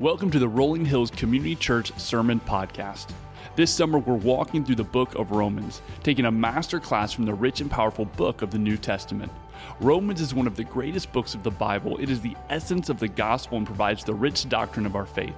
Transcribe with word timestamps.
Welcome 0.00 0.30
to 0.30 0.38
the 0.38 0.46
Rolling 0.46 0.84
Hills 0.84 1.10
Community 1.10 1.56
Church 1.56 1.90
Sermon 1.98 2.38
Podcast. 2.38 3.08
This 3.56 3.74
summer, 3.74 3.98
we're 3.98 4.14
walking 4.14 4.64
through 4.64 4.76
the 4.76 4.84
book 4.84 5.16
of 5.16 5.32
Romans, 5.32 5.82
taking 6.04 6.26
a 6.26 6.30
master 6.30 6.78
class 6.78 7.12
from 7.12 7.24
the 7.24 7.34
rich 7.34 7.60
and 7.60 7.68
powerful 7.68 8.04
book 8.04 8.40
of 8.40 8.52
the 8.52 8.60
New 8.60 8.76
Testament. 8.76 9.32
Romans 9.80 10.20
is 10.20 10.32
one 10.32 10.46
of 10.46 10.54
the 10.54 10.62
greatest 10.62 11.10
books 11.10 11.34
of 11.34 11.42
the 11.42 11.50
Bible. 11.50 11.98
It 11.98 12.10
is 12.10 12.20
the 12.20 12.36
essence 12.48 12.90
of 12.90 13.00
the 13.00 13.08
gospel 13.08 13.58
and 13.58 13.66
provides 13.66 14.04
the 14.04 14.14
rich 14.14 14.48
doctrine 14.48 14.86
of 14.86 14.94
our 14.94 15.04
faith. 15.04 15.34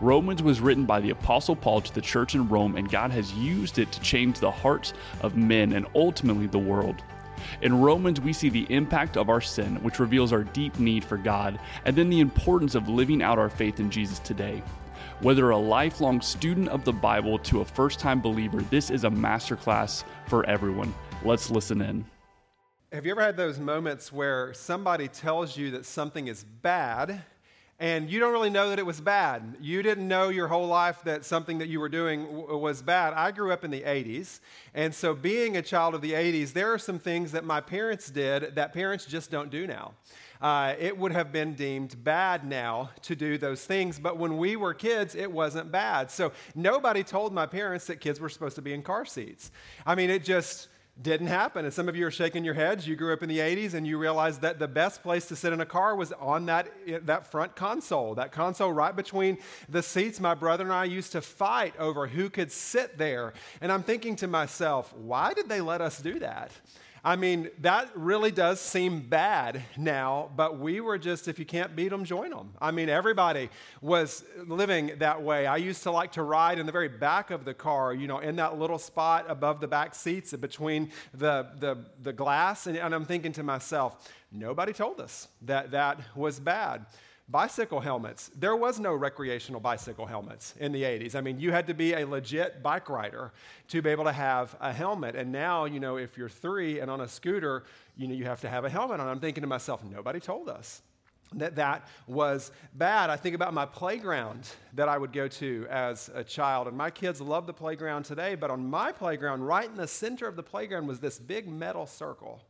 Romans 0.00 0.42
was 0.42 0.62
written 0.62 0.86
by 0.86 1.00
the 1.00 1.10
Apostle 1.10 1.54
Paul 1.54 1.82
to 1.82 1.94
the 1.94 2.00
church 2.00 2.34
in 2.34 2.48
Rome, 2.48 2.76
and 2.76 2.90
God 2.90 3.10
has 3.10 3.34
used 3.34 3.78
it 3.78 3.92
to 3.92 4.00
change 4.00 4.40
the 4.40 4.50
hearts 4.50 4.94
of 5.20 5.36
men 5.36 5.74
and 5.74 5.86
ultimately 5.94 6.46
the 6.46 6.58
world. 6.58 7.02
In 7.62 7.80
Romans, 7.80 8.20
we 8.20 8.32
see 8.32 8.48
the 8.48 8.66
impact 8.70 9.16
of 9.16 9.28
our 9.28 9.40
sin, 9.40 9.76
which 9.82 9.98
reveals 9.98 10.32
our 10.32 10.44
deep 10.44 10.78
need 10.78 11.04
for 11.04 11.16
God, 11.16 11.58
and 11.84 11.96
then 11.96 12.10
the 12.10 12.20
importance 12.20 12.74
of 12.74 12.88
living 12.88 13.22
out 13.22 13.38
our 13.38 13.50
faith 13.50 13.80
in 13.80 13.90
Jesus 13.90 14.18
today. 14.20 14.62
Whether 15.20 15.50
a 15.50 15.58
lifelong 15.58 16.20
student 16.20 16.68
of 16.68 16.84
the 16.84 16.92
Bible 16.92 17.38
to 17.40 17.60
a 17.60 17.64
first 17.64 17.98
time 17.98 18.20
believer, 18.20 18.62
this 18.62 18.90
is 18.90 19.04
a 19.04 19.10
masterclass 19.10 20.04
for 20.26 20.46
everyone. 20.46 20.94
Let's 21.24 21.50
listen 21.50 21.80
in. 21.80 22.04
Have 22.92 23.04
you 23.04 23.12
ever 23.12 23.20
had 23.20 23.36
those 23.36 23.58
moments 23.58 24.12
where 24.12 24.54
somebody 24.54 25.08
tells 25.08 25.56
you 25.56 25.72
that 25.72 25.84
something 25.84 26.28
is 26.28 26.44
bad? 26.44 27.22
And 27.80 28.10
you 28.10 28.18
don't 28.18 28.32
really 28.32 28.50
know 28.50 28.70
that 28.70 28.78
it 28.78 28.86
was 28.86 29.00
bad. 29.00 29.56
You 29.60 29.82
didn't 29.82 30.08
know 30.08 30.30
your 30.30 30.48
whole 30.48 30.66
life 30.66 31.02
that 31.04 31.24
something 31.24 31.58
that 31.58 31.68
you 31.68 31.78
were 31.78 31.88
doing 31.88 32.24
w- 32.24 32.58
was 32.58 32.82
bad. 32.82 33.14
I 33.14 33.30
grew 33.30 33.52
up 33.52 33.64
in 33.64 33.70
the 33.70 33.82
80s, 33.82 34.40
and 34.74 34.92
so 34.94 35.14
being 35.14 35.56
a 35.56 35.62
child 35.62 35.94
of 35.94 36.00
the 36.00 36.12
80s, 36.12 36.52
there 36.52 36.72
are 36.72 36.78
some 36.78 36.98
things 36.98 37.32
that 37.32 37.44
my 37.44 37.60
parents 37.60 38.10
did 38.10 38.56
that 38.56 38.72
parents 38.72 39.06
just 39.06 39.30
don't 39.30 39.50
do 39.50 39.66
now. 39.66 39.94
Uh, 40.40 40.74
it 40.78 40.96
would 40.96 41.12
have 41.12 41.32
been 41.32 41.54
deemed 41.54 42.02
bad 42.04 42.44
now 42.44 42.90
to 43.02 43.16
do 43.16 43.38
those 43.38 43.64
things, 43.64 43.98
but 43.98 44.16
when 44.18 44.38
we 44.38 44.56
were 44.56 44.72
kids, 44.72 45.14
it 45.14 45.30
wasn't 45.30 45.70
bad. 45.70 46.10
So 46.10 46.32
nobody 46.54 47.02
told 47.02 47.32
my 47.32 47.46
parents 47.46 47.86
that 47.86 48.00
kids 48.00 48.20
were 48.20 48.28
supposed 48.28 48.54
to 48.56 48.62
be 48.62 48.72
in 48.72 48.82
car 48.82 49.04
seats. 49.04 49.50
I 49.84 49.96
mean, 49.96 50.10
it 50.10 50.24
just 50.24 50.67
didn't 51.00 51.28
happen. 51.28 51.64
And 51.64 51.72
some 51.72 51.88
of 51.88 51.96
you 51.96 52.06
are 52.06 52.10
shaking 52.10 52.44
your 52.44 52.54
heads. 52.54 52.86
You 52.86 52.96
grew 52.96 53.12
up 53.12 53.22
in 53.22 53.28
the 53.28 53.38
80s 53.38 53.74
and 53.74 53.86
you 53.86 53.98
realized 53.98 54.40
that 54.40 54.58
the 54.58 54.68
best 54.68 55.02
place 55.02 55.26
to 55.26 55.36
sit 55.36 55.52
in 55.52 55.60
a 55.60 55.66
car 55.66 55.94
was 55.94 56.12
on 56.12 56.46
that, 56.46 56.68
that 57.06 57.30
front 57.30 57.54
console, 57.54 58.14
that 58.16 58.32
console 58.32 58.72
right 58.72 58.94
between 58.94 59.38
the 59.68 59.82
seats. 59.82 60.18
My 60.18 60.34
brother 60.34 60.64
and 60.64 60.72
I 60.72 60.84
used 60.84 61.12
to 61.12 61.20
fight 61.20 61.74
over 61.78 62.08
who 62.08 62.28
could 62.28 62.50
sit 62.50 62.98
there. 62.98 63.32
And 63.60 63.70
I'm 63.70 63.82
thinking 63.82 64.16
to 64.16 64.26
myself, 64.26 64.92
why 64.94 65.34
did 65.34 65.48
they 65.48 65.60
let 65.60 65.80
us 65.80 66.00
do 66.00 66.18
that? 66.18 66.50
I 67.04 67.16
mean, 67.16 67.50
that 67.60 67.90
really 67.94 68.30
does 68.30 68.60
seem 68.60 69.00
bad 69.00 69.62
now, 69.76 70.30
but 70.36 70.58
we 70.58 70.80
were 70.80 70.98
just, 70.98 71.28
if 71.28 71.38
you 71.38 71.44
can't 71.44 71.76
beat 71.76 71.88
them, 71.88 72.04
join 72.04 72.30
them. 72.30 72.54
I 72.60 72.70
mean, 72.70 72.88
everybody 72.88 73.50
was 73.80 74.24
living 74.46 74.92
that 74.98 75.22
way. 75.22 75.46
I 75.46 75.56
used 75.56 75.82
to 75.84 75.90
like 75.90 76.12
to 76.12 76.22
ride 76.22 76.58
in 76.58 76.66
the 76.66 76.72
very 76.72 76.88
back 76.88 77.30
of 77.30 77.44
the 77.44 77.54
car, 77.54 77.94
you 77.94 78.08
know, 78.08 78.18
in 78.18 78.36
that 78.36 78.58
little 78.58 78.78
spot 78.78 79.26
above 79.28 79.60
the 79.60 79.68
back 79.68 79.94
seats 79.94 80.32
between 80.32 80.90
the, 81.14 81.48
the, 81.58 81.78
the 82.02 82.12
glass. 82.12 82.66
And, 82.66 82.76
and 82.76 82.94
I'm 82.94 83.04
thinking 83.04 83.32
to 83.32 83.42
myself, 83.42 84.10
nobody 84.32 84.72
told 84.72 85.00
us 85.00 85.28
that 85.42 85.70
that 85.70 86.00
was 86.16 86.40
bad 86.40 86.86
bicycle 87.28 87.80
helmets. 87.80 88.30
There 88.34 88.56
was 88.56 88.80
no 88.80 88.94
recreational 88.94 89.60
bicycle 89.60 90.06
helmets 90.06 90.54
in 90.58 90.72
the 90.72 90.82
80s. 90.82 91.14
I 91.14 91.20
mean, 91.20 91.38
you 91.38 91.52
had 91.52 91.66
to 91.66 91.74
be 91.74 91.92
a 91.92 92.06
legit 92.06 92.62
bike 92.62 92.88
rider 92.88 93.32
to 93.68 93.82
be 93.82 93.90
able 93.90 94.04
to 94.04 94.12
have 94.12 94.56
a 94.60 94.72
helmet. 94.72 95.14
And 95.14 95.30
now, 95.30 95.66
you 95.66 95.78
know, 95.78 95.98
if 95.98 96.16
you're 96.16 96.30
three 96.30 96.80
and 96.80 96.90
on 96.90 97.02
a 97.02 97.08
scooter, 97.08 97.64
you 97.96 98.08
know, 98.08 98.14
you 98.14 98.24
have 98.24 98.40
to 98.40 98.48
have 98.48 98.64
a 98.64 98.70
helmet 98.70 99.00
on. 99.00 99.08
I'm 99.08 99.20
thinking 99.20 99.42
to 99.42 99.46
myself, 99.46 99.84
nobody 99.84 100.20
told 100.20 100.48
us 100.48 100.82
that 101.34 101.56
that 101.56 101.86
was 102.06 102.50
bad. 102.72 103.10
I 103.10 103.16
think 103.16 103.34
about 103.34 103.52
my 103.52 103.66
playground 103.66 104.48
that 104.72 104.88
I 104.88 104.96
would 104.96 105.12
go 105.12 105.28
to 105.28 105.66
as 105.68 106.10
a 106.14 106.24
child. 106.24 106.68
And 106.68 106.76
my 106.76 106.90
kids 106.90 107.20
love 107.20 107.46
the 107.46 107.52
playground 107.52 108.04
today, 108.04 108.34
but 108.34 108.50
on 108.50 108.66
my 108.66 108.92
playground, 108.92 109.42
right 109.42 109.68
in 109.68 109.76
the 109.76 109.86
center 109.86 110.26
of 110.26 110.36
the 110.36 110.42
playground 110.42 110.86
was 110.86 111.00
this 111.00 111.18
big 111.18 111.46
metal 111.46 111.86
circle. 111.86 112.40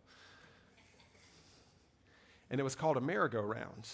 And 2.50 2.60
it 2.60 2.64
was 2.64 2.76
called 2.76 2.96
a 2.96 3.00
merry-go-round 3.00 3.88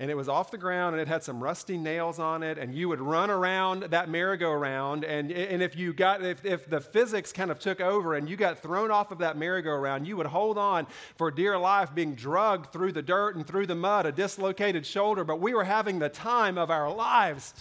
and 0.00 0.12
it 0.12 0.16
was 0.16 0.28
off 0.28 0.52
the 0.52 0.58
ground 0.58 0.94
and 0.94 1.02
it 1.02 1.08
had 1.08 1.24
some 1.24 1.42
rusty 1.42 1.76
nails 1.76 2.18
on 2.18 2.42
it 2.42 2.56
and 2.56 2.74
you 2.74 2.88
would 2.88 3.00
run 3.00 3.30
around 3.30 3.82
that 3.84 4.08
merry-go-round 4.08 5.04
and, 5.04 5.32
and 5.32 5.62
if 5.62 5.76
you 5.76 5.92
got 5.92 6.24
if, 6.24 6.44
if 6.44 6.68
the 6.68 6.80
physics 6.80 7.32
kind 7.32 7.50
of 7.50 7.58
took 7.58 7.80
over 7.80 8.14
and 8.14 8.28
you 8.28 8.36
got 8.36 8.60
thrown 8.60 8.90
off 8.90 9.10
of 9.10 9.18
that 9.18 9.36
merry-go-round 9.36 10.06
you 10.06 10.16
would 10.16 10.26
hold 10.26 10.56
on 10.56 10.86
for 11.16 11.30
dear 11.30 11.58
life 11.58 11.94
being 11.94 12.14
drugged 12.14 12.72
through 12.72 12.92
the 12.92 13.02
dirt 13.02 13.34
and 13.36 13.46
through 13.46 13.66
the 13.66 13.74
mud 13.74 14.06
a 14.06 14.12
dislocated 14.12 14.86
shoulder 14.86 15.24
but 15.24 15.40
we 15.40 15.52
were 15.52 15.64
having 15.64 15.98
the 15.98 16.08
time 16.08 16.56
of 16.56 16.70
our 16.70 16.92
lives. 16.92 17.54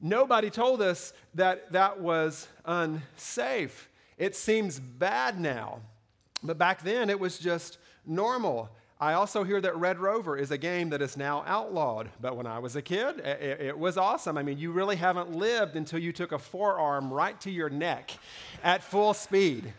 Nobody 0.00 0.48
told 0.48 0.80
us 0.80 1.12
that 1.34 1.72
that 1.72 2.00
was 2.00 2.48
unsafe. 2.64 3.90
It 4.16 4.34
seems 4.34 4.80
bad 4.80 5.38
now 5.38 5.80
but 6.42 6.56
back 6.56 6.82
then 6.82 7.10
it 7.10 7.20
was 7.20 7.38
just 7.38 7.76
normal 8.06 8.70
I 9.00 9.14
also 9.14 9.44
hear 9.44 9.62
that 9.62 9.74
Red 9.76 9.98
Rover 9.98 10.36
is 10.36 10.50
a 10.50 10.58
game 10.58 10.90
that 10.90 11.00
is 11.00 11.16
now 11.16 11.42
outlawed. 11.46 12.10
But 12.20 12.36
when 12.36 12.46
I 12.46 12.58
was 12.58 12.76
a 12.76 12.82
kid, 12.82 13.18
it, 13.20 13.60
it, 13.60 13.78
was 13.78 13.96
awesome. 13.96 14.36
I 14.36 14.42
mean, 14.42 14.58
you 14.58 14.72
really 14.72 14.96
haven't 14.96 15.34
lived 15.34 15.74
until 15.74 15.98
you 15.98 16.12
took 16.12 16.32
a 16.32 16.38
forearm 16.38 17.10
right 17.10 17.40
to 17.40 17.50
your 17.50 17.70
neck 17.70 18.10
at 18.62 18.82
full 18.82 19.14
speed. 19.14 19.72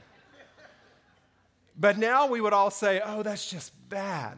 But 1.80 2.00
now 2.00 2.28
we 2.28 2.42
would 2.42 2.54
all 2.54 2.72
say, 2.72 3.00
oh, 3.04 3.22
that's 3.22 3.48
just 3.48 3.72
bad. 3.90 4.38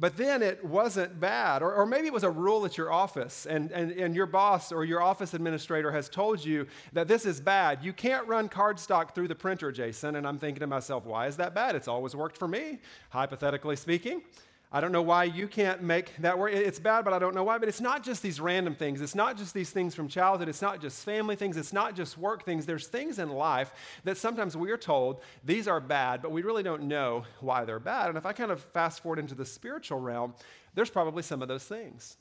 But 0.00 0.16
then 0.16 0.42
it 0.42 0.64
wasn't 0.64 1.18
bad. 1.18 1.60
Or, 1.60 1.74
or, 1.74 1.84
maybe 1.84 2.06
it 2.06 2.12
was 2.12 2.22
a 2.22 2.30
rule 2.30 2.64
at 2.64 2.78
your 2.78 2.92
office, 2.92 3.46
and, 3.46 3.72
and, 3.72 3.90
and 3.90 4.14
your 4.14 4.26
boss 4.26 4.70
or 4.70 4.84
your 4.84 5.02
office 5.02 5.34
administrator 5.34 5.90
has 5.90 6.08
told 6.08 6.44
you 6.44 6.66
that 6.92 7.08
this 7.08 7.26
is 7.26 7.40
bad. 7.40 7.82
You 7.82 7.92
can't 7.92 8.26
run 8.28 8.48
cardstock 8.48 9.14
through 9.14 9.26
the 9.26 9.34
printer, 9.34 9.72
Jason. 9.72 10.14
And 10.14 10.26
I'm 10.26 10.38
thinking 10.38 10.60
to 10.60 10.68
myself, 10.68 11.04
why 11.04 11.26
is 11.26 11.36
that 11.38 11.54
bad? 11.54 11.74
It's 11.74 11.88
always 11.88 12.14
worked 12.14 12.36
for 12.36 12.46
me, 12.46 12.78
hypothetically 13.10 13.74
speaking. 13.74 14.22
I 14.70 14.82
don't 14.82 14.92
know 14.92 15.02
why 15.02 15.24
you 15.24 15.48
can't 15.48 15.82
make 15.82 16.14
that 16.18 16.38
work. 16.38 16.52
It's 16.52 16.78
bad, 16.78 17.02
but 17.02 17.14
I 17.14 17.18
don't 17.18 17.34
know 17.34 17.42
why. 17.44 17.56
But 17.56 17.70
it's 17.70 17.80
not 17.80 18.02
just 18.02 18.22
these 18.22 18.38
random 18.38 18.74
things. 18.74 19.00
It's 19.00 19.14
not 19.14 19.38
just 19.38 19.54
these 19.54 19.70
things 19.70 19.94
from 19.94 20.08
childhood. 20.08 20.46
It's 20.48 20.60
not 20.60 20.82
just 20.82 21.02
family 21.04 21.36
things. 21.36 21.56
It's 21.56 21.72
not 21.72 21.96
just 21.96 22.18
work 22.18 22.44
things. 22.44 22.66
There's 22.66 22.86
things 22.86 23.18
in 23.18 23.30
life 23.30 23.72
that 24.04 24.18
sometimes 24.18 24.58
we 24.58 24.70
are 24.70 24.76
told 24.76 25.22
these 25.42 25.68
are 25.68 25.80
bad, 25.80 26.20
but 26.20 26.32
we 26.32 26.42
really 26.42 26.62
don't 26.62 26.82
know 26.82 27.24
why 27.40 27.64
they're 27.64 27.80
bad. 27.80 28.08
And 28.08 28.18
if 28.18 28.26
I 28.26 28.34
kind 28.34 28.50
of 28.50 28.60
fast 28.60 29.02
forward 29.02 29.18
into 29.18 29.34
the 29.34 29.46
spiritual 29.46 30.00
realm, 30.00 30.34
there's 30.74 30.90
probably 30.90 31.22
some 31.22 31.40
of 31.40 31.48
those 31.48 31.64
things. 31.64 32.18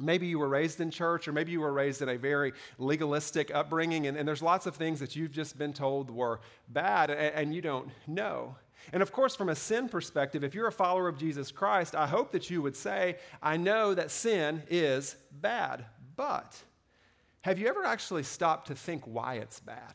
Maybe 0.00 0.28
you 0.28 0.38
were 0.38 0.48
raised 0.48 0.80
in 0.80 0.92
church, 0.92 1.26
or 1.26 1.32
maybe 1.32 1.50
you 1.50 1.60
were 1.60 1.72
raised 1.72 2.02
in 2.02 2.08
a 2.08 2.16
very 2.16 2.52
legalistic 2.78 3.52
upbringing, 3.52 4.06
and, 4.06 4.16
and 4.16 4.28
there's 4.28 4.42
lots 4.42 4.66
of 4.66 4.76
things 4.76 5.00
that 5.00 5.16
you've 5.16 5.32
just 5.32 5.58
been 5.58 5.72
told 5.72 6.08
were 6.08 6.38
bad, 6.68 7.10
and, 7.10 7.18
and 7.18 7.54
you 7.54 7.60
don't 7.60 7.90
know. 8.06 8.54
And 8.92 9.02
of 9.02 9.12
course, 9.12 9.36
from 9.36 9.48
a 9.48 9.54
sin 9.54 9.88
perspective, 9.88 10.44
if 10.44 10.54
you're 10.54 10.68
a 10.68 10.72
follower 10.72 11.08
of 11.08 11.18
Jesus 11.18 11.50
Christ, 11.50 11.94
I 11.94 12.06
hope 12.06 12.32
that 12.32 12.50
you 12.50 12.62
would 12.62 12.76
say, 12.76 13.16
I 13.42 13.56
know 13.56 13.94
that 13.94 14.10
sin 14.10 14.62
is 14.68 15.16
bad, 15.30 15.84
but 16.16 16.56
have 17.42 17.58
you 17.58 17.68
ever 17.68 17.84
actually 17.84 18.22
stopped 18.22 18.68
to 18.68 18.74
think 18.74 19.04
why 19.04 19.34
it's 19.34 19.60
bad? 19.60 19.94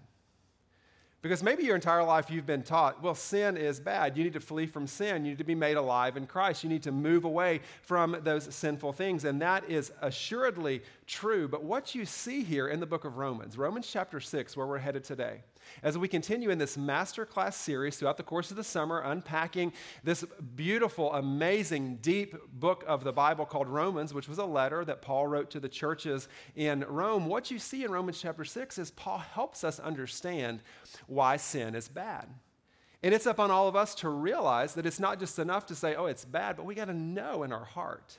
Because 1.23 1.41
maybe 1.41 1.63
your 1.63 1.75
entire 1.75 2.03
life 2.03 2.29
you've 2.29 2.45
been 2.45 2.63
taught, 2.63 3.01
well, 3.01 3.15
sin 3.15 3.55
is 3.55 3.79
bad. 3.79 4.17
You 4.17 4.25
need 4.25 4.33
to 4.33 4.41
flee 4.41 4.65
from 4.65 4.85
sin. 4.85 5.23
You 5.23 5.31
need 5.31 5.37
to 5.37 5.45
be 5.45 5.55
made 5.55 5.77
alive 5.77 6.17
in 6.17 6.27
Christ. 6.27 6.65
You 6.65 6.69
need 6.69 6.83
to 6.83 6.91
move 6.91 7.23
away 7.23 7.61
from 7.81 8.17
those 8.23 8.53
sinful 8.53 8.91
things. 8.91 9.23
And 9.23 9.41
that 9.41 9.69
is 9.69 9.93
assuredly 10.01 10.81
true. 11.07 11.47
But 11.47 11.63
what 11.63 11.95
you 11.95 12.05
see 12.05 12.43
here 12.43 12.67
in 12.67 12.81
the 12.81 12.85
book 12.85 13.05
of 13.05 13.15
Romans, 13.15 13.57
Romans 13.57 13.87
chapter 13.89 14.19
6, 14.19 14.57
where 14.57 14.67
we're 14.67 14.79
headed 14.79 15.05
today, 15.05 15.43
as 15.81 15.97
we 15.97 16.07
continue 16.07 16.49
in 16.49 16.57
this 16.57 16.77
masterclass 16.77 17.53
series 17.53 17.97
throughout 17.97 18.17
the 18.17 18.23
course 18.23 18.51
of 18.51 18.57
the 18.57 18.63
summer, 18.63 19.01
unpacking 19.01 19.73
this 20.03 20.23
beautiful, 20.55 21.13
amazing, 21.13 21.97
deep 21.97 22.35
book 22.51 22.83
of 22.87 23.03
the 23.03 23.13
Bible 23.13 23.45
called 23.45 23.67
Romans, 23.67 24.13
which 24.13 24.27
was 24.27 24.37
a 24.37 24.45
letter 24.45 24.85
that 24.85 25.01
Paul 25.01 25.27
wrote 25.27 25.49
to 25.51 25.59
the 25.59 25.69
churches 25.69 26.27
in 26.55 26.85
Rome, 26.87 27.27
what 27.27 27.51
you 27.51 27.59
see 27.59 27.83
in 27.83 27.91
Romans 27.91 28.21
chapter 28.21 28.45
6 28.45 28.77
is 28.77 28.91
Paul 28.91 29.19
helps 29.19 29.63
us 29.63 29.79
understand 29.79 30.61
why 31.07 31.37
sin 31.37 31.75
is 31.75 31.87
bad. 31.87 32.27
And 33.03 33.13
it's 33.13 33.27
up 33.27 33.39
on 33.39 33.51
all 33.51 33.67
of 33.67 33.75
us 33.75 33.95
to 33.95 34.09
realize 34.09 34.75
that 34.75 34.85
it's 34.85 34.99
not 34.99 35.19
just 35.19 35.37
enough 35.37 35.65
to 35.67 35.75
say, 35.75 35.95
oh, 35.95 36.05
it's 36.05 36.23
bad, 36.23 36.55
but 36.55 36.65
we 36.65 36.73
got 36.73 36.85
to 36.85 36.93
know 36.93 37.43
in 37.43 37.51
our 37.51 37.65
heart 37.65 38.17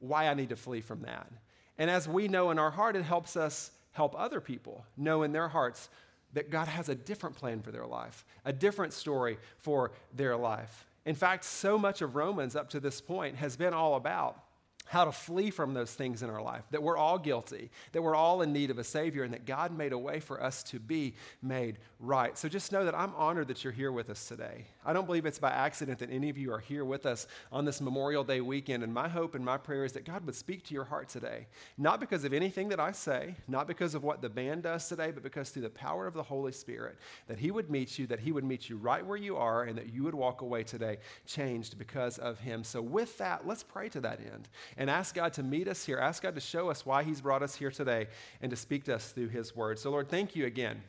why 0.00 0.26
I 0.26 0.34
need 0.34 0.48
to 0.48 0.56
flee 0.56 0.80
from 0.80 1.02
that. 1.02 1.30
And 1.78 1.88
as 1.88 2.08
we 2.08 2.26
know 2.26 2.50
in 2.50 2.58
our 2.58 2.72
heart, 2.72 2.96
it 2.96 3.04
helps 3.04 3.36
us 3.36 3.70
help 3.92 4.14
other 4.18 4.40
people 4.40 4.84
know 4.96 5.22
in 5.22 5.32
their 5.32 5.48
hearts 5.48 5.88
that 6.32 6.50
God 6.50 6.68
has 6.68 6.88
a 6.88 6.94
different 6.94 7.36
plan 7.36 7.62
for 7.62 7.70
their 7.70 7.86
life, 7.86 8.24
a 8.44 8.52
different 8.52 8.92
story 8.92 9.38
for 9.58 9.92
their 10.14 10.36
life. 10.36 10.86
In 11.04 11.14
fact, 11.14 11.44
so 11.44 11.78
much 11.78 12.02
of 12.02 12.14
Romans 12.14 12.54
up 12.54 12.70
to 12.70 12.80
this 12.80 13.00
point 13.00 13.36
has 13.36 13.56
been 13.56 13.74
all 13.74 13.96
about 13.96 14.44
how 14.90 15.04
to 15.04 15.12
flee 15.12 15.50
from 15.50 15.72
those 15.72 15.94
things 15.94 16.20
in 16.20 16.28
our 16.28 16.42
life, 16.42 16.64
that 16.72 16.82
we're 16.82 16.96
all 16.96 17.16
guilty, 17.16 17.70
that 17.92 18.02
we're 18.02 18.16
all 18.16 18.42
in 18.42 18.52
need 18.52 18.72
of 18.72 18.78
a 18.78 18.82
Savior, 18.82 19.22
and 19.22 19.32
that 19.32 19.46
God 19.46 19.70
made 19.70 19.92
a 19.92 19.98
way 19.98 20.18
for 20.18 20.42
us 20.42 20.64
to 20.64 20.80
be 20.80 21.14
made 21.40 21.78
right. 22.00 22.36
So 22.36 22.48
just 22.48 22.72
know 22.72 22.84
that 22.84 22.98
I'm 22.98 23.14
honored 23.14 23.46
that 23.48 23.62
you're 23.62 23.72
here 23.72 23.92
with 23.92 24.10
us 24.10 24.26
today. 24.26 24.66
I 24.84 24.92
don't 24.92 25.06
believe 25.06 25.26
it's 25.26 25.38
by 25.38 25.50
accident 25.50 26.00
that 26.00 26.10
any 26.10 26.28
of 26.28 26.36
you 26.36 26.52
are 26.52 26.58
here 26.58 26.84
with 26.84 27.06
us 27.06 27.28
on 27.52 27.64
this 27.64 27.80
Memorial 27.80 28.24
Day 28.24 28.40
weekend, 28.40 28.82
and 28.82 28.92
my 28.92 29.08
hope 29.08 29.36
and 29.36 29.44
my 29.44 29.58
prayer 29.58 29.84
is 29.84 29.92
that 29.92 30.04
God 30.04 30.26
would 30.26 30.34
speak 30.34 30.64
to 30.64 30.74
your 30.74 30.82
heart 30.82 31.08
today, 31.08 31.46
not 31.78 32.00
because 32.00 32.24
of 32.24 32.32
anything 32.32 32.68
that 32.70 32.80
I 32.80 32.90
say, 32.90 33.36
not 33.46 33.68
because 33.68 33.94
of 33.94 34.02
what 34.02 34.22
the 34.22 34.28
band 34.28 34.64
does 34.64 34.88
today, 34.88 35.12
but 35.12 35.22
because 35.22 35.50
through 35.50 35.62
the 35.62 35.70
power 35.70 36.08
of 36.08 36.14
the 36.14 36.24
Holy 36.24 36.50
Spirit, 36.50 36.98
that 37.28 37.38
He 37.38 37.52
would 37.52 37.70
meet 37.70 37.96
you, 37.96 38.08
that 38.08 38.18
He 38.18 38.32
would 38.32 38.42
meet 38.44 38.68
you 38.68 38.76
right 38.76 39.06
where 39.06 39.16
you 39.16 39.36
are, 39.36 39.62
and 39.62 39.78
that 39.78 39.94
you 39.94 40.02
would 40.02 40.16
walk 40.16 40.40
away 40.40 40.64
today 40.64 40.96
changed 41.26 41.78
because 41.78 42.18
of 42.18 42.40
Him. 42.40 42.64
So 42.64 42.82
with 42.82 43.16
that, 43.18 43.46
let's 43.46 43.62
pray 43.62 43.88
to 43.90 44.00
that 44.00 44.18
end 44.18 44.48
and 44.80 44.88
ask 44.88 45.14
God 45.14 45.34
to 45.34 45.42
meet 45.42 45.68
us 45.68 45.84
here. 45.84 45.98
Ask 45.98 46.22
God 46.22 46.34
to 46.34 46.40
show 46.40 46.70
us 46.70 46.86
why 46.86 47.04
He's 47.04 47.20
brought 47.20 47.42
us 47.42 47.54
here 47.54 47.70
today 47.70 48.08
and 48.40 48.50
to 48.50 48.56
speak 48.56 48.84
to 48.84 48.94
us 48.94 49.12
through 49.12 49.28
His 49.28 49.54
word. 49.54 49.78
So, 49.78 49.90
Lord, 49.90 50.08
thank 50.08 50.34
you 50.34 50.46
again 50.46 50.82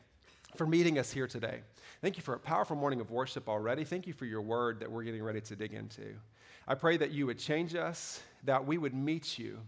for 0.55 0.65
meeting 0.65 0.97
us 0.97 1.11
here 1.11 1.27
today. 1.27 1.59
Thank 2.01 2.15
you 2.15 2.23
for 2.23 2.33
a 2.33 2.39
powerful 2.39 2.77
morning 2.77 3.01
of 3.01 3.11
worship 3.11 3.49
already. 3.49 3.83
Thank 3.83 4.07
you 4.07 4.13
for 4.13 4.25
your 4.25 4.41
word 4.41 4.79
that 4.79 4.89
we're 4.89 5.03
getting 5.03 5.21
ready 5.21 5.41
to 5.41 5.55
dig 5.57 5.73
into. 5.73 6.15
I 6.69 6.75
pray 6.75 6.95
that 6.97 7.11
you 7.11 7.25
would 7.25 7.37
change 7.37 7.75
us, 7.75 8.21
that 8.45 8.65
we 8.65 8.77
would 8.77 8.93
meet 8.93 9.37
you. 9.37 9.59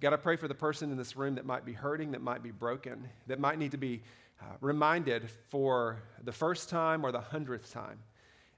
God, 0.00 0.12
I 0.12 0.16
pray 0.16 0.34
for 0.34 0.48
the 0.48 0.54
person 0.54 0.90
in 0.90 0.96
this 0.96 1.16
room 1.16 1.36
that 1.36 1.46
might 1.46 1.64
be 1.64 1.72
hurting, 1.72 2.10
that 2.10 2.22
might 2.22 2.42
be 2.42 2.50
broken, 2.50 3.08
that 3.28 3.38
might 3.38 3.60
need 3.60 3.70
to 3.70 3.78
be 3.78 4.02
uh, 4.42 4.46
reminded 4.60 5.30
for 5.48 6.02
the 6.24 6.32
first 6.32 6.70
time 6.70 7.06
or 7.06 7.12
the 7.12 7.20
hundredth 7.20 7.72
time 7.72 8.00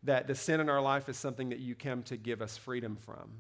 that 0.05 0.27
the 0.27 0.35
sin 0.35 0.59
in 0.59 0.71
our 0.71 0.81
life 0.81 1.11
is 1.11 1.19
something 1.19 1.51
that 1.51 1.59
you 1.59 1.75
come 1.75 2.03
to 2.05 2.17
give 2.17 2.41
us 2.41 2.57
freedom 2.57 2.97
from 2.97 3.31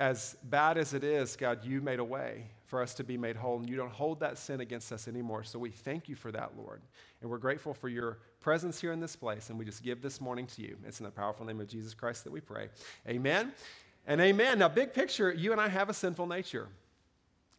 as 0.00 0.34
bad 0.44 0.78
as 0.78 0.94
it 0.94 1.04
is, 1.04 1.36
God, 1.36 1.62
you 1.62 1.82
made 1.82 1.98
a 1.98 2.04
way 2.04 2.46
for 2.64 2.80
us 2.80 2.94
to 2.94 3.04
be 3.04 3.18
made 3.18 3.36
whole, 3.36 3.58
and 3.58 3.68
you 3.68 3.76
don't 3.76 3.92
hold 3.92 4.20
that 4.20 4.38
sin 4.38 4.60
against 4.60 4.90
us 4.92 5.06
anymore. 5.06 5.44
So 5.44 5.58
we 5.58 5.70
thank 5.70 6.08
you 6.08 6.16
for 6.16 6.32
that, 6.32 6.52
Lord. 6.56 6.80
And 7.20 7.30
we're 7.30 7.38
grateful 7.38 7.74
for 7.74 7.90
your 7.90 8.18
presence 8.40 8.80
here 8.80 8.92
in 8.92 9.00
this 9.00 9.14
place, 9.14 9.50
and 9.50 9.58
we 9.58 9.66
just 9.66 9.82
give 9.82 10.00
this 10.00 10.18
morning 10.18 10.46
to 10.46 10.62
you. 10.62 10.78
It's 10.86 11.00
in 11.00 11.04
the 11.04 11.10
powerful 11.10 11.44
name 11.44 11.60
of 11.60 11.68
Jesus 11.68 11.92
Christ 11.92 12.24
that 12.24 12.32
we 12.32 12.40
pray. 12.40 12.70
Amen 13.06 13.52
and 14.06 14.22
amen. 14.22 14.58
Now, 14.58 14.68
big 14.68 14.94
picture, 14.94 15.30
you 15.30 15.52
and 15.52 15.60
I 15.60 15.68
have 15.68 15.90
a 15.90 15.94
sinful 15.94 16.26
nature. 16.26 16.68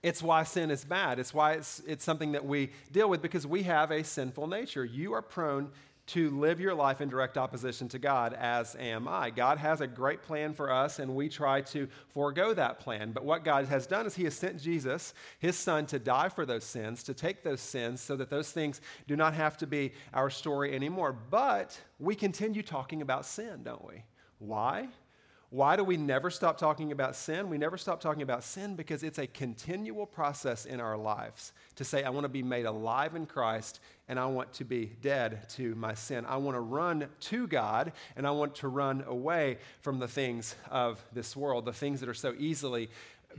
It's 0.02 0.24
why 0.24 0.42
sin 0.42 0.72
is 0.72 0.84
bad. 0.84 1.20
It's 1.20 1.36
why 1.36 1.54
it's, 1.54 1.84
it's 1.86 2.04
something 2.04 2.32
that 2.32 2.44
we 2.44 2.72
deal 2.92 3.08
with 3.08 3.22
because 3.22 3.46
we 3.46 3.62
have 3.64 3.92
a 3.92 4.04
sinful 4.04 4.48
nature. 4.48 4.84
You 4.84 5.14
are 5.14 5.22
prone 5.22 5.70
to 6.12 6.30
live 6.32 6.60
your 6.60 6.74
life 6.74 7.00
in 7.00 7.08
direct 7.08 7.38
opposition 7.38 7.88
to 7.90 8.00
God, 8.00 8.34
as 8.34 8.76
am 8.78 9.08
I. 9.08 9.30
God 9.30 9.58
has 9.58 9.80
a 9.80 9.88
great 9.88 10.22
plan 10.22 10.54
for 10.54 10.72
us, 10.72 11.00
and 11.00 11.16
we 11.16 11.30
try 11.30 11.62
to 11.62 11.88
forego 12.10 12.54
that 12.54 12.80
plan. 12.80 13.12
But 13.12 13.24
what 13.24 13.46
God 13.46 13.66
has 13.66 13.88
done 13.88 14.06
is 14.06 14.16
He 14.16 14.26
has 14.26 14.36
sent 14.36 14.60
Jesus, 14.60 15.14
His 15.40 15.56
Son, 15.56 15.86
to 15.86 16.00
die 16.00 16.30
for 16.30 16.46
those 16.46 16.66
sins, 16.66 17.04
to 17.04 17.14
take 17.14 17.44
those 17.44 17.62
sins, 17.62 18.02
so 18.02 18.18
that 18.18 18.30
those 18.30 18.52
things 18.52 18.82
do 19.08 19.16
not 19.16 19.34
have 19.34 19.56
to 19.58 19.68
be 19.68 19.94
our 20.14 20.30
story 20.30 20.76
anymore. 20.76 21.16
But 21.30 21.80
we 21.98 22.16
continue 22.16 22.62
talking 22.62 23.02
about 23.02 23.26
sin, 23.26 23.62
don't 23.64 23.86
we? 23.88 24.04
Why? 24.40 24.90
Why 25.52 25.76
do 25.76 25.84
we 25.84 25.98
never 25.98 26.30
stop 26.30 26.58
talking 26.58 26.94
about 26.94 27.14
sin? 27.14 27.50
We 27.50 27.58
never 27.58 27.78
stop 27.78 28.00
talking 28.00 28.22
about 28.22 28.46
sin 28.46 28.78
because 28.78 29.04
it's 29.04 29.20
a 29.20 29.28
continual 29.28 30.06
process 30.06 30.66
in 30.66 30.80
our 30.80 30.96
lives 30.96 31.52
to 31.76 31.84
say, 31.84 32.06
I 32.06 32.10
want 32.10 32.24
to 32.24 32.30
be 32.30 32.42
made 32.42 32.66
alive 32.66 33.16
in 33.16 33.26
Christ 33.26 33.82
and 34.08 34.18
I 34.18 34.28
want 34.28 34.54
to 34.54 34.64
be 34.64 34.94
dead 35.02 35.50
to 35.50 35.76
my 35.76 35.94
sin. 35.94 36.26
I 36.26 36.38
want 36.38 36.56
to 36.56 36.62
run 36.62 37.10
to 37.20 37.48
God 37.48 37.92
and 38.16 38.26
I 38.26 38.32
want 38.32 38.56
to 38.56 38.70
run 38.70 39.04
away 39.06 39.58
from 39.82 40.00
the 40.00 40.08
things 40.08 40.56
of 40.70 41.04
this 41.12 41.36
world, 41.36 41.66
the 41.66 41.74
things 41.74 42.00
that 42.00 42.08
are 42.08 42.14
so 42.14 42.34
easily 42.40 42.90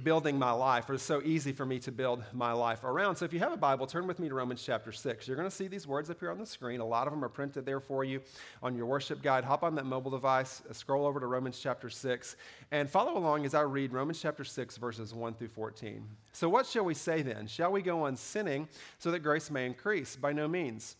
building 0.02 0.38
my 0.38 0.52
life, 0.52 0.88
or 0.88 0.94
it's 0.94 1.02
so 1.02 1.20
easy 1.24 1.52
for 1.52 1.66
me 1.66 1.78
to 1.80 1.92
build 1.92 2.22
my 2.32 2.52
life 2.52 2.84
around. 2.84 3.16
So 3.16 3.24
if 3.24 3.32
you 3.32 3.38
have 3.40 3.52
a 3.52 3.56
Bible, 3.56 3.86
turn 3.86 4.06
with 4.06 4.18
me 4.18 4.28
to 4.28 4.34
Romans 4.34 4.62
chapter 4.64 4.92
6. 4.92 5.26
You're 5.26 5.36
going 5.36 5.48
to 5.48 5.54
see 5.54 5.68
these 5.68 5.86
words 5.86 6.10
up 6.10 6.20
here 6.20 6.30
on 6.30 6.38
the 6.38 6.46
screen. 6.46 6.80
A 6.80 6.84
lot 6.84 7.06
of 7.06 7.12
them 7.12 7.24
are 7.24 7.28
printed 7.28 7.66
there 7.66 7.80
for 7.80 8.04
you 8.04 8.20
on 8.62 8.76
your 8.76 8.86
worship 8.86 9.22
guide. 9.22 9.44
Hop 9.44 9.62
on 9.62 9.74
that 9.74 9.86
mobile 9.86 10.10
device, 10.10 10.62
uh, 10.68 10.72
scroll 10.72 11.06
over 11.06 11.20
to 11.20 11.26
Romans 11.26 11.58
chapter 11.58 11.90
6, 11.90 12.36
and 12.70 12.88
follow 12.88 13.16
along 13.16 13.44
as 13.44 13.54
I 13.54 13.62
read 13.62 13.92
Romans 13.92 14.20
chapter 14.20 14.44
6, 14.44 14.76
verses 14.76 15.14
1 15.14 15.34
through 15.34 15.48
14. 15.48 16.06
So 16.32 16.48
what 16.48 16.66
shall 16.66 16.84
we 16.84 16.94
say 16.94 17.22
then? 17.22 17.46
Shall 17.46 17.72
we 17.72 17.82
go 17.82 18.02
on 18.02 18.16
sinning 18.16 18.68
so 18.98 19.10
that 19.10 19.20
grace 19.20 19.50
may 19.50 19.66
increase? 19.66 20.16
By 20.16 20.32
no 20.32 20.48
means. 20.48 20.96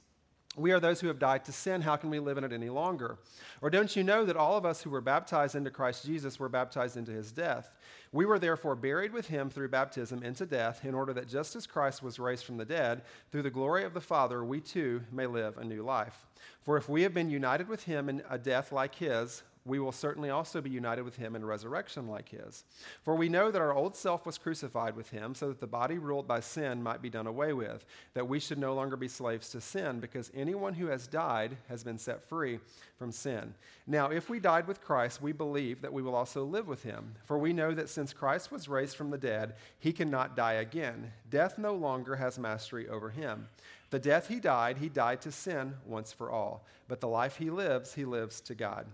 We 0.55 0.73
are 0.73 0.81
those 0.81 1.01
who 1.01 1.09
have 1.09 1.19
died 1.19 1.47
to 1.47 1.53
sin. 1.53 1.81
How 1.81 1.97
can 1.97 2.11
we 2.11 2.19
live 2.19 2.37
in 2.37 2.45
it 2.45 2.53
any 2.53 2.69
longer? 2.69 3.17
Or 3.63 3.71
don't 3.71 3.97
you 3.97 4.05
know 4.05 4.27
that 4.27 4.37
all 4.37 4.59
of 4.59 4.67
us 4.67 4.83
who 4.83 4.91
were 4.91 5.01
baptized 5.01 5.55
into 5.55 5.71
Christ 5.71 6.05
Jesus 6.05 6.39
were 6.39 6.51
baptized 6.51 6.99
into 6.99 7.11
his 7.11 7.33
death? 7.33 7.75
We 8.13 8.27
were 8.27 8.39
therefore 8.39 8.77
buried 8.77 9.15
with 9.15 9.29
him 9.29 9.49
through 9.49 9.71
baptism 9.71 10.23
into 10.23 10.45
death, 10.45 10.85
in 10.85 10.95
order 10.95 11.15
that 11.15 11.29
just 11.29 11.57
as 11.57 11.67
Christ 11.67 12.03
was 12.03 12.19
raised 12.19 12.45
from 12.45 12.59
the 12.59 12.67
dead, 12.67 13.01
through 13.31 13.43
the 13.43 13.51
glory 13.51 13.85
of 13.85 13.95
the 13.95 14.01
Father, 14.03 14.45
we 14.45 14.61
too 14.61 15.01
may 15.11 15.27
live 15.27 15.57
a 15.57 15.65
new 15.65 15.83
life. 15.83 16.27
For 16.61 16.77
if 16.77 16.87
we 16.87 17.03
have 17.03 17.15
been 17.15 17.31
united 17.31 17.67
with 17.67 17.85
him 17.85 18.11
in 18.11 18.23
a 18.29 18.37
death 18.37 18.73
like 18.73 18.95
his, 18.95 19.43
we 19.65 19.79
will 19.79 19.93
certainly 19.93 20.31
also 20.31 20.61
be 20.61 20.71
united 20.71 21.03
with 21.03 21.17
him 21.17 21.37
in 21.37 21.45
resurrection 21.45 22.09
like 22.09 22.29
his. 22.29 22.65
For 23.03 23.15
we 23.15 23.29
know 23.29 23.51
that 23.51 23.63
our 23.63 23.73
old 23.73 23.95
self 23.95 24.27
was 24.27 24.39
crucified 24.39 24.97
with 24.97 25.11
him, 25.11 25.35
so 25.35 25.49
that 25.49 25.61
the 25.61 25.67
body 25.67 25.99
ruled 25.99 26.27
by 26.27 26.41
sin 26.41 26.83
might 26.83 27.01
be 27.01 27.11
done 27.11 27.27
away 27.27 27.53
with, 27.53 27.85
that 28.15 28.29
we 28.29 28.41
should 28.41 28.59
no 28.59 28.75
longer 28.75 28.97
be 28.97 29.09
slaves 29.09 29.51
to 29.51 29.61
sin, 29.61 30.01
because 30.01 30.33
anyone 30.35 30.75
who 30.75 30.87
has 30.87 31.07
died 31.07 31.57
has 31.69 31.85
been 31.85 31.99
set 31.99 32.25
free 32.25 32.59
from 32.99 33.13
sin. 33.13 33.55
Now, 33.87 34.11
if 34.11 34.29
we 34.29 34.41
died 34.41 34.67
with 34.67 34.81
Christ, 34.81 35.23
we 35.23 35.33
believe 35.33 35.83
that 35.83 35.93
we 35.93 36.03
will 36.03 36.15
also 36.15 36.45
live 36.45 36.67
with 36.67 36.83
him. 36.83 37.15
For 37.25 37.39
we 37.39 37.53
know 37.53 37.73
that 37.73 37.89
since 37.89 38.13
Christ 38.13 38.51
was 38.51 38.69
raised 38.69 38.97
from 38.97 39.11
the 39.11 39.19
dead, 39.19 39.55
he 39.79 39.93
cannot 39.93 40.37
die 40.37 40.55
again. 40.55 41.13
Death 41.31 41.59
no 41.59 41.75
longer 41.75 42.17
has 42.17 42.39
mastery 42.39 42.89
over 42.89 43.11
him. 43.11 43.49
The 43.91 43.99
death 43.99 44.29
he 44.29 44.41
died, 44.41 44.79
he 44.79 44.89
died 44.89 45.21
to 45.21 45.31
sin 45.31 45.75
once 45.87 46.13
for 46.13 46.31
all. 46.31 46.65
But 46.89 47.01
the 47.01 47.09
life 47.09 47.37
he 47.37 47.51
lives, 47.51 47.95
he 47.95 48.05
lives 48.05 48.41
to 48.43 48.55
God. 48.55 48.87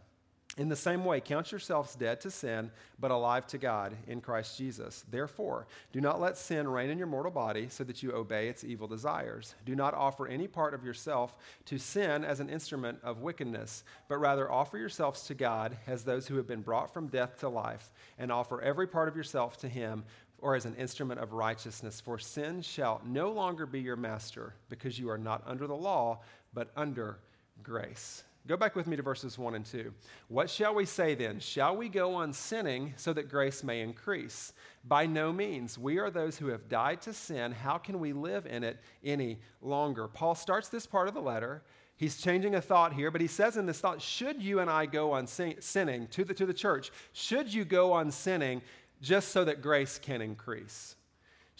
In 0.58 0.68
the 0.68 0.74
same 0.76 1.04
way, 1.04 1.20
count 1.20 1.52
yourselves 1.52 1.94
dead 1.94 2.20
to 2.22 2.32
sin, 2.32 2.72
but 2.98 3.12
alive 3.12 3.46
to 3.46 3.58
God 3.58 3.94
in 4.08 4.20
Christ 4.20 4.58
Jesus. 4.58 5.04
Therefore, 5.08 5.68
do 5.92 6.00
not 6.00 6.20
let 6.20 6.36
sin 6.36 6.66
reign 6.66 6.90
in 6.90 6.98
your 6.98 7.06
mortal 7.06 7.30
body 7.30 7.68
so 7.68 7.84
that 7.84 8.02
you 8.02 8.12
obey 8.12 8.48
its 8.48 8.64
evil 8.64 8.88
desires. 8.88 9.54
Do 9.64 9.76
not 9.76 9.94
offer 9.94 10.26
any 10.26 10.48
part 10.48 10.74
of 10.74 10.84
yourself 10.84 11.36
to 11.66 11.78
sin 11.78 12.24
as 12.24 12.40
an 12.40 12.50
instrument 12.50 12.98
of 13.04 13.22
wickedness, 13.22 13.84
but 14.08 14.18
rather 14.18 14.50
offer 14.50 14.78
yourselves 14.78 15.22
to 15.28 15.34
God 15.34 15.76
as 15.86 16.02
those 16.02 16.26
who 16.26 16.36
have 16.36 16.48
been 16.48 16.62
brought 16.62 16.92
from 16.92 17.06
death 17.06 17.38
to 17.38 17.48
life, 17.48 17.92
and 18.18 18.32
offer 18.32 18.60
every 18.60 18.88
part 18.88 19.06
of 19.06 19.14
yourself 19.14 19.58
to 19.58 19.68
Him 19.68 20.02
or 20.40 20.56
as 20.56 20.66
an 20.66 20.74
instrument 20.74 21.20
of 21.20 21.32
righteousness. 21.34 22.00
For 22.00 22.18
sin 22.18 22.62
shall 22.62 23.00
no 23.06 23.30
longer 23.30 23.64
be 23.64 23.80
your 23.80 23.96
master, 23.96 24.54
because 24.68 24.98
you 24.98 25.08
are 25.08 25.18
not 25.18 25.44
under 25.46 25.68
the 25.68 25.76
law, 25.76 26.18
but 26.52 26.70
under 26.76 27.20
grace. 27.62 28.24
Go 28.48 28.56
back 28.56 28.74
with 28.74 28.86
me 28.86 28.96
to 28.96 29.02
verses 29.02 29.36
1 29.36 29.54
and 29.54 29.66
2. 29.66 29.92
What 30.28 30.48
shall 30.48 30.74
we 30.74 30.86
say 30.86 31.14
then? 31.14 31.38
Shall 31.38 31.76
we 31.76 31.90
go 31.90 32.14
on 32.14 32.32
sinning 32.32 32.94
so 32.96 33.12
that 33.12 33.28
grace 33.28 33.62
may 33.62 33.82
increase? 33.82 34.54
By 34.82 35.04
no 35.04 35.34
means. 35.34 35.76
We 35.76 35.98
are 35.98 36.10
those 36.10 36.38
who 36.38 36.46
have 36.46 36.66
died 36.66 37.02
to 37.02 37.12
sin. 37.12 37.52
How 37.52 37.76
can 37.76 38.00
we 38.00 38.14
live 38.14 38.46
in 38.46 38.64
it 38.64 38.78
any 39.04 39.40
longer? 39.60 40.08
Paul 40.08 40.34
starts 40.34 40.70
this 40.70 40.86
part 40.86 41.08
of 41.08 41.14
the 41.14 41.20
letter. 41.20 41.62
He's 41.98 42.22
changing 42.22 42.54
a 42.54 42.62
thought 42.62 42.94
here, 42.94 43.10
but 43.10 43.20
he 43.20 43.26
says 43.26 43.58
in 43.58 43.66
this 43.66 43.80
thought, 43.80 44.00
should 44.00 44.42
you 44.42 44.60
and 44.60 44.70
I 44.70 44.86
go 44.86 45.12
on 45.12 45.26
sin- 45.26 45.60
sinning 45.60 46.06
to 46.12 46.24
the, 46.24 46.32
to 46.32 46.46
the 46.46 46.54
church? 46.54 46.90
Should 47.12 47.52
you 47.52 47.66
go 47.66 47.92
on 47.92 48.10
sinning 48.10 48.62
just 49.02 49.28
so 49.28 49.44
that 49.44 49.60
grace 49.60 49.98
can 49.98 50.22
increase? 50.22 50.96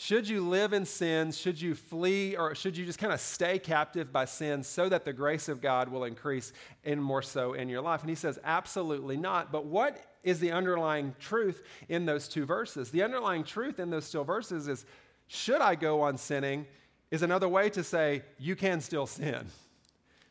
Should 0.01 0.29
you 0.29 0.49
live 0.49 0.75
in 0.75 0.85
sin? 0.85 1.33
Should 1.33 1.61
you 1.61 1.75
flee 1.75 2.37
or 2.37 2.55
should 2.55 2.77
you 2.77 2.87
just 2.87 3.01
kind 3.01 3.13
of 3.13 3.19
stay 3.19 3.59
captive 3.59 4.13
by 4.13 4.27
sin 4.27 4.63
so 4.63 4.89
that 4.89 5.05
the 5.05 5.13
grace 5.13 5.49
of 5.49 5.61
God 5.61 5.89
will 5.89 6.05
increase 6.05 6.53
and 6.85 7.03
more 7.03 7.21
so 7.21 7.55
in 7.55 7.69
your 7.69 7.81
life? 7.81 8.03
And 8.03 8.09
he 8.09 8.15
says, 8.15 8.39
absolutely 8.45 9.17
not. 9.17 9.51
But 9.51 9.67
what 9.67 10.01
is 10.23 10.39
the 10.39 10.53
underlying 10.53 11.17
truth 11.19 11.65
in 11.89 12.07
those 12.07 12.29
two 12.29 12.47
verses? 12.47 12.93
The 12.93 13.03
underlying 13.03 13.43
truth 13.43 13.81
in 13.81 13.91
those 13.91 14.09
two 14.09 14.23
verses 14.23 14.69
is 14.69 14.87
should 15.27 15.61
I 15.61 15.75
go 15.75 16.03
on 16.03 16.17
sinning 16.17 16.67
is 17.11 17.23
another 17.23 17.49
way 17.49 17.69
to 17.71 17.83
say 17.83 18.23
you 18.39 18.55
can 18.55 18.81
still 18.81 19.09
sin. 19.09 19.47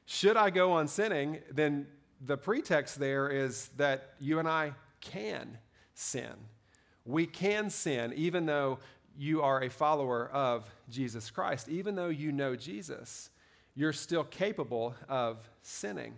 Should 0.06 0.38
I 0.38 0.50
go 0.50 0.72
on 0.72 0.88
sinning, 0.88 1.40
then 1.52 1.88
the 2.26 2.38
pretext 2.38 3.02
there 3.02 3.28
is 3.28 3.68
that 3.76 4.14
you 4.18 4.40
and 4.40 4.48
I 4.48 4.76
can 5.02 5.58
sin. 5.94 6.32
We 7.04 7.26
can 7.26 7.70
sin 7.70 8.14
even 8.16 8.46
though 8.46 8.80
you 9.18 9.42
are 9.42 9.64
a 9.64 9.70
follower 9.70 10.30
of 10.30 10.70
Jesus 10.90 11.30
Christ. 11.32 11.68
Even 11.70 11.96
though 11.96 12.10
you 12.10 12.32
know 12.32 12.56
Jesus, 12.56 13.30
you're 13.76 13.94
still 13.94 14.24
capable 14.24 14.96
of 15.10 15.50
sinning. 15.62 16.14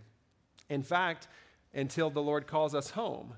In 0.70 0.84
fact, 0.84 1.28
until 1.74 2.10
the 2.10 2.22
Lord 2.22 2.46
calls 2.46 2.76
us 2.76 2.90
home, 2.92 3.34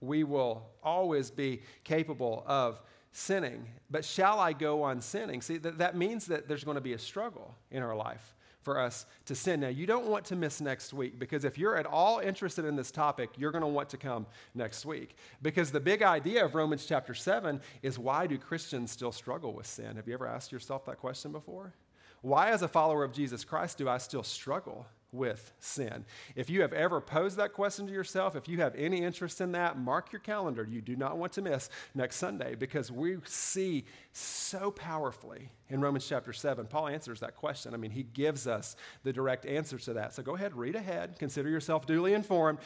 we 0.00 0.24
will 0.24 0.68
always 0.82 1.30
be 1.30 1.62
capable 1.84 2.44
of 2.46 2.80
sinning. 3.12 3.66
But 3.90 4.04
shall 4.04 4.38
I 4.38 4.52
go 4.52 4.82
on 4.82 5.00
sinning? 5.00 5.42
See, 5.42 5.56
that, 5.58 5.78
that 5.78 5.96
means 5.96 6.26
that 6.26 6.46
there's 6.46 6.64
going 6.64 6.76
to 6.76 6.80
be 6.80 6.92
a 6.92 6.98
struggle 6.98 7.54
in 7.70 7.82
our 7.82 7.96
life 7.96 8.34
for 8.68 8.78
us 8.78 9.06
to 9.24 9.34
sin. 9.34 9.60
Now, 9.60 9.68
you 9.68 9.86
don't 9.86 10.08
want 10.08 10.26
to 10.26 10.36
miss 10.36 10.60
next 10.60 10.92
week 10.92 11.18
because 11.18 11.46
if 11.46 11.56
you're 11.56 11.74
at 11.74 11.86
all 11.86 12.18
interested 12.18 12.66
in 12.66 12.76
this 12.76 12.90
topic, 12.90 13.30
you're 13.38 13.50
going 13.50 13.62
to 13.62 13.66
want 13.66 13.88
to 13.88 13.96
come 13.96 14.26
next 14.54 14.84
week. 14.84 15.16
Because 15.40 15.70
the 15.70 15.80
big 15.80 16.02
idea 16.02 16.44
of 16.44 16.54
Romans 16.54 16.84
chapter 16.84 17.14
7 17.14 17.62
is 17.80 17.98
why 17.98 18.26
do 18.26 18.36
Christians 18.36 18.90
still 18.90 19.10
struggle 19.10 19.54
with 19.54 19.66
sin? 19.66 19.96
Have 19.96 20.06
you 20.06 20.12
ever 20.12 20.26
asked 20.26 20.52
yourself 20.52 20.84
that 20.84 20.98
question 20.98 21.32
before? 21.32 21.72
Why, 22.20 22.50
as 22.50 22.60
a 22.60 22.68
follower 22.68 23.04
of 23.04 23.12
Jesus 23.12 23.42
Christ, 23.42 23.78
do 23.78 23.88
I 23.88 23.96
still 23.96 24.22
struggle 24.22 24.84
with 25.12 25.52
sin? 25.58 26.04
If 26.36 26.50
you 26.50 26.62
have 26.62 26.72
ever 26.72 27.00
posed 27.00 27.36
that 27.38 27.52
question 27.52 27.86
to 27.86 27.92
yourself, 27.92 28.36
if 28.36 28.48
you 28.48 28.58
have 28.60 28.74
any 28.74 29.02
interest 29.02 29.40
in 29.40 29.52
that, 29.52 29.78
mark 29.78 30.12
your 30.12 30.20
calendar. 30.20 30.66
You 30.68 30.80
do 30.80 30.96
not 30.96 31.16
want 31.16 31.32
to 31.34 31.42
miss 31.42 31.70
next 31.94 32.16
Sunday 32.16 32.54
because 32.54 32.90
we 32.90 33.16
see 33.24 33.84
so 34.12 34.70
powerfully 34.70 35.50
in 35.68 35.80
Romans 35.80 36.06
chapter 36.08 36.32
7. 36.32 36.66
Paul 36.66 36.88
answers 36.88 37.20
that 37.20 37.36
question. 37.36 37.74
I 37.74 37.76
mean, 37.76 37.90
he 37.90 38.02
gives 38.02 38.46
us 38.46 38.76
the 39.02 39.12
direct 39.12 39.46
answer 39.46 39.78
to 39.78 39.94
that. 39.94 40.14
So 40.14 40.22
go 40.22 40.34
ahead, 40.34 40.54
read 40.54 40.76
ahead, 40.76 41.18
consider 41.18 41.48
yourself 41.48 41.86
duly 41.86 42.14
informed. 42.14 42.58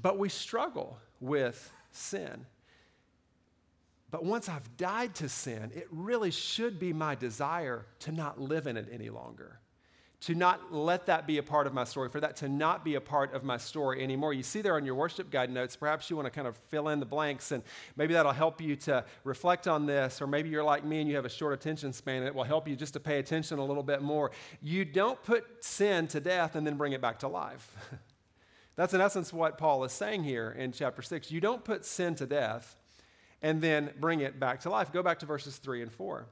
But 0.00 0.18
we 0.18 0.28
struggle 0.28 0.98
with 1.20 1.72
sin. 1.90 2.46
But 4.10 4.24
once 4.24 4.48
I've 4.48 4.76
died 4.76 5.14
to 5.16 5.28
sin, 5.28 5.72
it 5.74 5.88
really 5.90 6.30
should 6.30 6.78
be 6.78 6.92
my 6.92 7.14
desire 7.14 7.86
to 8.00 8.12
not 8.12 8.40
live 8.40 8.66
in 8.66 8.76
it 8.76 8.88
any 8.92 9.10
longer. 9.10 9.58
To 10.22 10.34
not 10.34 10.72
let 10.72 11.06
that 11.06 11.26
be 11.26 11.38
a 11.38 11.42
part 11.42 11.66
of 11.66 11.74
my 11.74 11.84
story, 11.84 12.08
for 12.08 12.20
that 12.20 12.36
to 12.36 12.48
not 12.48 12.84
be 12.84 12.94
a 12.94 13.00
part 13.00 13.34
of 13.34 13.44
my 13.44 13.58
story 13.58 14.02
anymore. 14.02 14.32
You 14.32 14.42
see 14.42 14.62
there 14.62 14.74
on 14.74 14.86
your 14.86 14.94
worship 14.94 15.30
guide 15.30 15.50
notes, 15.50 15.76
perhaps 15.76 16.08
you 16.08 16.16
want 16.16 16.26
to 16.26 16.30
kind 16.30 16.48
of 16.48 16.56
fill 16.56 16.88
in 16.88 17.00
the 17.00 17.06
blanks, 17.06 17.52
and 17.52 17.62
maybe 17.96 18.14
that'll 18.14 18.32
help 18.32 18.60
you 18.60 18.76
to 18.76 19.04
reflect 19.24 19.68
on 19.68 19.84
this, 19.84 20.22
or 20.22 20.26
maybe 20.26 20.48
you're 20.48 20.64
like 20.64 20.84
me 20.84 21.00
and 21.00 21.08
you 21.08 21.16
have 21.16 21.26
a 21.26 21.30
short 21.30 21.52
attention 21.52 21.92
span, 21.92 22.16
and 22.16 22.26
it 22.26 22.34
will 22.34 22.44
help 22.44 22.66
you 22.66 22.74
just 22.74 22.94
to 22.94 23.00
pay 23.00 23.18
attention 23.18 23.58
a 23.58 23.64
little 23.64 23.82
bit 23.82 24.00
more. 24.00 24.30
You 24.62 24.86
don't 24.86 25.22
put 25.22 25.44
sin 25.62 26.06
to 26.08 26.20
death 26.20 26.56
and 26.56 26.66
then 26.66 26.76
bring 26.76 26.92
it 26.92 27.02
back 27.02 27.18
to 27.20 27.28
life. 27.28 27.76
That's 28.76 28.94
in 28.94 29.00
essence 29.00 29.32
what 29.32 29.58
Paul 29.58 29.84
is 29.84 29.92
saying 29.92 30.24
here 30.24 30.54
in 30.56 30.72
chapter 30.72 31.02
6. 31.02 31.30
You 31.30 31.40
don't 31.40 31.64
put 31.64 31.84
sin 31.84 32.14
to 32.16 32.26
death 32.26 32.76
and 33.42 33.60
then 33.60 33.90
bring 33.98 34.20
it 34.20 34.38
back 34.38 34.60
to 34.60 34.70
life. 34.70 34.92
Go 34.92 35.02
back 35.02 35.18
to 35.20 35.26
verses 35.26 35.56
3 35.56 35.82
and 35.82 35.92
4. 35.92 36.26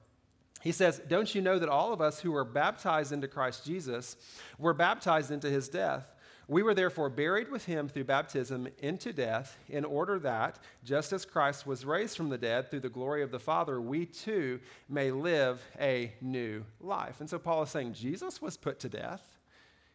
He 0.65 0.73
says, 0.73 0.99
Don't 1.07 1.35
you 1.35 1.43
know 1.43 1.59
that 1.59 1.69
all 1.69 1.93
of 1.93 2.01
us 2.01 2.21
who 2.21 2.33
were 2.33 2.45
baptized 2.45 3.13
into 3.13 3.29
Christ 3.29 3.67
Jesus 3.67 4.17
were 4.59 4.73
baptized 4.73 5.31
into 5.31 5.51
his 5.51 5.69
death? 5.69 6.11
We 6.49 6.63
were 6.63 6.73
therefore 6.73 7.11
buried 7.11 7.51
with 7.51 7.67
him 7.67 7.87
through 7.87 8.05
baptism 8.05 8.69
into 8.79 9.13
death, 9.13 9.59
in 9.69 9.85
order 9.85 10.19
that, 10.21 10.59
just 10.83 11.13
as 11.13 11.27
Christ 11.27 11.67
was 11.67 11.85
raised 11.85 12.17
from 12.17 12.31
the 12.31 12.39
dead 12.39 12.71
through 12.71 12.81
the 12.81 12.89
glory 12.89 13.23
of 13.23 13.31
the 13.31 13.39
Father, 13.39 13.79
we 13.79 14.07
too 14.07 14.59
may 14.89 15.11
live 15.11 15.63
a 15.79 16.15
new 16.23 16.65
life. 16.81 17.21
And 17.21 17.29
so 17.29 17.39
Paul 17.39 17.65
is 17.65 17.71
saying 17.71 17.93
Jesus 17.93 18.41
was 18.41 18.57
put 18.57 18.81
to 18.81 18.89
death. 18.89 19.34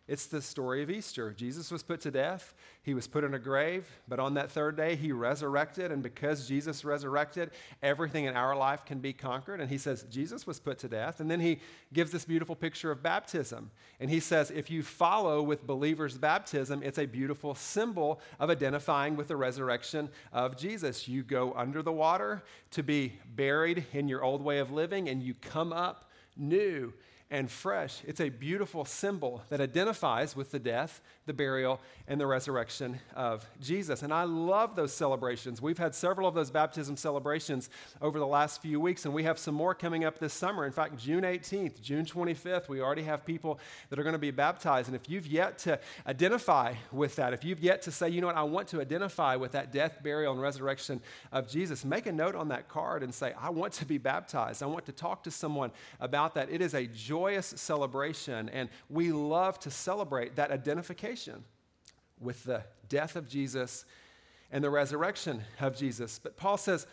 It's 0.10 0.26
the 0.26 0.42
story 0.42 0.82
of 0.82 0.90
Easter. 0.90 1.32
Jesus 1.32 1.70
was 1.72 1.84
put 1.84 2.02
to 2.02 2.10
death. 2.10 2.56
He 2.82 2.96
was 2.96 3.08
put 3.08 3.24
in 3.24 3.36
a 3.36 3.40
grave, 3.40 3.88
but 4.08 4.20
on 4.20 4.34
that 4.34 4.50
third 4.50 4.76
day, 4.76 4.96
he 4.96 5.12
resurrected. 5.12 5.92
And 5.92 6.02
because 6.02 6.48
Jesus 6.48 6.84
resurrected, 6.84 7.52
everything 7.84 8.26
in 8.26 8.36
our 8.36 8.56
life 8.56 8.84
can 8.86 8.98
be 8.98 9.14
conquered. 9.14 9.62
And 9.62 9.70
he 9.70 9.78
says, 9.78 10.08
Jesus 10.10 10.48
was 10.48 10.60
put 10.60 10.80
to 10.80 10.88
death. 10.88 11.20
And 11.20 11.30
then 11.30 11.40
he 11.40 11.60
gives 11.94 12.12
this 12.12 12.26
beautiful 12.26 12.56
picture 12.56 12.90
of 12.90 13.04
baptism. 13.04 13.70
And 14.00 14.10
he 14.10 14.20
says, 14.20 14.50
if 14.50 14.72
you 14.72 14.82
follow 14.82 15.44
with 15.44 15.68
believers' 15.68 16.18
baptism, 16.18 16.82
it's 16.82 16.98
a 16.98 17.06
beautiful 17.06 17.54
symbol 17.54 18.20
of 18.40 18.50
identifying 18.50 19.16
with 19.16 19.28
the 19.28 19.38
resurrection 19.38 20.10
of 20.34 20.58
Jesus. 20.58 21.08
You 21.08 21.22
go 21.22 21.54
under 21.56 21.84
the 21.84 21.94
water 21.94 22.42
to 22.72 22.82
be 22.82 23.14
buried 23.36 23.86
in 23.94 24.08
your 24.08 24.24
old 24.24 24.42
way 24.42 24.58
of 24.58 24.72
living, 24.72 25.08
and 25.08 25.22
you 25.22 25.36
come 25.36 25.72
up 25.72 26.10
new 26.36 26.94
and 27.32 27.50
fresh. 27.50 28.02
It's 28.08 28.20
a 28.20 28.30
beautiful 28.30 28.86
symbol 28.86 29.44
that 29.50 29.62
identifies 29.62 30.36
with 30.36 30.50
the 30.50 30.58
death, 30.58 31.00
the 31.28 31.34
burial, 31.34 31.80
and 32.08 32.20
the 32.20 32.26
resurrection 32.26 33.00
of 33.16 33.48
Jesus. 33.62 34.02
And 34.02 34.12
I 34.12 34.24
love 34.24 34.76
those 34.76 34.92
celebrations. 34.94 35.62
We've 35.62 35.78
had 35.78 35.94
several 35.94 36.28
of 36.28 36.34
those 36.34 36.50
baptism 36.50 36.98
celebrations 36.98 37.70
over 38.02 38.18
the 38.18 38.26
last 38.26 38.64
few 38.64 38.80
weeks, 38.80 39.06
and 39.06 39.14
we 39.14 39.24
have 39.24 39.38
some 39.38 39.54
more 39.54 39.76
coming 39.76 40.06
up 40.06 40.18
this 40.18 40.34
summer. 40.34 40.66
In 40.66 40.72
fact, 40.72 40.98
June 40.98 41.22
18th, 41.22 41.82
June 41.82 42.04
25th, 42.04 42.68
we 42.68 42.82
already 42.82 43.04
have 43.04 43.24
people 43.26 43.60
that 43.90 44.00
are 44.00 44.04
going 44.04 44.14
to 44.14 44.20
be 44.20 44.32
baptized. 44.32 44.88
And 44.88 44.96
if 44.96 45.08
you've 45.08 45.28
yet 45.28 45.60
to 45.60 45.80
identify 46.08 46.74
with 46.92 47.16
that, 47.18 47.34
if 47.34 47.44
you've 47.44 47.60
yet 47.60 47.84
to 47.84 47.92
say, 47.92 48.10
you 48.10 48.22
know 48.22 48.28
what, 48.28 48.38
I 48.38 48.44
want 48.44 48.68
to 48.70 48.82
identify 48.82 49.36
with 49.36 49.52
that 49.52 49.72
death, 49.72 50.02
burial, 50.02 50.34
and 50.34 50.42
resurrection 50.42 51.00
of 51.32 51.48
Jesus, 51.48 51.86
make 51.86 52.08
a 52.08 52.12
note 52.12 52.34
on 52.34 52.48
that 52.48 52.70
card 52.70 53.04
and 53.04 53.14
say, 53.14 53.34
I 53.40 53.52
want 53.52 53.74
to 53.74 53.86
be 53.86 54.00
baptized. 54.00 54.64
I 54.64 54.66
want 54.66 54.88
to 54.88 54.92
talk 54.92 55.24
to 55.26 55.32
someone 55.32 55.72
about 56.00 56.34
that. 56.34 56.50
It 56.50 56.62
is 56.62 56.74
a 56.74 56.88
joyous 57.20 57.54
celebration, 57.58 58.48
and 58.50 58.70
we 58.90 59.12
love 59.12 59.60
to 59.60 59.70
celebrate 59.70 60.38
that 60.38 60.52
identification 60.52 61.44
with 62.18 62.42
the 62.46 62.64
death 62.88 63.18
of 63.18 63.28
Jesus 63.28 63.84
and 64.52 64.64
the 64.64 64.70
resurrection 64.70 65.42
of 65.60 65.76
Jesus. 65.76 66.18
But 66.18 66.38
Paul 66.38 66.56
says, 66.56 66.88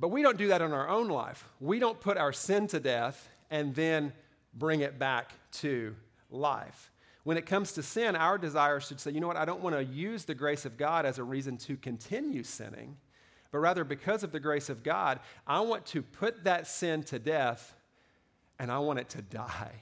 but 0.00 0.08
we 0.08 0.20
don't 0.22 0.36
do 0.36 0.48
that 0.48 0.62
in 0.62 0.72
our 0.72 0.88
own 0.88 1.08
life. 1.08 1.44
We 1.60 1.78
don't 1.78 2.00
put 2.00 2.16
our 2.16 2.32
sin 2.32 2.66
to 2.68 2.80
death 2.80 3.28
and 3.50 3.72
then 3.72 4.12
bring 4.52 4.80
it 4.80 4.98
back 4.98 5.30
to 5.52 5.94
life. 6.28 6.90
When 7.22 7.36
it 7.36 7.46
comes 7.46 7.72
to 7.74 7.82
sin, 7.84 8.16
our 8.16 8.36
desire 8.36 8.80
should 8.80 8.98
say, 8.98 9.12
you 9.12 9.20
know 9.20 9.28
what, 9.28 9.36
I 9.36 9.44
don't 9.44 9.60
want 9.60 9.76
to 9.76 9.84
use 9.84 10.24
the 10.24 10.34
grace 10.34 10.64
of 10.64 10.76
God 10.76 11.06
as 11.06 11.18
a 11.18 11.24
reason 11.24 11.56
to 11.58 11.76
continue 11.76 12.42
sinning, 12.42 12.96
but 13.52 13.58
rather 13.58 13.84
because 13.84 14.24
of 14.24 14.32
the 14.32 14.40
grace 14.40 14.70
of 14.70 14.82
God, 14.82 15.20
I 15.46 15.60
want 15.60 15.86
to 15.86 16.02
put 16.02 16.42
that 16.44 16.66
sin 16.66 17.04
to 17.04 17.20
death 17.20 17.74
and 18.58 18.70
I 18.70 18.78
want 18.78 18.98
it 18.98 19.08
to 19.10 19.22
die. 19.22 19.72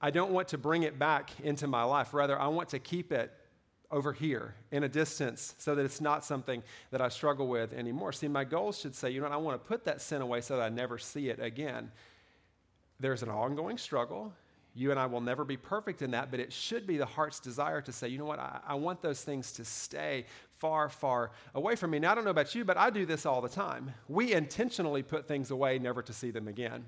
I 0.00 0.10
don't 0.10 0.32
want 0.32 0.48
to 0.48 0.58
bring 0.58 0.82
it 0.82 0.98
back 0.98 1.30
into 1.40 1.66
my 1.66 1.82
life. 1.84 2.12
Rather, 2.12 2.38
I 2.38 2.48
want 2.48 2.68
to 2.70 2.78
keep 2.78 3.12
it 3.12 3.32
over 3.90 4.12
here 4.12 4.54
in 4.70 4.82
a 4.82 4.88
distance 4.88 5.54
so 5.58 5.74
that 5.74 5.84
it's 5.84 6.00
not 6.00 6.24
something 6.24 6.62
that 6.90 7.00
I 7.00 7.08
struggle 7.08 7.46
with 7.46 7.72
anymore. 7.72 8.12
See, 8.12 8.28
my 8.28 8.44
goals 8.44 8.78
should 8.78 8.94
say, 8.94 9.10
you 9.10 9.20
know 9.20 9.28
what, 9.28 9.32
I 9.32 9.38
want 9.38 9.62
to 9.62 9.68
put 9.68 9.84
that 9.84 10.00
sin 10.00 10.22
away 10.22 10.40
so 10.40 10.56
that 10.56 10.62
I 10.62 10.68
never 10.68 10.98
see 10.98 11.28
it 11.28 11.40
again. 11.40 11.90
There's 12.98 13.22
an 13.22 13.28
ongoing 13.28 13.78
struggle. 13.78 14.32
You 14.74 14.90
and 14.90 15.00
I 15.00 15.06
will 15.06 15.22
never 15.22 15.44
be 15.44 15.56
perfect 15.56 16.02
in 16.02 16.10
that, 16.10 16.30
but 16.30 16.40
it 16.40 16.52
should 16.52 16.86
be 16.86 16.98
the 16.98 17.06
heart's 17.06 17.40
desire 17.40 17.80
to 17.80 17.92
say, 17.92 18.08
you 18.08 18.18
know 18.18 18.26
what, 18.26 18.38
I, 18.38 18.60
I 18.66 18.74
want 18.74 19.00
those 19.00 19.22
things 19.22 19.52
to 19.52 19.64
stay 19.64 20.26
far, 20.56 20.90
far 20.90 21.30
away 21.54 21.76
from 21.76 21.92
me. 21.92 21.98
Now, 21.98 22.12
I 22.12 22.14
don't 22.14 22.24
know 22.24 22.30
about 22.30 22.54
you, 22.54 22.64
but 22.64 22.76
I 22.76 22.90
do 22.90 23.06
this 23.06 23.24
all 23.24 23.40
the 23.40 23.48
time. 23.48 23.94
We 24.08 24.34
intentionally 24.34 25.02
put 25.02 25.26
things 25.26 25.50
away 25.50 25.78
never 25.78 26.02
to 26.02 26.12
see 26.12 26.30
them 26.30 26.46
again. 26.46 26.84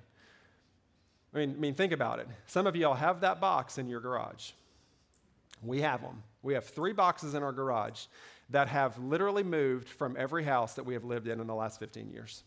I 1.35 1.39
mean, 1.39 1.51
I 1.51 1.61
mean, 1.61 1.75
think 1.75 1.93
about 1.93 2.19
it. 2.21 2.29
Some 2.47 2.67
of 2.67 2.75
y'all 2.75 2.95
have 2.95 3.21
that 3.21 3.41
box 3.41 3.79
in 3.79 3.89
your 3.89 4.01
garage. 4.01 4.53
We 5.63 5.81
have 5.83 6.01
them. 6.01 6.23
We 6.43 6.55
have 6.55 6.65
three 6.65 6.93
boxes 6.93 7.35
in 7.35 7.43
our 7.43 7.53
garage 7.53 8.07
that 8.51 8.69
have 8.69 8.99
literally 8.99 9.43
moved 9.43 9.89
from 9.89 10.17
every 10.19 10.45
house 10.45 10.75
that 10.75 10.85
we 10.85 10.95
have 10.95 11.05
lived 11.05 11.29
in 11.29 11.41
in 11.41 11.47
the 11.47 11.55
last 11.55 11.79
15 11.79 12.11
years. 12.11 12.45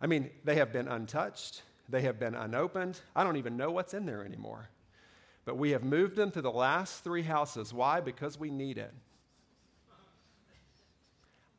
I 0.00 0.06
mean, 0.06 0.30
they 0.42 0.56
have 0.56 0.72
been 0.72 0.88
untouched, 0.88 1.62
they 1.88 2.02
have 2.02 2.18
been 2.18 2.34
unopened. 2.34 3.00
I 3.14 3.24
don't 3.24 3.36
even 3.36 3.56
know 3.56 3.70
what's 3.70 3.94
in 3.94 4.06
there 4.06 4.24
anymore. 4.24 4.68
But 5.44 5.58
we 5.58 5.70
have 5.70 5.84
moved 5.84 6.16
them 6.16 6.30
to 6.32 6.42
the 6.42 6.50
last 6.50 7.04
three 7.04 7.22
houses. 7.22 7.72
Why? 7.72 8.00
Because 8.00 8.38
we 8.38 8.50
need 8.50 8.78
it. 8.78 8.92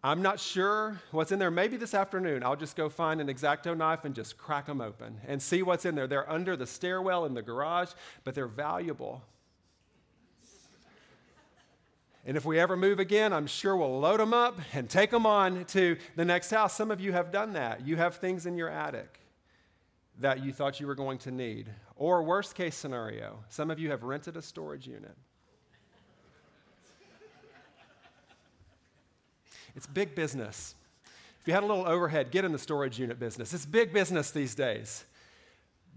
I'm 0.05 0.21
not 0.21 0.39
sure 0.39 1.01
what's 1.09 1.31
in 1.31 1.39
there. 1.39 1.49
Maybe 1.49 1.77
this 1.77 1.95
afternoon 1.95 2.43
I'll 2.43 2.55
just 2.55 2.75
go 2.75 2.89
find 2.89 3.19
an 3.19 3.27
X-Acto 3.27 3.75
knife 3.75 4.05
and 4.05 4.13
just 4.13 4.37
crack 4.37 4.67
them 4.67 4.79
open 4.79 5.19
and 5.27 5.41
see 5.41 5.63
what's 5.63 5.83
in 5.83 5.95
there. 5.95 6.05
They're 6.05 6.31
under 6.31 6.55
the 6.55 6.67
stairwell 6.67 7.25
in 7.25 7.33
the 7.33 7.41
garage, 7.41 7.89
but 8.23 8.35
they're 8.35 8.45
valuable. 8.45 9.23
And 12.23 12.37
if 12.37 12.45
we 12.45 12.59
ever 12.59 12.77
move 12.77 12.99
again, 12.99 13.33
I'm 13.33 13.47
sure 13.47 13.75
we'll 13.75 13.99
load 13.99 14.19
them 14.19 14.31
up 14.31 14.59
and 14.73 14.87
take 14.87 15.09
them 15.09 15.25
on 15.25 15.65
to 15.65 15.97
the 16.15 16.23
next 16.23 16.51
house. 16.51 16.75
Some 16.75 16.91
of 16.91 17.01
you 17.01 17.11
have 17.11 17.31
done 17.31 17.53
that. 17.53 17.87
You 17.87 17.95
have 17.95 18.17
things 18.17 18.45
in 18.45 18.57
your 18.57 18.69
attic 18.69 19.19
that 20.19 20.43
you 20.43 20.53
thought 20.53 20.79
you 20.79 20.85
were 20.85 20.93
going 20.93 21.17
to 21.19 21.31
need. 21.31 21.67
Or, 21.95 22.21
worst 22.21 22.53
case 22.53 22.75
scenario, 22.75 23.39
some 23.49 23.71
of 23.71 23.79
you 23.79 23.89
have 23.89 24.03
rented 24.03 24.37
a 24.37 24.41
storage 24.43 24.85
unit. 24.85 25.17
It's 29.75 29.87
big 29.87 30.15
business. 30.15 30.75
If 31.41 31.47
you 31.47 31.53
had 31.53 31.63
a 31.63 31.65
little 31.65 31.87
overhead, 31.87 32.31
get 32.31 32.45
in 32.45 32.51
the 32.51 32.59
storage 32.59 32.97
unit 32.97 33.19
business. 33.19 33.53
It's 33.53 33.65
big 33.65 33.93
business 33.93 34.31
these 34.31 34.55
days. 34.55 35.05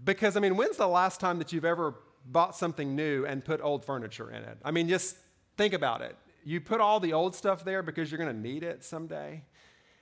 Because, 0.03 0.37
I 0.37 0.39
mean, 0.39 0.55
when's 0.55 0.77
the 0.77 0.87
last 0.87 1.19
time 1.19 1.39
that 1.39 1.51
you've 1.51 1.65
ever 1.65 1.95
bought 2.25 2.55
something 2.55 2.95
new 2.95 3.25
and 3.25 3.43
put 3.43 3.61
old 3.61 3.83
furniture 3.83 4.29
in 4.29 4.43
it? 4.43 4.57
I 4.63 4.71
mean, 4.71 4.87
just 4.87 5.17
think 5.57 5.73
about 5.73 6.01
it. 6.01 6.15
You 6.45 6.61
put 6.61 6.81
all 6.81 6.99
the 6.99 7.13
old 7.13 7.35
stuff 7.35 7.65
there 7.65 7.81
because 7.81 8.11
you're 8.11 8.17
going 8.17 8.33
to 8.33 8.39
need 8.39 8.63
it 8.63 8.83
someday. 8.83 9.43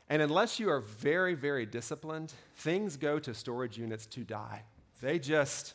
And 0.10 0.22
unless 0.22 0.60
you 0.60 0.70
are 0.70 0.80
very, 0.80 1.34
very 1.34 1.66
disciplined, 1.66 2.34
things 2.58 2.98
go 2.98 3.20
to 3.20 3.34
storage 3.34 3.78
units 3.78 4.06
to 4.08 4.24
die. 4.24 4.64
They 5.02 5.20
just 5.20 5.74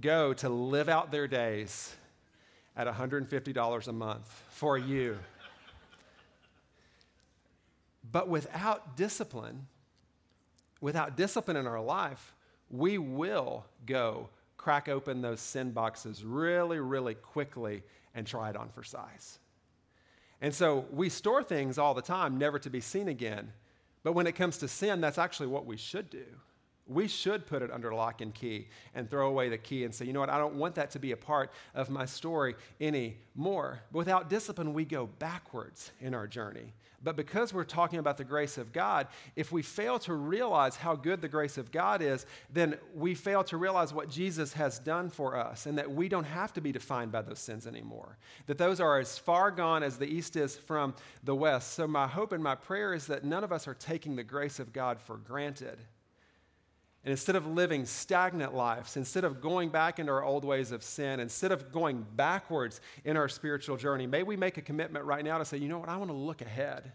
go 0.00 0.32
to 0.34 0.48
live 0.48 0.88
out 0.88 1.10
their 1.10 1.26
days 1.26 1.94
at 2.76 2.86
$150 2.86 3.88
a 3.88 3.92
month 3.92 4.42
for 4.50 4.78
you. 4.78 5.18
But 8.10 8.28
without 8.28 8.96
discipline, 8.96 9.66
without 10.80 11.16
discipline 11.16 11.56
in 11.56 11.66
our 11.66 11.80
life, 11.80 12.34
we 12.70 12.98
will 12.98 13.64
go 13.86 14.28
crack 14.56 14.88
open 14.88 15.22
those 15.22 15.40
sin 15.40 15.70
boxes 15.70 16.24
really, 16.24 16.78
really 16.78 17.14
quickly 17.14 17.82
and 18.14 18.26
try 18.26 18.50
it 18.50 18.56
on 18.56 18.68
for 18.68 18.82
size. 18.82 19.38
And 20.40 20.54
so 20.54 20.86
we 20.92 21.08
store 21.08 21.42
things 21.42 21.78
all 21.78 21.94
the 21.94 22.02
time, 22.02 22.38
never 22.38 22.58
to 22.60 22.70
be 22.70 22.80
seen 22.80 23.08
again. 23.08 23.52
But 24.02 24.12
when 24.12 24.26
it 24.26 24.32
comes 24.32 24.58
to 24.58 24.68
sin, 24.68 25.00
that's 25.00 25.18
actually 25.18 25.48
what 25.48 25.66
we 25.66 25.76
should 25.76 26.10
do. 26.10 26.24
We 26.88 27.06
should 27.06 27.46
put 27.46 27.62
it 27.62 27.70
under 27.70 27.92
lock 27.92 28.20
and 28.20 28.34
key 28.34 28.68
and 28.94 29.10
throw 29.10 29.28
away 29.28 29.48
the 29.48 29.58
key 29.58 29.84
and 29.84 29.94
say, 29.94 30.06
you 30.06 30.12
know 30.12 30.20
what, 30.20 30.30
I 30.30 30.38
don't 30.38 30.54
want 30.54 30.74
that 30.76 30.90
to 30.92 30.98
be 30.98 31.12
a 31.12 31.16
part 31.16 31.52
of 31.74 31.90
my 31.90 32.06
story 32.06 32.54
anymore. 32.80 33.80
But 33.92 33.98
without 33.98 34.30
discipline, 34.30 34.72
we 34.72 34.84
go 34.84 35.06
backwards 35.06 35.92
in 36.00 36.14
our 36.14 36.26
journey. 36.26 36.72
But 37.02 37.14
because 37.14 37.54
we're 37.54 37.64
talking 37.64 38.00
about 38.00 38.16
the 38.16 38.24
grace 38.24 38.58
of 38.58 38.72
God, 38.72 39.06
if 39.36 39.52
we 39.52 39.62
fail 39.62 40.00
to 40.00 40.14
realize 40.14 40.74
how 40.74 40.96
good 40.96 41.20
the 41.20 41.28
grace 41.28 41.56
of 41.56 41.70
God 41.70 42.02
is, 42.02 42.26
then 42.52 42.76
we 42.92 43.14
fail 43.14 43.44
to 43.44 43.56
realize 43.56 43.94
what 43.94 44.10
Jesus 44.10 44.52
has 44.54 44.80
done 44.80 45.08
for 45.08 45.36
us 45.36 45.66
and 45.66 45.78
that 45.78 45.92
we 45.92 46.08
don't 46.08 46.24
have 46.24 46.52
to 46.54 46.60
be 46.60 46.72
defined 46.72 47.12
by 47.12 47.22
those 47.22 47.38
sins 47.38 47.68
anymore. 47.68 48.18
That 48.46 48.58
those 48.58 48.80
are 48.80 48.98
as 48.98 49.16
far 49.16 49.52
gone 49.52 49.84
as 49.84 49.98
the 49.98 50.08
east 50.08 50.34
is 50.34 50.56
from 50.56 50.94
the 51.22 51.36
west. 51.36 51.74
So, 51.74 51.86
my 51.86 52.08
hope 52.08 52.32
and 52.32 52.42
my 52.42 52.56
prayer 52.56 52.92
is 52.92 53.06
that 53.06 53.22
none 53.22 53.44
of 53.44 53.52
us 53.52 53.68
are 53.68 53.74
taking 53.74 54.16
the 54.16 54.24
grace 54.24 54.58
of 54.58 54.72
God 54.72 55.00
for 55.00 55.18
granted. 55.18 55.78
And 57.04 57.12
instead 57.12 57.36
of 57.36 57.46
living 57.46 57.86
stagnant 57.86 58.54
lives, 58.54 58.96
instead 58.96 59.24
of 59.24 59.40
going 59.40 59.68
back 59.70 59.98
into 59.98 60.10
our 60.10 60.24
old 60.24 60.44
ways 60.44 60.72
of 60.72 60.82
sin, 60.82 61.20
instead 61.20 61.52
of 61.52 61.72
going 61.72 62.04
backwards 62.16 62.80
in 63.04 63.16
our 63.16 63.28
spiritual 63.28 63.76
journey, 63.76 64.06
may 64.06 64.24
we 64.24 64.36
make 64.36 64.56
a 64.56 64.62
commitment 64.62 65.04
right 65.04 65.24
now 65.24 65.38
to 65.38 65.44
say, 65.44 65.56
you 65.56 65.68
know 65.68 65.78
what, 65.78 65.88
I 65.88 65.96
want 65.96 66.10
to 66.10 66.16
look 66.16 66.40
ahead. 66.40 66.92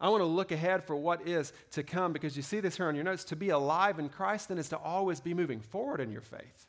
I 0.00 0.08
want 0.08 0.22
to 0.22 0.26
look 0.26 0.50
ahead 0.50 0.82
for 0.84 0.96
what 0.96 1.26
is 1.28 1.52
to 1.72 1.82
come 1.82 2.12
because 2.12 2.36
you 2.36 2.42
see 2.42 2.60
this 2.60 2.76
here 2.76 2.88
on 2.88 2.94
your 2.94 3.04
notes. 3.04 3.24
To 3.24 3.36
be 3.36 3.50
alive 3.50 3.98
in 3.98 4.08
Christ 4.08 4.48
then 4.48 4.58
is 4.58 4.68
to 4.70 4.78
always 4.78 5.20
be 5.20 5.34
moving 5.34 5.60
forward 5.60 6.00
in 6.00 6.10
your 6.10 6.20
faith. 6.20 6.66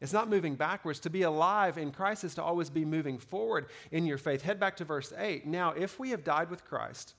It's 0.00 0.12
not 0.12 0.28
moving 0.28 0.54
backwards. 0.54 1.00
To 1.00 1.10
be 1.10 1.22
alive 1.22 1.76
in 1.76 1.90
Christ 1.90 2.22
is 2.22 2.34
to 2.36 2.42
always 2.42 2.70
be 2.70 2.84
moving 2.84 3.18
forward 3.18 3.66
in 3.90 4.06
your 4.06 4.18
faith. 4.18 4.42
Head 4.42 4.60
back 4.60 4.76
to 4.76 4.84
verse 4.84 5.12
8. 5.16 5.46
Now, 5.46 5.72
if 5.72 5.98
we 5.98 6.10
have 6.10 6.22
died 6.22 6.50
with 6.50 6.64
Christ, 6.64 7.14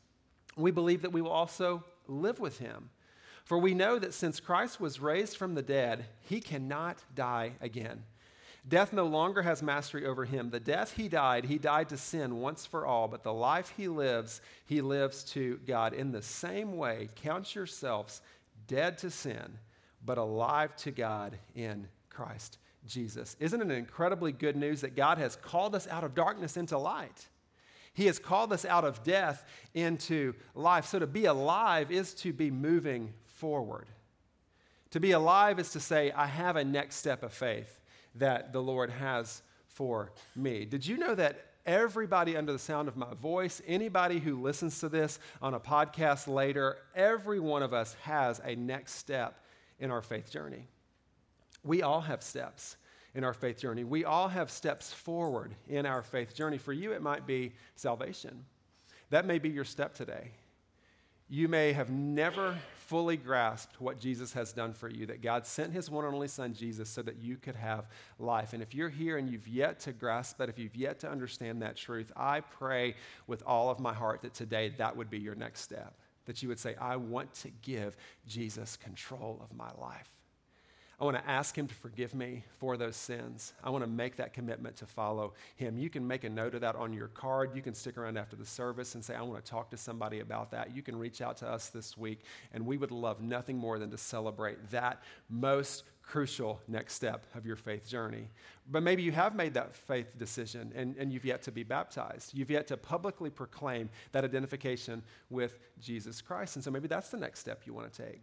we 0.55 0.71
believe 0.71 1.01
that 1.01 1.11
we 1.11 1.21
will 1.21 1.31
also 1.31 1.83
live 2.07 2.39
with 2.39 2.59
him. 2.59 2.89
For 3.49 3.57
we 3.57 3.73
know 3.73 3.97
that 3.97 4.13
since 4.13 4.39
Christ 4.39 4.79
was 4.79 4.99
raised 4.99 5.35
from 5.35 5.55
the 5.55 5.63
dead, 5.63 6.05
he 6.21 6.39
cannot 6.39 6.99
die 7.15 7.53
again. 7.61 8.03
Death 8.67 8.93
no 8.93 9.05
longer 9.05 9.41
has 9.41 9.63
mastery 9.63 10.05
over 10.05 10.23
him. 10.23 10.51
The 10.51 10.59
death 10.59 10.93
he 10.95 11.09
died, 11.09 11.45
he 11.45 11.57
died 11.57 11.89
to 11.89 11.97
sin 11.97 12.41
once 12.41 12.67
for 12.67 12.85
all, 12.85 13.07
but 13.07 13.23
the 13.23 13.33
life 13.33 13.73
he 13.75 13.87
lives, 13.87 14.41
he 14.67 14.81
lives 14.81 15.23
to 15.31 15.59
God. 15.65 15.93
In 15.93 16.11
the 16.11 16.21
same 16.21 16.77
way, 16.77 17.09
count 17.15 17.55
yourselves 17.55 18.21
dead 18.67 18.99
to 18.99 19.09
sin, 19.09 19.57
but 20.05 20.19
alive 20.19 20.75
to 20.75 20.91
God 20.91 21.35
in 21.55 21.87
Christ 22.11 22.59
Jesus. 22.85 23.35
Isn't 23.39 23.63
it 23.63 23.71
incredibly 23.71 24.31
good 24.31 24.57
news 24.57 24.81
that 24.81 24.95
God 24.95 25.17
has 25.17 25.35
called 25.35 25.73
us 25.73 25.87
out 25.87 26.03
of 26.03 26.13
darkness 26.13 26.55
into 26.55 26.77
light? 26.77 27.25
He 27.93 28.05
has 28.05 28.19
called 28.19 28.53
us 28.53 28.63
out 28.63 28.85
of 28.85 29.03
death 29.03 29.43
into 29.73 30.35
life. 30.53 30.85
So 30.85 30.99
to 30.99 31.07
be 31.07 31.25
alive 31.25 31.91
is 31.91 32.13
to 32.15 32.31
be 32.31 32.51
moving 32.51 33.11
forward. 33.39 33.87
To 34.91 34.99
be 34.99 35.11
alive 35.11 35.59
is 35.59 35.71
to 35.71 35.79
say, 35.79 36.11
I 36.11 36.27
have 36.27 36.55
a 36.55 36.65
next 36.65 36.97
step 36.97 37.23
of 37.23 37.31
faith 37.31 37.79
that 38.15 38.51
the 38.53 38.61
Lord 38.61 38.89
has 38.89 39.41
for 39.67 40.11
me. 40.35 40.65
Did 40.65 40.85
you 40.85 40.97
know 40.97 41.15
that 41.15 41.45
everybody 41.65 42.35
under 42.35 42.51
the 42.51 42.59
sound 42.59 42.87
of 42.87 42.97
my 42.97 43.13
voice, 43.13 43.61
anybody 43.65 44.19
who 44.19 44.41
listens 44.41 44.79
to 44.79 44.89
this 44.89 45.19
on 45.41 45.53
a 45.53 45.59
podcast 45.59 46.27
later, 46.27 46.77
every 46.95 47.39
one 47.39 47.63
of 47.63 47.73
us 47.73 47.95
has 48.01 48.41
a 48.43 48.55
next 48.55 48.95
step 48.95 49.43
in 49.79 49.89
our 49.89 50.01
faith 50.01 50.29
journey? 50.31 50.67
We 51.63 51.81
all 51.81 52.01
have 52.01 52.23
steps 52.23 52.75
in 53.15 53.23
our 53.23 53.33
faith 53.33 53.59
journey. 53.59 53.83
We 53.83 54.05
all 54.05 54.27
have 54.27 54.51
steps 54.51 54.91
forward 54.91 55.55
in 55.67 55.85
our 55.85 56.01
faith 56.01 56.35
journey. 56.35 56.57
For 56.57 56.73
you, 56.73 56.91
it 56.91 57.01
might 57.01 57.25
be 57.25 57.53
salvation. 57.75 58.43
That 59.11 59.25
may 59.25 59.39
be 59.39 59.49
your 59.49 59.65
step 59.65 59.93
today 59.93 60.31
you 61.29 61.47
may 61.47 61.73
have 61.73 61.91
never 61.91 62.57
fully 62.75 63.15
grasped 63.17 63.79
what 63.79 63.99
Jesus 63.99 64.33
has 64.33 64.51
done 64.51 64.73
for 64.73 64.89
you, 64.89 65.05
that 65.05 65.21
God 65.21 65.45
sent 65.45 65.71
his 65.71 65.91
one 65.91 66.05
and 66.05 66.15
only 66.15 66.27
Son, 66.27 66.55
Jesus, 66.55 66.89
so 66.89 67.03
that 67.03 67.21
you 67.21 67.37
could 67.37 67.55
have 67.55 67.87
life. 68.17 68.53
And 68.53 68.63
if 68.63 68.73
you're 68.73 68.89
here 68.89 69.17
and 69.17 69.29
you've 69.29 69.47
yet 69.47 69.79
to 69.81 69.93
grasp 69.93 70.39
that, 70.39 70.49
if 70.49 70.57
you've 70.57 70.75
yet 70.75 70.99
to 71.01 71.09
understand 71.09 71.61
that 71.61 71.75
truth, 71.75 72.11
I 72.15 72.41
pray 72.41 72.95
with 73.27 73.43
all 73.45 73.69
of 73.69 73.79
my 73.79 73.93
heart 73.93 74.23
that 74.23 74.33
today 74.33 74.69
that 74.79 74.97
would 74.97 75.11
be 75.11 75.19
your 75.19 75.35
next 75.35 75.61
step. 75.61 75.93
That 76.25 76.41
you 76.41 76.49
would 76.49 76.59
say, 76.59 76.75
I 76.81 76.95
want 76.95 77.31
to 77.35 77.51
give 77.61 77.95
Jesus 78.27 78.75
control 78.75 79.39
of 79.43 79.55
my 79.55 79.69
life. 79.79 80.18
I 80.99 81.05
want 81.05 81.15
to 81.17 81.29
ask 81.29 81.57
Him 81.57 81.67
to 81.67 81.75
forgive 81.75 82.13
me 82.13 82.43
for 82.59 82.75
those 82.75 82.97
sins. 82.97 83.53
I 83.63 83.69
want 83.69 83.83
to 83.83 83.89
make 83.89 84.17
that 84.17 84.33
commitment 84.33 84.75
to 84.77 84.85
follow 84.85 85.33
Him. 85.55 85.77
You 85.77 85.89
can 85.89 86.05
make 86.05 86.25
a 86.25 86.29
note 86.29 86.55
of 86.55 86.61
that 86.61 86.75
on 86.75 86.91
your 86.91 87.07
card. 87.07 87.55
You 87.55 87.61
can 87.61 87.73
stick 87.73 87.97
around 87.97 88.17
after 88.17 88.35
the 88.35 88.45
service 88.45 88.95
and 88.95 89.03
say, 89.03 89.15
I 89.15 89.21
want 89.21 89.43
to 89.43 89.49
talk 89.49 89.69
to 89.71 89.77
somebody 89.77 90.19
about 90.19 90.51
that. 90.51 90.75
You 90.75 90.81
can 90.81 90.97
reach 90.97 91.21
out 91.21 91.37
to 91.37 91.47
us 91.47 91.69
this 91.69 91.97
week, 91.97 92.19
and 92.53 92.65
we 92.65 92.75
would 92.75 92.91
love 92.91 93.21
nothing 93.21 93.57
more 93.57 93.79
than 93.79 93.91
to 93.91 93.97
celebrate 93.97 94.71
that 94.71 95.01
most 95.29 95.83
crucial 96.09 96.59
next 96.67 96.95
step 96.95 97.27
of 97.35 97.45
your 97.45 97.55
faith 97.55 97.87
journey. 97.87 98.27
But 98.69 98.81
maybe 98.81 99.03
you 99.03 99.11
have 99.11 99.35
made 99.35 99.53
that 99.53 99.75
faith 99.75 100.17
decision 100.17 100.73
and, 100.75 100.95
and 100.97 101.13
you've 101.13 101.23
yet 101.23 101.43
to 101.43 101.51
be 101.51 101.63
baptized. 101.63 102.33
You've 102.33 102.49
yet 102.49 102.67
to 102.67 102.77
publicly 102.77 103.29
proclaim 103.29 103.89
that 104.11 104.23
identification 104.23 105.03
with 105.29 105.59
Jesus 105.79 106.19
Christ. 106.19 106.55
And 106.55 106.65
so 106.65 106.71
maybe 106.71 106.87
that's 106.87 107.09
the 107.09 107.17
next 107.17 107.39
step 107.39 107.61
you 107.65 107.73
want 107.73 107.93
to 107.93 108.05
take. 108.05 108.21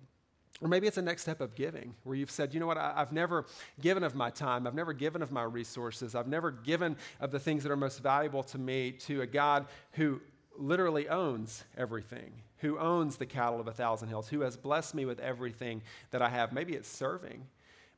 Or 0.63 0.69
maybe 0.69 0.87
it's 0.87 0.97
a 0.97 1.03
next 1.03 1.23
step 1.23 1.41
of 1.41 1.55
giving, 1.55 1.95
where 2.05 2.17
you've 2.17 2.31
said, 2.31 2.55
you 2.55 2.61
know 2.61 2.67
what, 2.67 2.79
I, 2.79 2.95
have 2.97 3.13
never 3.13 3.45
given 3.81 4.03
of 4.03 4.15
my 4.15 4.31
time, 4.31 4.67
I've 4.67 4.75
never 4.75 4.95
given 4.95 5.21
of 5.21 5.31
my 5.31 5.43
resources, 5.43 6.15
I've 6.15 6.29
never 6.29 6.51
given 6.51 6.97
of 7.21 7.31
the 7.31 7.39
things 7.39 7.63
that 7.63 7.71
are 7.71 7.77
most 7.77 8.03
valuable 8.03 8.43
to 8.45 8.59
me 8.59 8.93
to 8.93 9.21
a 9.21 9.27
God 9.27 9.67
who 9.93 10.21
literally 10.57 11.11
owns 11.11 11.65
everything, 11.77 12.33
who 12.59 12.79
owns 12.79 13.17
the 13.17 13.27
cattle 13.27 13.61
of 13.61 13.69
a 13.69 13.73
thousand 13.73 14.09
hills, 14.09 14.29
who 14.29 14.41
has 14.41 14.57
blessed 14.57 14.95
me 14.95 15.05
with 15.05 15.21
everything 15.21 15.83
that 16.11 16.23
I 16.23 16.31
have. 16.31 16.55
Maybe 16.55 16.73
it's 16.73 16.89
serving. 16.89 17.47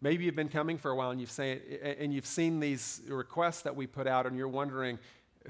Maybe 0.01 0.25
you've 0.25 0.35
been 0.35 0.49
coming 0.49 0.79
for 0.79 0.91
a 0.91 0.97
while 0.97 1.11
and 1.11 1.21
you've, 1.21 1.31
say, 1.31 1.61
and 2.01 2.13
you've 2.13 2.27
seen 2.27 2.59
these 2.59 3.03
requests 3.07 3.63
that 3.63 3.77
we 3.77 3.87
put 3.87 4.09
out, 4.09 4.27
and 4.27 4.37
you're 4.37 4.49
wondering, 4.49 4.99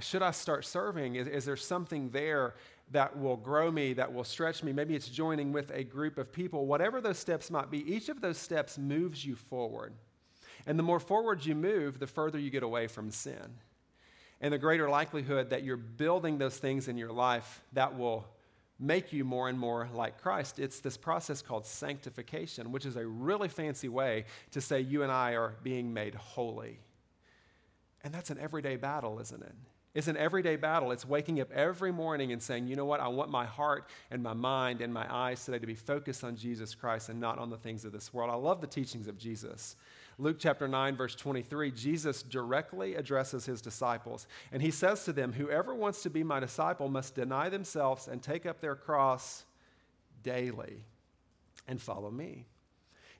should 0.00 0.22
I 0.22 0.30
start 0.30 0.66
serving? 0.66 1.16
Is, 1.16 1.26
is 1.26 1.44
there 1.46 1.56
something 1.56 2.10
there 2.10 2.54
that 2.90 3.18
will 3.18 3.36
grow 3.36 3.70
me, 3.70 3.92
that 3.94 4.12
will 4.12 4.24
stretch 4.24 4.62
me. 4.62 4.72
Maybe 4.72 4.94
it's 4.94 5.08
joining 5.08 5.52
with 5.52 5.70
a 5.70 5.84
group 5.84 6.18
of 6.18 6.32
people. 6.32 6.66
Whatever 6.66 7.00
those 7.00 7.18
steps 7.18 7.50
might 7.50 7.70
be, 7.70 7.78
each 7.92 8.08
of 8.08 8.20
those 8.20 8.38
steps 8.38 8.78
moves 8.78 9.24
you 9.24 9.36
forward. 9.36 9.92
And 10.66 10.78
the 10.78 10.82
more 10.82 11.00
forward 11.00 11.44
you 11.44 11.54
move, 11.54 11.98
the 11.98 12.06
further 12.06 12.38
you 12.38 12.50
get 12.50 12.62
away 12.62 12.86
from 12.86 13.10
sin. 13.10 13.58
And 14.40 14.52
the 14.52 14.58
greater 14.58 14.88
likelihood 14.88 15.50
that 15.50 15.64
you're 15.64 15.76
building 15.76 16.38
those 16.38 16.56
things 16.58 16.88
in 16.88 16.96
your 16.96 17.12
life 17.12 17.62
that 17.72 17.98
will 17.98 18.26
make 18.78 19.12
you 19.12 19.24
more 19.24 19.48
and 19.48 19.58
more 19.58 19.88
like 19.92 20.20
Christ. 20.20 20.58
It's 20.58 20.80
this 20.80 20.96
process 20.96 21.42
called 21.42 21.66
sanctification, 21.66 22.70
which 22.70 22.86
is 22.86 22.96
a 22.96 23.06
really 23.06 23.48
fancy 23.48 23.88
way 23.88 24.24
to 24.52 24.60
say 24.60 24.80
you 24.80 25.02
and 25.02 25.10
I 25.10 25.32
are 25.32 25.56
being 25.62 25.92
made 25.92 26.14
holy. 26.14 26.78
And 28.04 28.14
that's 28.14 28.30
an 28.30 28.38
everyday 28.38 28.76
battle, 28.76 29.18
isn't 29.18 29.42
it? 29.42 29.54
It's 29.98 30.06
an 30.06 30.16
everyday 30.16 30.54
battle. 30.54 30.92
It's 30.92 31.04
waking 31.04 31.40
up 31.40 31.50
every 31.50 31.90
morning 31.90 32.30
and 32.30 32.40
saying, 32.40 32.68
you 32.68 32.76
know 32.76 32.84
what? 32.84 33.00
I 33.00 33.08
want 33.08 33.32
my 33.32 33.44
heart 33.44 33.88
and 34.12 34.22
my 34.22 34.32
mind 34.32 34.80
and 34.80 34.94
my 34.94 35.04
eyes 35.12 35.44
today 35.44 35.58
to 35.58 35.66
be 35.66 35.74
focused 35.74 36.22
on 36.22 36.36
Jesus 36.36 36.72
Christ 36.72 37.08
and 37.08 37.18
not 37.20 37.36
on 37.40 37.50
the 37.50 37.56
things 37.56 37.84
of 37.84 37.90
this 37.90 38.14
world. 38.14 38.30
I 38.30 38.36
love 38.36 38.60
the 38.60 38.68
teachings 38.68 39.08
of 39.08 39.18
Jesus. 39.18 39.74
Luke 40.16 40.36
chapter 40.38 40.68
9, 40.68 40.96
verse 40.96 41.16
23, 41.16 41.72
Jesus 41.72 42.22
directly 42.22 42.94
addresses 42.94 43.44
his 43.44 43.60
disciples. 43.60 44.28
And 44.52 44.62
he 44.62 44.70
says 44.70 45.04
to 45.04 45.12
them, 45.12 45.32
Whoever 45.32 45.74
wants 45.74 46.04
to 46.04 46.10
be 46.10 46.22
my 46.22 46.38
disciple 46.38 46.88
must 46.88 47.16
deny 47.16 47.48
themselves 47.48 48.06
and 48.06 48.22
take 48.22 48.46
up 48.46 48.60
their 48.60 48.76
cross 48.76 49.46
daily 50.22 50.84
and 51.66 51.82
follow 51.82 52.12
me. 52.12 52.46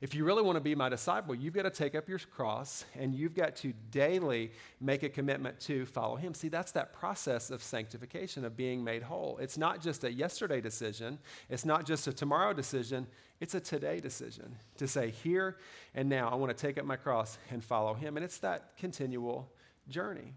If 0.01 0.15
you 0.15 0.25
really 0.25 0.43
want 0.43 0.55
to 0.55 0.61
be 0.61 0.77
my 0.77 0.89
disciple, 0.89 1.35
you've 1.35 1.55
got 1.55 1.65
to 1.65 1.71
take 1.71 1.97
up 1.97 2.09
your 2.09 2.21
cross 2.21 2.85
and 2.95 3.13
you've 3.13 3.35
got 3.35 3.57
to 3.57 3.73
daily 3.91 4.53
make 4.81 5.03
a 5.03 5.09
commitment 5.09 5.59
to 5.61 5.87
follow 5.87 6.15
him. 6.15 6.35
See, 6.35 6.49
that's 6.49 6.71
that 6.73 6.93
process 6.93 7.51
of 7.51 7.61
sanctification, 7.65 8.45
of 8.45 8.57
being 8.57 8.85
made 8.85 9.03
whole. 9.03 9.39
It's 9.39 9.59
not 9.59 9.83
just 9.83 10.05
a 10.05 10.13
yesterday 10.13 10.61
decision, 10.61 11.19
it's 11.49 11.65
not 11.65 11.85
just 11.85 12.07
a 12.07 12.13
tomorrow 12.13 12.53
decision, 12.53 13.09
it's 13.41 13.55
a 13.55 13.61
today 13.61 13.99
decision 13.99 14.55
to 14.77 14.87
say, 14.87 15.11
here 15.11 15.57
and 15.95 16.09
now, 16.09 16.29
I 16.29 16.37
want 16.37 16.57
to 16.57 16.67
take 16.67 16.79
up 16.79 16.85
my 16.85 16.97
cross 16.97 17.37
and 17.51 17.65
follow 17.65 17.95
him. 17.95 18.17
And 18.17 18.25
it's 18.25 18.39
that 18.39 18.77
continual 18.79 19.51
journey. 19.89 20.35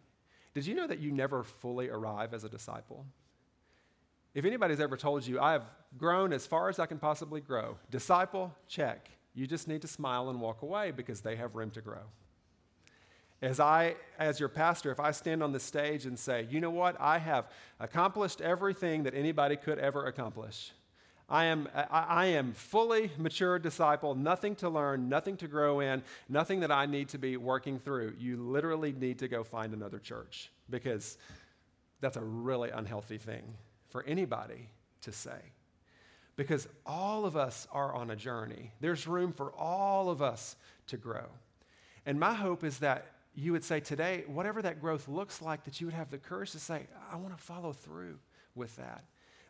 Did 0.55 0.65
you 0.65 0.73
know 0.73 0.87
that 0.87 0.99
you 0.99 1.11
never 1.11 1.43
fully 1.43 1.89
arrive 1.89 2.33
as 2.33 2.43
a 2.43 2.49
disciple? 2.49 3.05
If 4.33 4.43
anybody's 4.43 4.79
ever 4.79 4.97
told 4.97 5.27
you, 5.27 5.39
I 5.39 5.51
have 5.51 5.65
grown 5.97 6.33
as 6.33 6.47
far 6.47 6.69
as 6.69 6.79
I 6.79 6.87
can 6.87 6.97
possibly 6.97 7.41
grow, 7.41 7.77
disciple, 7.91 8.55
check. 8.67 9.09
You 9.33 9.47
just 9.47 9.67
need 9.67 9.81
to 9.81 9.87
smile 9.87 10.29
and 10.29 10.41
walk 10.41 10.61
away 10.61 10.91
because 10.91 11.21
they 11.21 11.35
have 11.35 11.55
room 11.55 11.71
to 11.71 11.81
grow. 11.81 12.03
As 13.41 13.59
I, 13.59 13.95
as 14.19 14.39
your 14.39 14.49
pastor, 14.49 14.91
if 14.91 14.99
I 14.99 15.11
stand 15.11 15.41
on 15.41 15.51
the 15.51 15.59
stage 15.59 16.05
and 16.05 16.17
say, 16.19 16.47
you 16.49 16.59
know 16.59 16.69
what, 16.69 16.95
I 16.99 17.17
have 17.17 17.49
accomplished 17.79 18.39
everything 18.39 19.03
that 19.03 19.15
anybody 19.15 19.55
could 19.55 19.79
ever 19.79 20.05
accomplish, 20.05 20.73
I 21.27 21.45
am, 21.45 21.69
I, 21.73 22.25
am 22.25 22.51
fully 22.51 23.09
mature 23.17 23.57
disciple, 23.57 24.15
nothing 24.15 24.53
to 24.57 24.69
learn, 24.69 25.07
nothing 25.07 25.37
to 25.37 25.47
grow 25.47 25.79
in, 25.79 26.03
nothing 26.27 26.59
that 26.59 26.71
I 26.71 26.85
need 26.85 27.07
to 27.09 27.17
be 27.17 27.37
working 27.37 27.79
through. 27.79 28.15
You 28.19 28.35
literally 28.35 28.91
need 28.91 29.19
to 29.19 29.29
go 29.29 29.45
find 29.45 29.73
another 29.73 29.97
church 29.97 30.51
because 30.69 31.17
that's 32.01 32.17
a 32.17 32.23
really 32.23 32.69
unhealthy 32.69 33.17
thing 33.17 33.43
for 33.87 34.03
anybody 34.03 34.67
to 35.03 35.13
say. 35.13 35.39
Because 36.41 36.67
all 36.87 37.25
of 37.25 37.37
us 37.37 37.67
are 37.71 37.93
on 37.93 38.09
a 38.09 38.15
journey. 38.15 38.71
There's 38.79 39.05
room 39.05 39.31
for 39.31 39.51
all 39.53 40.09
of 40.09 40.23
us 40.23 40.55
to 40.87 40.97
grow. 40.97 41.25
And 42.07 42.19
my 42.19 42.33
hope 42.33 42.63
is 42.63 42.79
that 42.79 43.11
you 43.35 43.51
would 43.51 43.63
say 43.63 43.79
today, 43.79 44.23
whatever 44.25 44.59
that 44.63 44.81
growth 44.81 45.07
looks 45.07 45.39
like, 45.39 45.65
that 45.65 45.79
you 45.79 45.85
would 45.85 45.93
have 45.93 46.09
the 46.09 46.17
courage 46.17 46.51
to 46.53 46.59
say, 46.59 46.87
I 47.11 47.17
want 47.17 47.37
to 47.37 47.43
follow 47.43 47.73
through 47.73 48.17
with 48.55 48.75
that. 48.77 49.03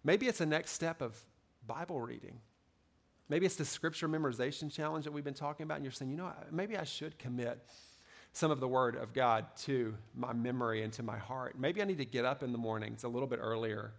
Maybe 0.04 0.28
it's 0.28 0.42
a 0.42 0.46
next 0.46 0.72
step 0.72 1.02
of 1.02 1.18
Bible 1.66 2.02
reading. 2.02 2.42
Maybe 3.30 3.46
it's 3.46 3.56
the 3.56 3.64
scripture 3.64 4.10
memorization 4.10 4.70
challenge 4.70 5.06
that 5.06 5.14
we've 5.14 5.24
been 5.24 5.34
talking 5.34 5.64
about, 5.64 5.76
and 5.76 5.86
you're 5.86 5.94
saying, 5.94 6.12
you 6.12 6.18
know, 6.18 6.34
maybe 6.52 6.76
I 6.76 6.84
should 6.84 7.18
commit 7.18 7.66
some 8.34 8.52
of 8.52 8.60
the 8.60 8.68
Word 8.68 8.98
of 8.98 9.14
God 9.14 9.46
to 9.62 9.96
my 10.14 10.34
memory 10.34 10.84
and 10.84 10.92
to 10.94 11.04
my 11.04 11.18
heart. 11.18 11.58
Maybe 11.58 11.82
I 11.82 11.86
need 11.86 12.00
to 12.00 12.06
get 12.06 12.26
up 12.26 12.44
in 12.44 12.52
the 12.52 12.58
mornings 12.58 13.06
a 13.06 13.08
little 13.08 13.30
bit 13.30 13.40
earlier 13.42 13.94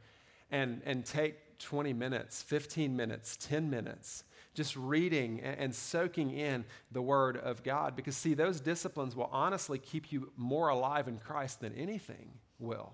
and, 0.51 0.83
and 0.85 1.07
take 1.07 1.52
20 1.63 1.93
minutes, 1.93 2.43
15 2.43 2.95
minutes, 2.95 3.37
10 3.39 3.71
minutes, 3.71 4.25
just 4.55 4.77
reading 4.77 5.41
and, 5.41 5.75
soaking 5.75 6.31
in 6.31 6.65
the 6.91 7.01
Word 7.01 7.37
of 7.39 7.63
God. 7.63 7.97
Because, 7.97 8.17
see, 8.17 8.35
those 8.35 8.61
disciplines 8.61 9.17
will 9.17 9.31
honestly 9.33 9.79
keep 9.79 10.13
you 10.13 10.31
more 10.37 10.69
alive 10.69 11.09
in 11.09 11.19
Christ 11.19 11.61
than 11.61 11.75
anything 11.75 12.31
will. 12.59 12.93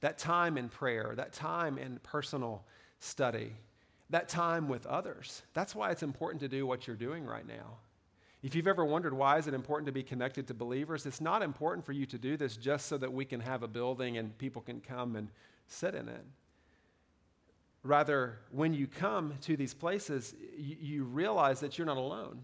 That 0.00 0.18
time 0.18 0.56
in 0.56 0.68
prayer, 0.68 1.12
that 1.16 1.32
time 1.32 1.76
in 1.76 1.98
personal 2.02 2.64
study, 3.00 3.52
that 4.10 4.28
time 4.28 4.68
with 4.68 4.86
others. 4.86 5.42
That's 5.52 5.74
why 5.74 5.90
it's 5.90 6.02
important 6.02 6.40
to 6.40 6.48
do 6.48 6.66
what 6.66 6.86
you're 6.86 6.96
doing 6.96 7.24
right 7.24 7.46
now. 7.46 7.78
If 8.42 8.54
you've 8.54 8.66
ever 8.66 8.84
wondered 8.84 9.14
why 9.14 9.38
is 9.38 9.46
it 9.46 9.54
important 9.54 9.86
to 9.86 9.92
be 9.92 10.02
connected 10.02 10.46
to 10.48 10.54
believers, 10.54 11.06
it's 11.06 11.20
not 11.20 11.42
important 11.42 11.84
for 11.84 11.92
you 11.92 12.04
to 12.06 12.18
do 12.18 12.36
this 12.36 12.56
just 12.58 12.86
so 12.86 12.98
that 12.98 13.12
we 13.12 13.24
can 13.24 13.40
have 13.40 13.62
a 13.62 13.68
building 13.68 14.18
and 14.18 14.36
people 14.36 14.60
can 14.60 14.80
come 14.80 15.16
and 15.16 15.28
sit 15.66 15.94
in 15.94 16.08
it. 16.08 16.24
Rather, 17.84 18.38
when 18.50 18.72
you 18.72 18.86
come 18.86 19.34
to 19.42 19.56
these 19.56 19.74
places, 19.74 20.34
you, 20.56 20.76
you 20.80 21.04
realize 21.04 21.60
that 21.60 21.76
you're 21.76 21.86
not 21.86 21.98
alone. 21.98 22.42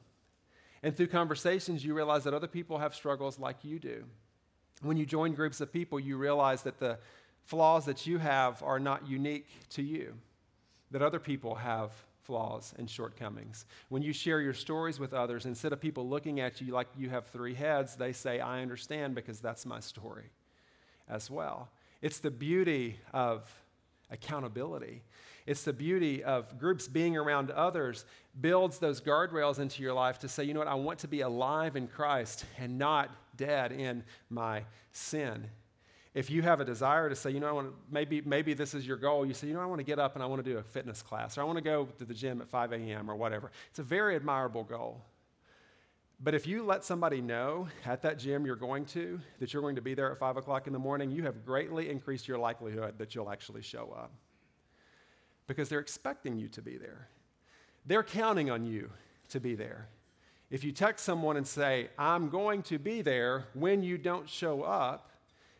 And 0.83 0.95
through 0.95 1.09
conversations, 1.09 1.85
you 1.85 1.95
realize 1.95 2.25
that 2.25 2.35
other 2.35 2.47
people 2.47 2.79
have 2.79 2.95
struggles 2.95 3.39
like 3.39 3.65
you 3.65 3.79
do. 3.79 4.05
When 4.83 4.97
you 4.97 5.07
join 5.07 5.33
groups 5.33 5.61
of 5.61 5.73
people, 5.73 5.99
you 5.99 6.19
realize 6.19 6.63
that 6.63 6.79
the 6.79 6.99
flaws 7.43 7.87
that 7.87 8.07
you 8.07 8.19
have 8.19 8.63
are 8.63 8.79
not 8.79 9.09
unique 9.09 9.49
to 9.71 9.83
you, 9.83 10.15
that 10.91 11.03
other 11.03 11.19
people 11.19 11.55
have 11.55 11.93
flaws 12.23 12.75
and 12.79 12.89
shortcomings. 12.89 13.65
When 13.89 14.03
you 14.03 14.13
share 14.13 14.41
your 14.41 14.55
stories 14.55 15.01
with 15.01 15.15
others, 15.15 15.47
instead 15.47 15.73
of 15.73 15.81
people 15.81 16.09
looking 16.09 16.41
at 16.41 16.61
you 16.61 16.73
like 16.73 16.89
you 16.97 17.09
have 17.11 17.27
three 17.27 17.55
heads, 17.55 17.97
they 17.97 18.13
say, 18.13 18.41
I 18.41 18.61
understand 18.61 19.15
because 19.15 19.41
that's 19.41 19.65
my 19.65 19.81
story 19.81 20.31
as 21.09 21.31
well. 21.31 21.71
It's 22.03 22.19
the 22.19 22.31
beauty 22.31 22.99
of 23.13 23.51
accountability. 24.11 25.03
It's 25.47 25.65
the 25.65 25.73
beauty 25.73 26.23
of 26.23 26.59
groups 26.59 26.89
being 26.89 27.17
around 27.17 27.51
others 27.51 28.05
builds 28.41 28.79
those 28.79 29.01
guardrails 29.01 29.59
into 29.59 29.83
your 29.83 29.93
life 29.93 30.19
to 30.21 30.29
say, 30.29 30.45
you 30.45 30.55
know 30.55 30.61
what, 30.61 30.69
I 30.69 30.75
want 30.75 31.01
to 31.01 31.09
be 31.09 31.23
alive 31.23 31.77
in 31.77 31.89
Christ 31.89 32.45
and 32.59 32.79
not 32.79 33.11
dead 33.37 33.73
in 33.73 34.05
my 34.29 34.65
sin 34.93 35.49
if 36.15 36.29
you 36.29 36.43
have 36.43 36.61
a 36.61 36.65
desire 36.65 37.09
to 37.09 37.15
say, 37.15 37.31
you 37.31 37.39
know, 37.39 37.49
I 37.49 37.53
want 37.53 37.69
to, 37.69 37.75
maybe, 37.91 38.21
maybe 38.23 38.53
this 38.53 38.75
is 38.75 38.87
your 38.87 38.97
goal, 38.97 39.25
you 39.25 39.35
say, 39.35 39.47
you 39.47 39.55
know, 39.55 39.61
I 39.61 39.67
want 39.67 39.79
to 39.79 39.85
get 39.85 39.99
up 39.99 40.15
and 40.15 40.23
I 40.23 40.27
want 40.27 40.45
to 40.45 40.51
do 40.51 40.59
a 40.59 40.63
fitness 40.63 41.03
class, 41.03 41.39
or 41.39 41.43
I 41.43 41.45
want 41.45 41.59
to 41.59 41.65
go 41.65 41.87
to 41.99 42.05
the 42.05 42.15
gym 42.15 42.41
at 42.41 42.49
5 42.49 42.73
a.m. 42.73 43.11
or 43.11 43.15
whatever. 43.15 43.53
It's 43.69 43.79
a 43.79 43.85
very 43.85 44.17
admirable 44.17 44.65
goal. 44.65 45.03
But 46.23 46.35
if 46.35 46.47
you 46.47 46.65
let 46.65 46.85
somebody 46.85 47.21
know 47.21 47.69
at 47.87 48.03
that 48.03 48.19
gym 48.19 48.45
you're 48.45 48.57
going 48.57 48.85
to 48.87 49.19
that 49.39 49.55
you're 49.55 49.63
going 49.63 49.77
to 49.77 49.83
be 49.83 49.95
there 49.95 50.11
at 50.13 50.19
5 50.19 50.37
o'clock 50.37 50.67
in 50.67 50.73
the 50.73 50.79
morning, 50.79 51.11
you 51.11 51.23
have 51.23 51.47
greatly 51.47 51.89
increased 51.89 52.27
your 52.27 52.39
likelihood 52.39 52.99
that 52.99 53.15
you'll 53.15 53.31
actually 53.31 53.63
show 53.63 53.95
up. 53.97 54.13
Because 55.51 55.69
they're 55.69 55.81
expecting 55.81 56.39
you 56.39 56.47
to 56.51 56.63
be 56.63 56.77
there. 56.77 57.09
They're 57.85 58.05
counting 58.05 58.53
on 58.53 58.65
you 58.65 58.89
to 59.31 59.41
be 59.41 59.57
there. 59.57 59.89
If 60.49 60.63
you 60.63 60.71
text 60.71 61.05
someone 61.05 61.37
and 61.37 61.45
say, 61.45 61.89
I'm 61.99 62.29
going 62.29 62.63
to 62.65 62.79
be 62.79 63.03
there 63.03 63.47
when 63.55 63.83
you 63.83 63.99
don't 63.99 64.29
show 64.29 64.63
up, 64.63 65.11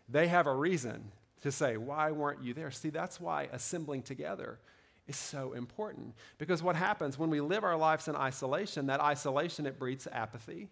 they 0.09 0.29
have 0.29 0.47
a 0.47 0.55
reason 0.55 1.11
to 1.41 1.51
say, 1.51 1.77
Why 1.77 2.13
weren't 2.13 2.41
you 2.41 2.55
there? 2.55 2.71
See, 2.71 2.91
that's 2.91 3.21
why 3.21 3.49
assembling 3.51 4.03
together 4.03 4.61
is 5.09 5.17
so 5.17 5.55
important. 5.55 6.15
Because 6.39 6.63
what 6.63 6.77
happens 6.77 7.19
when 7.19 7.29
we 7.29 7.41
live 7.41 7.65
our 7.65 7.77
lives 7.77 8.07
in 8.07 8.15
isolation, 8.15 8.87
that 8.87 9.01
isolation, 9.01 9.67
it 9.67 9.77
breeds 9.77 10.07
apathy. 10.13 10.69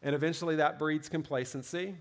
And 0.00 0.14
eventually 0.14 0.54
that 0.54 0.78
breeds 0.78 1.08
complacency. 1.08 1.96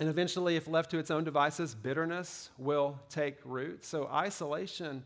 And 0.00 0.08
eventually, 0.08 0.56
if 0.56 0.66
left 0.66 0.90
to 0.90 0.98
its 0.98 1.12
own 1.12 1.22
devices, 1.22 1.76
bitterness 1.76 2.50
will 2.58 2.98
take 3.08 3.36
root. 3.44 3.84
So, 3.84 4.08
isolation 4.08 5.04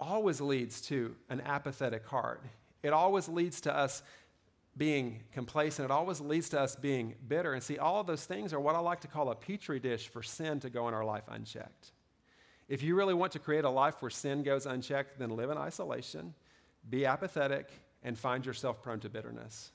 always 0.00 0.40
leads 0.40 0.80
to 0.82 1.14
an 1.28 1.40
apathetic 1.42 2.06
heart. 2.06 2.42
It 2.82 2.92
always 2.92 3.28
leads 3.28 3.60
to 3.62 3.76
us 3.76 4.02
being 4.76 5.20
complacent. 5.32 5.84
It 5.84 5.90
always 5.90 6.20
leads 6.20 6.48
to 6.50 6.60
us 6.60 6.76
being 6.76 7.14
bitter. 7.28 7.52
And 7.52 7.62
see, 7.62 7.78
all 7.78 8.00
of 8.00 8.06
those 8.06 8.24
things 8.24 8.52
are 8.52 8.60
what 8.60 8.74
I 8.74 8.78
like 8.78 9.00
to 9.00 9.08
call 9.08 9.30
a 9.30 9.34
petri 9.34 9.80
dish 9.80 10.08
for 10.08 10.22
sin 10.22 10.60
to 10.60 10.70
go 10.70 10.88
in 10.88 10.94
our 10.94 11.04
life 11.04 11.24
unchecked. 11.28 11.92
If 12.68 12.82
you 12.82 12.94
really 12.94 13.14
want 13.14 13.32
to 13.32 13.38
create 13.38 13.64
a 13.64 13.70
life 13.70 14.00
where 14.00 14.10
sin 14.10 14.42
goes 14.42 14.64
unchecked, 14.64 15.18
then 15.18 15.30
live 15.30 15.50
in 15.50 15.58
isolation, 15.58 16.34
be 16.88 17.04
apathetic, 17.04 17.68
and 18.02 18.16
find 18.16 18.46
yourself 18.46 18.80
prone 18.80 19.00
to 19.00 19.08
bitterness. 19.08 19.72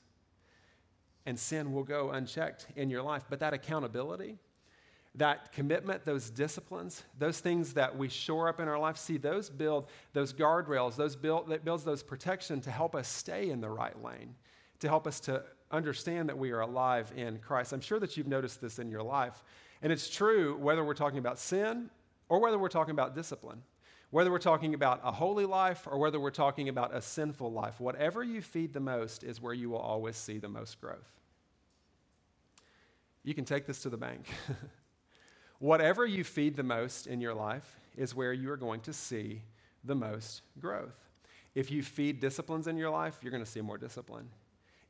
And 1.26 1.38
sin 1.38 1.72
will 1.72 1.84
go 1.84 2.10
unchecked 2.10 2.66
in 2.74 2.88
your 2.88 3.02
life. 3.02 3.24
But 3.28 3.40
that 3.40 3.52
accountability, 3.52 4.38
that 5.16 5.52
commitment, 5.52 6.04
those 6.04 6.30
disciplines, 6.30 7.02
those 7.18 7.40
things 7.40 7.72
that 7.74 7.96
we 7.96 8.08
shore 8.08 8.48
up 8.48 8.60
in 8.60 8.68
our 8.68 8.78
life, 8.78 8.96
see, 8.96 9.16
those 9.16 9.48
build 9.50 9.86
those 10.12 10.32
guardrails, 10.32 10.96
those 10.96 11.16
build, 11.16 11.48
that 11.48 11.64
builds 11.64 11.84
those 11.84 12.02
protection 12.02 12.60
to 12.60 12.70
help 12.70 12.94
us 12.94 13.08
stay 13.08 13.50
in 13.50 13.60
the 13.60 13.68
right 13.68 14.02
lane 14.02 14.34
to 14.80 14.88
help 14.88 15.06
us 15.06 15.20
to 15.20 15.42
understand 15.70 16.28
that 16.28 16.38
we 16.38 16.52
are 16.52 16.60
alive 16.60 17.12
in 17.16 17.38
Christ. 17.38 17.72
I'm 17.72 17.80
sure 17.80 17.98
that 18.00 18.16
you've 18.16 18.26
noticed 18.26 18.60
this 18.60 18.78
in 18.78 18.90
your 18.90 19.02
life. 19.02 19.42
And 19.82 19.92
it's 19.92 20.08
true 20.08 20.56
whether 20.56 20.84
we're 20.84 20.94
talking 20.94 21.18
about 21.18 21.38
sin 21.38 21.90
or 22.28 22.40
whether 22.40 22.58
we're 22.58 22.68
talking 22.68 22.92
about 22.92 23.14
discipline, 23.14 23.62
whether 24.10 24.30
we're 24.30 24.38
talking 24.38 24.74
about 24.74 25.00
a 25.02 25.12
holy 25.12 25.44
life 25.44 25.86
or 25.90 25.98
whether 25.98 26.20
we're 26.20 26.30
talking 26.30 26.68
about 26.68 26.94
a 26.94 27.02
sinful 27.02 27.52
life. 27.52 27.80
Whatever 27.80 28.22
you 28.22 28.40
feed 28.40 28.72
the 28.72 28.80
most 28.80 29.24
is 29.24 29.40
where 29.40 29.54
you 29.54 29.70
will 29.70 29.78
always 29.78 30.16
see 30.16 30.38
the 30.38 30.48
most 30.48 30.80
growth. 30.80 31.10
You 33.22 33.34
can 33.34 33.44
take 33.44 33.66
this 33.66 33.82
to 33.82 33.90
the 33.90 33.96
bank. 33.96 34.26
Whatever 35.58 36.04
you 36.04 36.24
feed 36.24 36.56
the 36.56 36.62
most 36.62 37.06
in 37.06 37.20
your 37.20 37.34
life 37.34 37.80
is 37.96 38.14
where 38.14 38.32
you 38.32 38.50
are 38.50 38.56
going 38.56 38.80
to 38.80 38.92
see 38.92 39.42
the 39.84 39.94
most 39.94 40.42
growth. 40.60 41.08
If 41.54 41.70
you 41.70 41.82
feed 41.82 42.20
disciplines 42.20 42.66
in 42.66 42.76
your 42.76 42.90
life, 42.90 43.18
you're 43.22 43.30
going 43.30 43.44
to 43.44 43.50
see 43.50 43.62
more 43.62 43.78
discipline. 43.78 44.28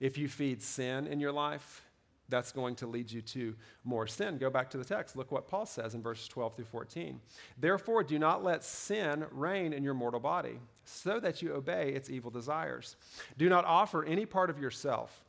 If 0.00 0.18
you 0.18 0.28
feed 0.28 0.62
sin 0.62 1.06
in 1.06 1.20
your 1.20 1.32
life, 1.32 1.82
that's 2.28 2.50
going 2.50 2.74
to 2.76 2.86
lead 2.86 3.10
you 3.10 3.22
to 3.22 3.54
more 3.84 4.06
sin. 4.06 4.38
Go 4.38 4.50
back 4.50 4.70
to 4.70 4.78
the 4.78 4.84
text. 4.84 5.16
Look 5.16 5.30
what 5.30 5.46
Paul 5.46 5.64
says 5.64 5.94
in 5.94 6.02
verses 6.02 6.26
12 6.28 6.56
through 6.56 6.64
14. 6.64 7.20
Therefore, 7.56 8.02
do 8.02 8.18
not 8.18 8.42
let 8.42 8.64
sin 8.64 9.24
reign 9.30 9.72
in 9.72 9.84
your 9.84 9.94
mortal 9.94 10.18
body, 10.18 10.58
so 10.84 11.20
that 11.20 11.40
you 11.40 11.54
obey 11.54 11.92
its 11.92 12.10
evil 12.10 12.30
desires. 12.30 12.96
Do 13.38 13.48
not 13.48 13.64
offer 13.64 14.04
any 14.04 14.26
part 14.26 14.50
of 14.50 14.58
yourself 14.58 15.24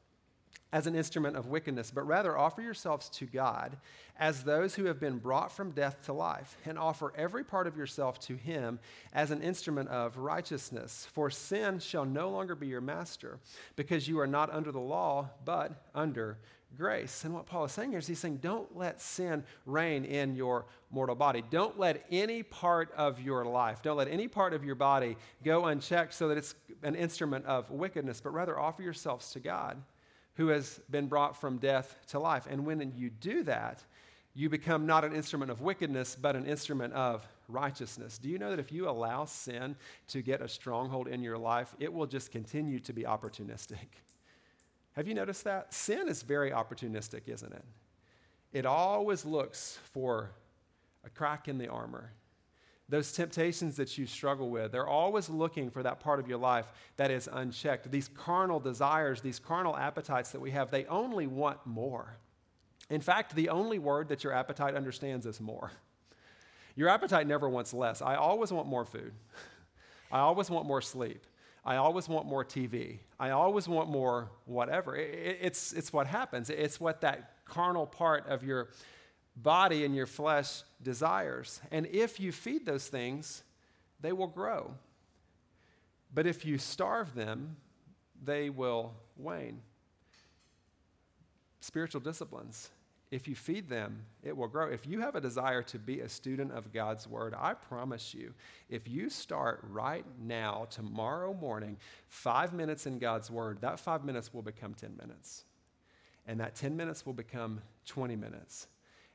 as 0.74 0.86
an 0.86 0.96
instrument 0.96 1.38
of 1.38 1.48
wickedness, 1.48 1.92
but 1.92 2.06
rather 2.06 2.38
offer 2.38 2.62
yourselves 2.62 3.08
to 3.10 3.26
God 3.26 3.78
as 4.20 4.44
those 4.44 4.76
who 4.76 4.86
have 4.86 5.00
been 5.00 5.18
brought 5.18 5.52
from 5.52 5.72
death 5.72 6.04
to 6.06 6.14
life, 6.14 6.58
and 6.66 6.78
offer 6.78 7.14
every 7.16 7.44
part 7.44 7.68
of 7.68 7.78
yourself 7.78 8.20
to 8.20 8.36
Him 8.36 8.80
as 9.14 9.32
an 9.32 9.42
instrument 9.42 9.88
of 9.90 10.18
righteousness. 10.18 11.08
For 11.14 11.30
sin 11.30 11.80
shall 11.80 12.04
no 12.04 12.30
longer 12.30 12.56
be 12.56 12.68
your 12.68 12.82
master, 12.82 13.40
because 13.76 14.08
you 14.08 14.20
are 14.20 14.28
not 14.28 14.52
under 14.52 14.72
the 14.72 14.80
law, 14.80 15.30
but 15.46 15.84
under 15.94 16.38
grace. 16.78 17.24
And 17.24 17.34
what 17.34 17.46
Paul 17.46 17.66
is 17.66 17.72
saying 17.72 17.92
here 17.92 18.00
is 18.00 18.08
he's 18.08 18.20
saying, 18.20 18.38
don't 18.38 18.76
let 18.76 19.00
sin 19.00 19.44
reign 19.66 20.04
in 20.04 20.36
your 20.36 20.66
mortal 20.92 21.16
body. 21.16 21.44
Don't 21.50 21.80
let 21.80 22.04
any 22.12 22.44
part 22.44 22.92
of 22.98 23.22
your 23.22 23.46
life, 23.46 23.82
don't 23.82 23.98
let 23.98 24.10
any 24.10 24.28
part 24.28 24.54
of 24.54 24.66
your 24.66 24.76
body 24.76 25.16
go 25.44 25.66
unchecked 25.66 26.14
so 26.14 26.28
that 26.28 26.38
it's 26.38 26.56
an 26.84 26.96
instrument 26.96 27.46
of 27.46 27.72
wickedness, 27.72 28.20
but 28.20 28.34
rather 28.34 28.60
offer 28.60 28.82
yourselves 28.82 29.32
to 29.32 29.40
God 29.40 29.82
who 30.38 30.48
has 30.48 30.80
been 30.90 31.08
brought 31.08 31.36
from 31.36 31.58
death 31.58 31.98
to 32.08 32.20
life. 32.20 32.48
And 32.50 32.66
when 32.66 32.94
you 32.96 33.10
do 33.10 33.44
that, 33.44 33.84
you 34.34 34.50
become 34.50 34.86
not 34.86 35.04
an 35.04 35.14
instrument 35.14 35.50
of 35.50 35.62
wickedness, 35.62 36.16
but 36.16 36.36
an 36.36 36.46
instrument 36.46 36.94
of 36.94 37.28
righteousness. 37.48 38.20
Do 38.20 38.30
you 38.30 38.38
know 38.38 38.52
that 38.52 38.60
if 38.60 38.72
you 38.72 38.88
allow 38.88 39.26
sin 39.26 39.76
to 40.10 40.22
get 40.22 40.42
a 40.42 40.48
stronghold 40.48 41.08
in 41.08 41.24
your 41.24 41.40
life, 41.40 41.76
it 41.80 41.92
will 41.92 42.06
just 42.06 42.32
continue 42.32 42.80
to 42.82 42.94
be 42.94 43.02
opportunistic? 43.04 43.88
Have 44.94 45.08
you 45.08 45.16
noticed 45.16 45.44
that? 45.46 45.74
Sin 45.74 46.08
is 46.08 46.22
very 46.22 46.52
opportunistic, 46.52 47.28
isn't 47.28 47.52
it? 47.52 47.66
It 48.54 48.66
always 48.66 49.26
looks 49.26 49.80
for 49.92 50.32
a 51.04 51.10
crack 51.10 51.48
in 51.48 51.58
the 51.58 51.68
armor. 51.68 52.12
Those 52.90 53.12
temptations 53.12 53.76
that 53.78 53.98
you 53.98 54.06
struggle 54.06 54.50
with, 54.50 54.72
they're 54.72 54.88
always 54.88 55.30
looking 55.30 55.70
for 55.70 55.84
that 55.84 56.00
part 56.00 56.20
of 56.20 56.28
your 56.28 56.38
life 56.38 56.66
that 56.96 57.12
is 57.12 57.28
unchecked. 57.32 57.92
These 57.92 58.10
carnal 58.10 58.60
desires, 58.60 59.22
these 59.22 59.40
carnal 59.40 59.76
appetites 59.76 60.32
that 60.32 60.40
we 60.40 60.52
have, 60.52 60.72
they 60.72 60.86
only 60.86 61.28
want 61.28 61.66
more. 61.66 62.18
In 62.90 63.02
fact, 63.02 63.36
the 63.36 63.50
only 63.50 63.80
word 63.80 64.08
that 64.10 64.24
your 64.24 64.32
appetite 64.32 64.76
understands 64.76 65.26
is 65.26 65.42
more. 65.42 65.72
Your 66.76 66.88
appetite 66.88 67.28
never 67.28 67.50
wants 67.50 67.74
less. 67.74 68.02
I 68.02 68.16
always 68.16 68.52
want 68.52 68.68
more 68.68 68.86
food. 68.86 69.12
I 70.12 70.20
always 70.20 70.50
want 70.50 70.66
more 70.66 70.82
sleep. 70.82 71.26
I 71.66 71.76
always 71.76 72.08
want 72.08 72.26
more 72.26 72.46
TV. 72.46 73.00
I 73.20 73.32
always 73.32 73.68
want 73.68 73.90
more 73.90 74.30
whatever. 74.46 74.96
it's, 74.96 75.74
it's 75.74 75.92
what 75.92 76.08
happens. 76.08 76.50
It's 76.50 76.80
what 76.80 77.02
that 77.02 77.32
carnal 77.44 77.86
part 77.86 78.26
of 78.28 78.44
your 78.44 78.70
body 79.42 79.86
and 79.86 79.96
your 79.96 80.06
flesh 80.06 80.64
desires. 80.82 81.62
And 81.72 81.86
if 81.88 82.20
you 82.20 82.32
feed 82.32 82.66
those 82.66 82.88
things, 82.88 83.44
they 84.02 84.12
will 84.12 84.28
grow. 84.28 84.74
But 86.14 86.26
if 86.26 86.46
you 86.46 86.58
starve 86.58 87.14
them, 87.14 87.58
they 88.24 88.50
will 88.50 88.94
wane. 89.18 89.62
Spiritual 91.60 92.02
disciplines 92.02 92.70
if 93.10 93.28
you 93.28 93.36
feed 93.36 93.70
them, 93.70 94.04
it 94.22 94.36
will 94.36 94.50
grow. 94.50 94.68
If 94.70 94.86
you 94.86 95.00
have 95.00 95.16
a 95.16 95.22
desire 95.22 95.62
to 95.64 95.80
be 95.80 96.02
a 96.02 96.10
student 96.10 96.52
of 96.52 96.74
God's 96.74 97.08
word, 97.08 97.34
I 97.38 97.54
promise 97.54 98.14
you, 98.14 98.34
if 98.70 98.88
you 98.88 99.10
start 99.10 99.64
right 99.70 100.06
now, 100.20 100.68
tomorrow 100.70 101.34
morning, 101.34 101.78
five 102.10 102.52
minutes 102.52 102.86
in 102.86 103.00
God's 103.00 103.32
word, 103.32 103.62
that 103.62 103.80
five 103.80 104.04
minutes 104.04 104.34
will 104.34 104.42
become 104.42 104.74
10 104.74 104.98
minutes. 105.02 105.46
And 106.26 106.42
that 106.42 106.56
10 106.56 106.76
minutes 106.76 107.06
will 107.06 107.14
become 107.14 107.62
20 107.86 108.18
minutes. 108.18 108.68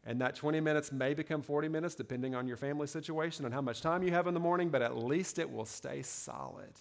And 0.04 0.20
that 0.20 0.34
20 0.34 0.60
minutes 0.60 0.90
may 0.90 1.14
become 1.14 1.42
40 1.42 1.68
minutes, 1.68 1.94
depending 1.94 2.34
on 2.34 2.48
your 2.48 2.56
family 2.56 2.88
situation 2.88 3.44
and 3.44 3.54
how 3.54 3.60
much 3.60 3.80
time 3.80 4.02
you 4.02 4.10
have 4.10 4.26
in 4.26 4.34
the 4.34 4.40
morning, 4.40 4.68
but 4.68 4.82
at 4.82 4.96
least 4.96 5.38
it 5.38 5.50
will 5.50 5.64
stay 5.64 6.02
solid 6.02 6.72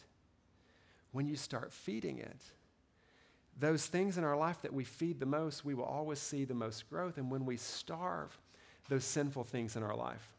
when 1.11 1.27
you 1.27 1.35
start 1.35 1.71
feeding 1.71 2.17
it 2.17 2.41
those 3.57 3.85
things 3.85 4.17
in 4.17 4.23
our 4.23 4.37
life 4.37 4.61
that 4.61 4.73
we 4.73 4.83
feed 4.83 5.19
the 5.19 5.25
most, 5.25 5.65
we 5.65 5.73
will 5.73 5.85
always 5.85 6.19
see 6.19 6.45
the 6.45 6.53
most 6.53 6.89
growth. 6.89 7.17
And 7.17 7.29
when 7.29 7.45
we 7.45 7.57
starve 7.57 8.37
those 8.89 9.03
sinful 9.03 9.43
things 9.43 9.75
in 9.75 9.83
our 9.83 9.95
life, 9.95 10.35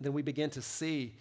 then 0.00 0.12
we 0.12 0.22
begin 0.22 0.50
to 0.50 0.62
see 0.62 1.14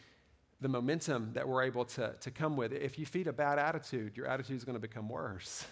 the 0.61 0.67
momentum 0.67 1.31
that 1.33 1.47
we're 1.47 1.63
able 1.63 1.85
to, 1.85 2.13
to 2.21 2.31
come 2.31 2.55
with. 2.55 2.73
If 2.73 2.99
you 2.99 3.05
feed 3.05 3.27
a 3.27 3.33
bad 3.33 3.59
attitude, 3.59 4.15
your 4.15 4.27
attitude 4.27 4.57
is 4.57 4.63
going 4.63 4.75
to 4.75 4.79
become 4.79 5.09
worse. 5.09 5.65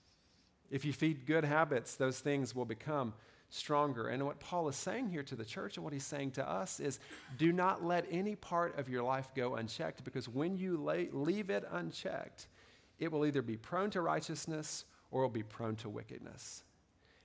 if 0.70 0.84
you 0.84 0.92
feed 0.92 1.26
good 1.26 1.44
habits, 1.44 1.96
those 1.96 2.18
things 2.20 2.54
will 2.54 2.64
become 2.64 3.14
stronger. 3.50 4.08
And 4.08 4.24
what 4.24 4.40
Paul 4.40 4.68
is 4.68 4.76
saying 4.76 5.10
here 5.10 5.24
to 5.24 5.34
the 5.34 5.44
church 5.44 5.76
and 5.76 5.84
what 5.84 5.92
he's 5.92 6.06
saying 6.06 6.32
to 6.32 6.48
us 6.48 6.80
is 6.80 6.98
do 7.36 7.52
not 7.52 7.84
let 7.84 8.06
any 8.10 8.36
part 8.36 8.78
of 8.78 8.88
your 8.88 9.02
life 9.02 9.30
go 9.34 9.56
unchecked 9.56 10.04
because 10.04 10.28
when 10.28 10.56
you 10.56 10.76
lay, 10.76 11.08
leave 11.12 11.50
it 11.50 11.64
unchecked, 11.70 12.48
it 12.98 13.10
will 13.10 13.26
either 13.26 13.42
be 13.42 13.56
prone 13.56 13.90
to 13.90 14.00
righteousness 14.00 14.84
or 15.10 15.22
it 15.22 15.24
will 15.26 15.30
be 15.30 15.42
prone 15.42 15.76
to 15.76 15.88
wickedness. 15.88 16.62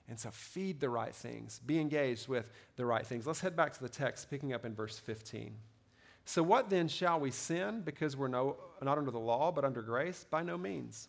And 0.08 0.20
so 0.20 0.30
feed 0.32 0.80
the 0.80 0.90
right 0.90 1.16
things, 1.16 1.60
be 1.66 1.80
engaged 1.80 2.28
with 2.28 2.52
the 2.76 2.86
right 2.86 3.06
things. 3.06 3.26
Let's 3.26 3.40
head 3.40 3.56
back 3.56 3.74
to 3.74 3.82
the 3.82 3.90
text, 3.90 4.30
picking 4.30 4.54
up 4.54 4.66
in 4.66 4.76
verse 4.76 5.00
15. 5.00 5.56
So, 6.26 6.42
what 6.42 6.70
then 6.70 6.88
shall 6.88 7.20
we 7.20 7.32
sin 7.32 7.82
because 7.82 8.18
we're 8.18 8.28
no, 8.28 8.58
not 8.82 8.98
under 8.98 9.12
the 9.12 9.20
law 9.20 9.52
but 9.52 9.64
under 9.64 9.82
grace? 9.82 10.26
By 10.30 10.42
no 10.42 10.58
means. 10.58 11.08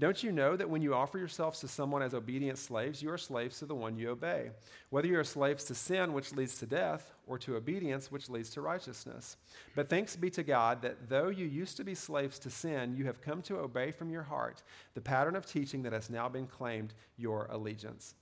Don't 0.00 0.22
you 0.22 0.32
know 0.32 0.56
that 0.56 0.70
when 0.70 0.80
you 0.80 0.94
offer 0.94 1.18
yourselves 1.18 1.60
to 1.60 1.68
someone 1.68 2.00
as 2.00 2.14
obedient 2.14 2.56
slaves, 2.56 3.02
you 3.02 3.12
are 3.12 3.18
slaves 3.18 3.58
to 3.58 3.66
the 3.66 3.74
one 3.74 3.98
you 3.98 4.08
obey, 4.08 4.48
whether 4.88 5.06
you 5.06 5.18
are 5.18 5.24
slaves 5.24 5.64
to 5.64 5.74
sin, 5.74 6.14
which 6.14 6.32
leads 6.32 6.58
to 6.58 6.64
death, 6.64 7.12
or 7.26 7.36
to 7.36 7.56
obedience, 7.56 8.10
which 8.10 8.30
leads 8.30 8.48
to 8.50 8.62
righteousness? 8.62 9.36
But 9.76 9.90
thanks 9.90 10.16
be 10.16 10.30
to 10.30 10.42
God 10.42 10.80
that 10.80 11.10
though 11.10 11.28
you 11.28 11.44
used 11.44 11.76
to 11.76 11.84
be 11.84 11.94
slaves 11.94 12.38
to 12.38 12.50
sin, 12.50 12.96
you 12.96 13.04
have 13.04 13.20
come 13.20 13.42
to 13.42 13.58
obey 13.58 13.90
from 13.90 14.08
your 14.08 14.22
heart 14.22 14.62
the 14.94 15.02
pattern 15.02 15.36
of 15.36 15.44
teaching 15.44 15.82
that 15.82 15.92
has 15.92 16.08
now 16.08 16.30
been 16.30 16.46
claimed 16.46 16.94
your 17.18 17.46
allegiance. 17.50 18.14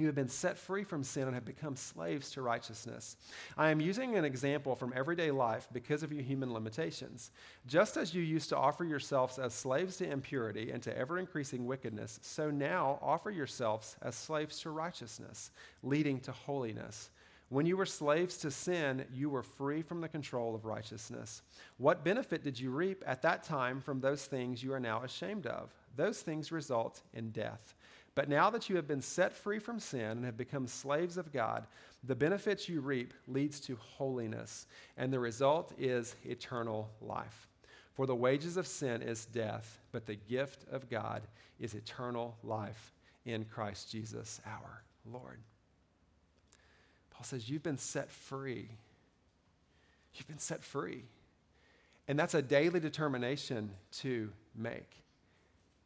You 0.00 0.06
have 0.06 0.14
been 0.14 0.28
set 0.28 0.56
free 0.56 0.82
from 0.82 1.04
sin 1.04 1.24
and 1.24 1.34
have 1.34 1.44
become 1.44 1.76
slaves 1.76 2.30
to 2.30 2.40
righteousness. 2.40 3.18
I 3.58 3.68
am 3.68 3.82
using 3.82 4.16
an 4.16 4.24
example 4.24 4.74
from 4.74 4.94
everyday 4.96 5.30
life 5.30 5.68
because 5.74 6.02
of 6.02 6.10
your 6.10 6.22
human 6.22 6.54
limitations. 6.54 7.30
Just 7.66 7.98
as 7.98 8.14
you 8.14 8.22
used 8.22 8.48
to 8.48 8.56
offer 8.56 8.82
yourselves 8.82 9.38
as 9.38 9.52
slaves 9.52 9.98
to 9.98 10.10
impurity 10.10 10.70
and 10.70 10.82
to 10.84 10.96
ever 10.96 11.18
increasing 11.18 11.66
wickedness, 11.66 12.18
so 12.22 12.50
now 12.50 12.98
offer 13.02 13.30
yourselves 13.30 13.96
as 14.00 14.14
slaves 14.14 14.58
to 14.60 14.70
righteousness, 14.70 15.50
leading 15.82 16.18
to 16.20 16.32
holiness. 16.32 17.10
When 17.50 17.66
you 17.66 17.76
were 17.76 17.84
slaves 17.84 18.38
to 18.38 18.50
sin, 18.50 19.04
you 19.12 19.28
were 19.28 19.42
free 19.42 19.82
from 19.82 20.00
the 20.00 20.08
control 20.08 20.54
of 20.54 20.64
righteousness. 20.64 21.42
What 21.76 22.04
benefit 22.04 22.42
did 22.42 22.58
you 22.58 22.70
reap 22.70 23.04
at 23.06 23.20
that 23.20 23.42
time 23.42 23.82
from 23.82 24.00
those 24.00 24.24
things 24.24 24.62
you 24.62 24.72
are 24.72 24.80
now 24.80 25.02
ashamed 25.02 25.46
of? 25.46 25.74
Those 25.94 26.22
things 26.22 26.52
result 26.52 27.02
in 27.12 27.32
death. 27.32 27.74
But 28.14 28.28
now 28.28 28.50
that 28.50 28.68
you 28.68 28.76
have 28.76 28.88
been 28.88 29.02
set 29.02 29.32
free 29.32 29.58
from 29.58 29.78
sin 29.78 30.00
and 30.00 30.24
have 30.24 30.36
become 30.36 30.66
slaves 30.66 31.16
of 31.16 31.32
God, 31.32 31.66
the 32.02 32.16
benefits 32.16 32.68
you 32.68 32.80
reap 32.80 33.14
leads 33.28 33.60
to 33.60 33.76
holiness, 33.76 34.66
and 34.96 35.12
the 35.12 35.20
result 35.20 35.72
is 35.78 36.16
eternal 36.24 36.90
life. 37.00 37.48
For 37.94 38.06
the 38.06 38.16
wages 38.16 38.56
of 38.56 38.66
sin 38.66 39.02
is 39.02 39.26
death, 39.26 39.78
but 39.92 40.06
the 40.06 40.14
gift 40.16 40.64
of 40.70 40.88
God 40.88 41.22
is 41.58 41.74
eternal 41.74 42.36
life 42.42 42.92
in 43.24 43.44
Christ 43.44 43.92
Jesus 43.92 44.40
our 44.46 44.82
Lord. 45.04 45.38
Paul 47.10 47.24
says, 47.24 47.48
You've 47.48 47.62
been 47.62 47.76
set 47.76 48.10
free. 48.10 48.70
You've 50.14 50.28
been 50.28 50.38
set 50.38 50.64
free. 50.64 51.04
And 52.08 52.18
that's 52.18 52.34
a 52.34 52.42
daily 52.42 52.80
determination 52.80 53.70
to 53.98 54.32
make. 54.56 54.90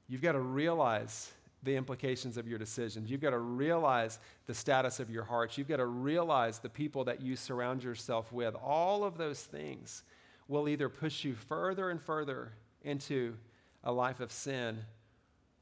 You've 0.09 0.23
got 0.23 0.33
to 0.33 0.41
realize 0.41 1.31
the 1.65 1.77
implications 1.77 2.37
of 2.37 2.47
your 2.47 2.59
decisions. 2.59 3.11
You've 3.11 3.21
got 3.21 3.31
to 3.31 3.39
realize 3.39 4.19
the 4.47 4.55
status 4.55 5.01
of 5.01 5.11
your 5.11 5.25
hearts. 5.25 5.57
You've 5.57 5.69
got 5.69 5.79
to 5.79 5.87
realize 5.87 6.59
the 6.59 6.69
people 6.69 7.05
that 7.05 7.21
you 7.21 7.37
surround 7.37 7.83
yourself 7.83 8.33
with. 8.33 8.55
All 8.55 9.05
of 9.05 9.17
those 9.17 9.41
things 9.41 10.03
will 10.49 10.69
either 10.69 10.89
push 10.89 11.25
you 11.25 11.35
further 11.35 11.91
and 11.91 12.01
further 12.01 12.53
into 12.83 13.35
a 13.83 13.93
life 13.93 14.21
of 14.21 14.31
sin 14.31 14.79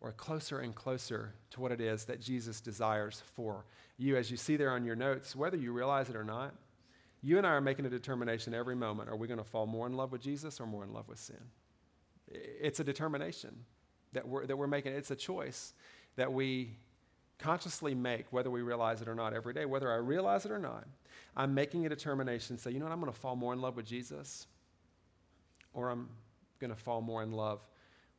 or 0.01 0.13
closer 0.13 0.59
and 0.59 0.75
closer 0.75 1.35
to 1.51 1.61
what 1.61 1.71
it 1.71 1.81
is 1.81 2.05
that 2.05 2.21
Jesus 2.21 2.61
desires 2.61 3.23
for 3.37 3.65
you. 3.97 4.17
As 4.17 4.31
you 4.31 4.37
see 4.37 4.57
there 4.57 4.73
on 4.73 4.85
your 4.85 4.97
notes, 4.97 5.37
whether 5.37 5.57
you 5.57 5.73
realize 5.73 6.09
it 6.09 6.17
or 6.17 6.25
not, 6.25 6.55
you 7.23 7.39
and 7.39 7.47
I 7.47 7.51
are 7.51 7.61
making 7.61 7.87
a 7.87 7.91
determination 7.91 8.53
every 8.53 8.75
moment. 8.75 9.09
Are 9.09 9.17
we 9.17 9.29
going 9.29 9.39
to 9.39 9.45
fall 9.45 9.67
more 9.67 9.87
in 9.87 9.97
love 9.97 10.11
with 10.11 10.21
Jesus 10.21 10.61
or 10.61 10.67
more 10.67 10.83
in 10.83 10.93
love 10.93 11.09
with 11.09 11.21
sin? 11.21 11.39
It's 12.29 12.81
a 12.81 12.85
determination 12.85 13.65
that 14.13 14.27
we're, 14.27 14.47
that 14.47 14.57
we're 14.57 14.67
making. 14.67 14.93
It's 14.93 15.11
a 15.11 15.17
choice 15.17 15.73
that 16.17 16.33
we 16.33 16.77
consciously 17.39 17.95
make, 17.95 18.27
whether 18.31 18.51
we 18.51 18.63
realize 18.63 19.03
it 19.03 19.09
or 19.09 19.15
not 19.15 19.35
every 19.35 19.53
day. 19.53 19.65
Whether 19.65 19.91
I 19.93 19.97
realize 19.97 20.45
it 20.45 20.53
or 20.53 20.59
not, 20.59 20.87
I'm 21.37 21.55
making 21.55 21.87
a 21.87 21.89
determination 21.89 22.59
say, 22.59 22.71
you 22.71 22.79
know 22.79 22.85
what, 22.87 22.93
I'm 22.93 23.01
going 23.01 23.13
to 23.13 23.19
fall 23.19 23.37
more 23.37 23.53
in 23.53 23.61
love 23.61 23.77
with 23.77 23.87
Jesus, 23.87 24.47
or 25.73 25.91
I'm 25.91 26.09
going 26.61 26.71
to 26.71 26.77
fall 26.77 27.01
more 27.01 27.23
in 27.23 27.33
love 27.33 27.61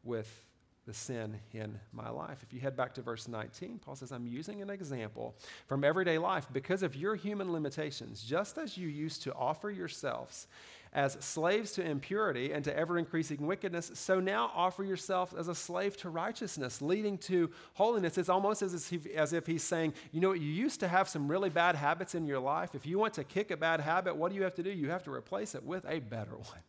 with 0.03 0.45
the 0.85 0.93
sin 0.93 1.39
in 1.53 1.79
my 1.93 2.09
life. 2.09 2.43
If 2.43 2.53
you 2.53 2.59
head 2.59 2.75
back 2.75 2.93
to 2.95 3.01
verse 3.01 3.27
19, 3.27 3.79
Paul 3.79 3.95
says, 3.95 4.11
I'm 4.11 4.27
using 4.27 4.61
an 4.61 4.69
example 4.69 5.35
from 5.67 5.83
everyday 5.83 6.17
life 6.17 6.47
because 6.51 6.83
of 6.83 6.95
your 6.95 7.15
human 7.15 7.53
limitations. 7.53 8.21
Just 8.21 8.57
as 8.57 8.77
you 8.77 8.89
used 8.89 9.23
to 9.23 9.33
offer 9.33 9.71
yourselves 9.71 10.47
as 10.93 11.17
slaves 11.19 11.71
to 11.73 11.83
impurity 11.83 12.53
and 12.53 12.63
to 12.63 12.77
ever 12.77 12.99
increasing 12.99 13.47
wickedness, 13.47 13.91
so 13.95 14.19
now 14.19 14.51
offer 14.55 14.83
yourself 14.83 15.33
as 15.37 15.47
a 15.47 15.55
slave 15.55 15.97
to 15.97 16.09
righteousness, 16.09 16.81
leading 16.81 17.17
to 17.17 17.49
holiness. 17.73 18.17
It's 18.17 18.29
almost 18.29 18.61
as 18.61 18.91
if, 18.91 19.07
as 19.07 19.33
if 19.33 19.47
he's 19.47 19.63
saying, 19.63 19.93
You 20.11 20.21
know, 20.21 20.33
you 20.33 20.51
used 20.51 20.79
to 20.81 20.87
have 20.87 21.09
some 21.09 21.27
really 21.27 21.49
bad 21.49 21.75
habits 21.75 22.13
in 22.13 22.27
your 22.27 22.39
life. 22.39 22.75
If 22.75 22.85
you 22.85 22.99
want 22.99 23.15
to 23.15 23.23
kick 23.23 23.49
a 23.49 23.57
bad 23.57 23.79
habit, 23.79 24.15
what 24.15 24.29
do 24.29 24.37
you 24.37 24.43
have 24.43 24.55
to 24.55 24.63
do? 24.63 24.69
You 24.69 24.91
have 24.91 25.03
to 25.03 25.11
replace 25.11 25.55
it 25.55 25.63
with 25.63 25.83
a 25.87 25.99
better 25.99 26.35
one. 26.35 26.61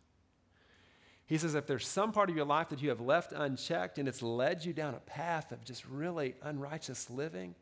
He 1.27 1.39
says, 1.39 1.55
if 1.55 1.67
there's 1.67 1.87
some 1.87 2.13
part 2.13 2.29
of 2.29 2.37
your 2.37 2.45
life 2.45 2.69
that 2.71 2.83
you 2.83 2.91
have 2.91 3.01
left 3.01 3.33
unchecked 3.33 3.99
and 3.99 4.07
it's 4.07 4.23
led 4.23 4.65
you 4.65 4.73
down 4.73 4.95
a 4.95 5.01
path 5.01 5.53
of 5.53 5.65
just 5.65 5.87
really 5.87 6.35
unrighteous 6.43 7.09
living, 7.09 7.55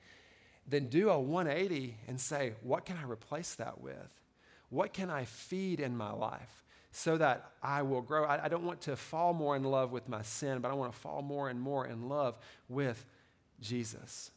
then 0.66 0.88
do 0.88 1.10
a 1.10 1.18
180 1.18 1.96
and 2.08 2.20
say, 2.20 2.54
what 2.62 2.84
can 2.84 2.96
I 2.96 3.04
replace 3.04 3.54
that 3.56 3.80
with? 3.80 4.21
What 4.72 4.92
can 4.92 5.10
I 5.10 5.24
feed 5.24 5.80
in 5.80 5.96
my 5.96 6.10
life 6.12 6.64
so 6.90 7.16
that 7.18 7.52
I 7.62 7.82
will 7.82 8.00
grow? 8.00 8.24
I, 8.24 8.46
I 8.46 8.48
don't 8.48 8.64
want 8.64 8.80
to 8.82 8.96
fall 8.96 9.32
more 9.32 9.54
in 9.54 9.64
love 9.64 9.92
with 9.92 10.08
my 10.08 10.22
sin, 10.22 10.60
but 10.60 10.70
I 10.70 10.74
want 10.74 10.92
to 10.92 10.98
fall 10.98 11.22
more 11.22 11.48
and 11.48 11.60
more 11.60 11.86
in 11.86 12.08
love 12.08 12.38
with 12.68 13.04
Jesus. 13.60 14.30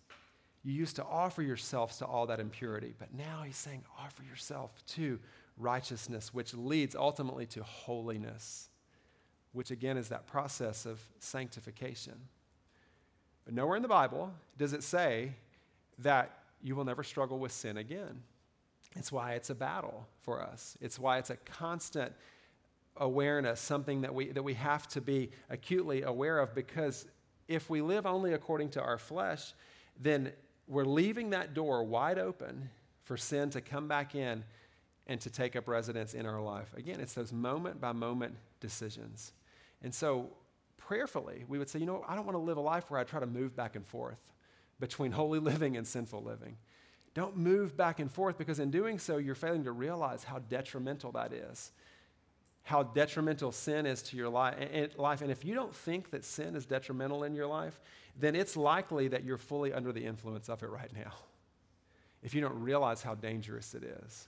You 0.63 0.73
used 0.73 0.97
to 0.97 1.03
offer 1.03 1.41
yourselves 1.41 1.97
to 1.99 2.05
all 2.05 2.27
that 2.27 2.39
impurity, 2.39 2.93
but 2.99 3.13
now 3.13 3.43
he's 3.45 3.57
saying, 3.57 3.83
offer 3.99 4.23
yourself 4.23 4.71
to 4.89 5.19
righteousness, 5.57 6.33
which 6.33 6.53
leads 6.53 6.95
ultimately 6.95 7.45
to 7.47 7.63
holiness 7.63 8.69
which 9.55 9.71
again 9.71 9.95
is 9.95 10.09
that 10.09 10.27
process 10.27 10.85
of 10.85 10.99
sanctification. 11.19 12.13
But 13.45 13.53
nowhere 13.53 13.77
in 13.77 13.81
the 13.81 13.87
Bible 13.87 14.33
does 14.57 14.73
it 14.73 14.83
say 14.83 15.31
that 15.99 16.39
you 16.61 16.75
will 16.75 16.83
never 16.83 17.03
struggle 17.03 17.39
with 17.39 17.53
sin 17.53 17.77
again. 17.77 18.21
It's 18.95 19.11
why 19.11 19.33
it's 19.33 19.49
a 19.49 19.55
battle 19.55 20.07
for 20.21 20.41
us. 20.41 20.77
It's 20.81 20.97
why 20.97 21.17
it's 21.17 21.29
a 21.29 21.35
constant 21.35 22.13
awareness, 22.97 23.59
something 23.59 24.01
that 24.01 24.13
we, 24.13 24.31
that 24.31 24.43
we 24.43 24.53
have 24.53 24.87
to 24.89 25.01
be 25.01 25.31
acutely 25.49 26.03
aware 26.03 26.39
of 26.39 26.55
because 26.55 27.05
if 27.47 27.69
we 27.69 27.81
live 27.81 28.05
only 28.05 28.33
according 28.33 28.69
to 28.69 28.81
our 28.81 28.97
flesh, 28.97 29.53
then 29.99 30.31
we're 30.67 30.85
leaving 30.85 31.31
that 31.31 31.53
door 31.53 31.83
wide 31.83 32.17
open 32.17 32.69
for 33.03 33.17
sin 33.17 33.49
to 33.51 33.61
come 33.61 33.87
back 33.87 34.15
in 34.15 34.43
and 35.07 35.21
to 35.21 35.29
take 35.29 35.55
up 35.55 35.67
residence 35.67 36.13
in 36.13 36.25
our 36.25 36.41
life. 36.41 36.73
Again, 36.75 36.99
it's 36.99 37.13
those 37.13 37.31
moment 37.31 37.79
by 37.79 37.91
moment 37.91 38.35
decisions. 38.59 39.33
And 39.83 39.93
so, 39.93 40.29
prayerfully, 40.77 41.45
we 41.47 41.59
would 41.59 41.69
say, 41.69 41.79
you 41.79 41.85
know, 41.85 42.03
I 42.07 42.15
don't 42.15 42.25
want 42.25 42.35
to 42.35 42.41
live 42.41 42.57
a 42.57 42.61
life 42.61 42.89
where 42.89 42.99
I 42.99 43.03
try 43.03 43.19
to 43.19 43.27
move 43.27 43.55
back 43.55 43.75
and 43.75 43.85
forth 43.85 44.19
between 44.79 45.11
holy 45.11 45.39
living 45.39 45.77
and 45.77 45.85
sinful 45.85 46.23
living. 46.23 46.57
Don't 47.15 47.37
move 47.37 47.75
back 47.75 47.99
and 47.99 48.11
forth 48.11 48.37
because 48.37 48.59
in 48.59 48.69
doing 48.69 48.99
so, 48.99 49.17
you're 49.17 49.33
failing 49.33 49.63
to 49.63 49.71
realize 49.71 50.23
how 50.23 50.37
detrimental 50.37 51.13
that 51.13 51.33
is, 51.33 51.71
how 52.63 52.83
detrimental 52.83 53.51
sin 53.51 53.87
is 53.87 54.03
to 54.03 54.17
your 54.17 54.29
life. 54.29 55.21
And 55.21 55.31
if 55.31 55.43
you 55.43 55.55
don't 55.55 55.73
think 55.73 56.11
that 56.11 56.23
sin 56.23 56.55
is 56.55 56.67
detrimental 56.67 57.23
in 57.23 57.33
your 57.33 57.47
life, 57.47 57.79
then 58.19 58.35
it's 58.35 58.55
likely 58.55 59.07
that 59.07 59.23
you're 59.23 59.37
fully 59.37 59.73
under 59.73 59.91
the 59.91 60.05
influence 60.05 60.49
of 60.49 60.61
it 60.61 60.69
right 60.69 60.91
now. 60.93 61.13
If 62.21 62.35
you 62.35 62.41
don't 62.41 62.59
realize 62.61 63.01
how 63.01 63.15
dangerous 63.15 63.73
it 63.73 63.83
is, 63.83 64.27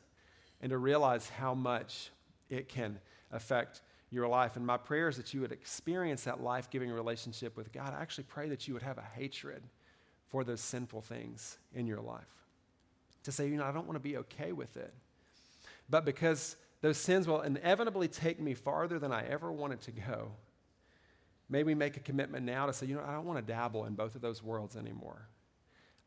and 0.62 0.72
to 0.72 0.78
realize 0.78 1.30
how 1.30 1.54
much 1.54 2.10
it 2.50 2.68
can 2.70 3.00
affect 3.32 3.82
your 4.10 4.28
life. 4.28 4.56
And 4.56 4.66
my 4.66 4.78
prayer 4.78 5.10
is 5.10 5.18
that 5.18 5.34
you 5.34 5.42
would 5.42 5.52
experience 5.52 6.24
that 6.24 6.42
life 6.42 6.70
giving 6.70 6.90
relationship 6.90 7.58
with 7.58 7.72
God. 7.72 7.94
I 7.94 8.02
actually 8.02 8.24
pray 8.24 8.50
that 8.50 8.68
you 8.68 8.74
would 8.74 8.84
have 8.84 8.98
a 8.98 9.04
hatred 9.16 9.62
for 10.30 10.44
those 10.44 10.62
sinful 10.62 11.02
things 11.02 11.58
in 11.74 11.86
your 11.86 12.02
life. 12.02 12.47
To 13.28 13.32
say, 13.34 13.50
you 13.50 13.58
know, 13.58 13.66
I 13.66 13.74
don't 13.74 13.86
want 13.86 13.98
to 13.98 14.00
be 14.00 14.16
okay 14.20 14.54
with 14.54 14.78
it. 14.78 14.94
But 15.90 16.06
because 16.06 16.56
those 16.80 16.96
sins 16.96 17.28
will 17.28 17.42
inevitably 17.42 18.08
take 18.08 18.40
me 18.40 18.54
farther 18.54 19.00
than 19.00 19.12
I 19.12 19.28
ever 19.28 19.52
wanted 19.52 19.82
to 19.82 19.92
go, 19.92 20.32
maybe 21.50 21.76
make 21.76 21.98
a 21.98 22.00
commitment 22.00 22.46
now 22.46 22.68
to 22.68 22.72
say, 22.72 22.86
you 22.86 22.96
know, 22.96 23.04
I 23.06 23.12
don't 23.12 23.26
want 23.26 23.46
to 23.46 23.54
dabble 23.54 23.84
in 23.84 23.96
both 23.96 24.16
of 24.16 24.22
those 24.22 24.42
worlds 24.42 24.78
anymore. 24.78 25.28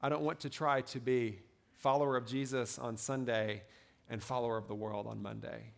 I 0.00 0.08
don't 0.08 0.22
want 0.22 0.40
to 0.40 0.48
try 0.48 0.80
to 0.80 0.98
be 0.98 1.40
follower 1.74 2.16
of 2.16 2.24
Jesus 2.24 2.78
on 2.78 2.96
Sunday 2.96 3.64
and 4.08 4.22
follower 4.22 4.56
of 4.56 4.66
the 4.66 4.74
world 4.74 5.06
on 5.06 5.20
Monday. 5.20 5.74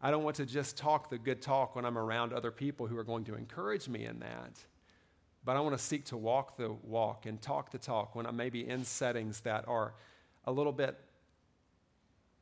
I 0.00 0.12
don't 0.12 0.22
want 0.22 0.36
to 0.36 0.46
just 0.46 0.76
talk 0.76 1.10
the 1.10 1.18
good 1.18 1.42
talk 1.42 1.74
when 1.74 1.84
I'm 1.84 1.98
around 1.98 2.32
other 2.32 2.52
people 2.52 2.86
who 2.86 2.96
are 2.96 3.02
going 3.02 3.24
to 3.24 3.34
encourage 3.34 3.88
me 3.88 4.04
in 4.04 4.20
that. 4.20 4.64
But 5.44 5.56
I 5.56 5.60
want 5.60 5.76
to 5.76 5.82
seek 5.82 6.04
to 6.06 6.16
walk 6.16 6.56
the 6.56 6.70
walk 6.84 7.26
and 7.26 7.42
talk 7.42 7.72
the 7.72 7.78
talk 7.78 8.14
when 8.14 8.24
I 8.24 8.30
may 8.30 8.50
be 8.50 8.68
in 8.68 8.84
settings 8.84 9.40
that 9.40 9.66
are 9.66 9.94
a 10.44 10.52
little 10.52 10.72
bit 10.72 10.98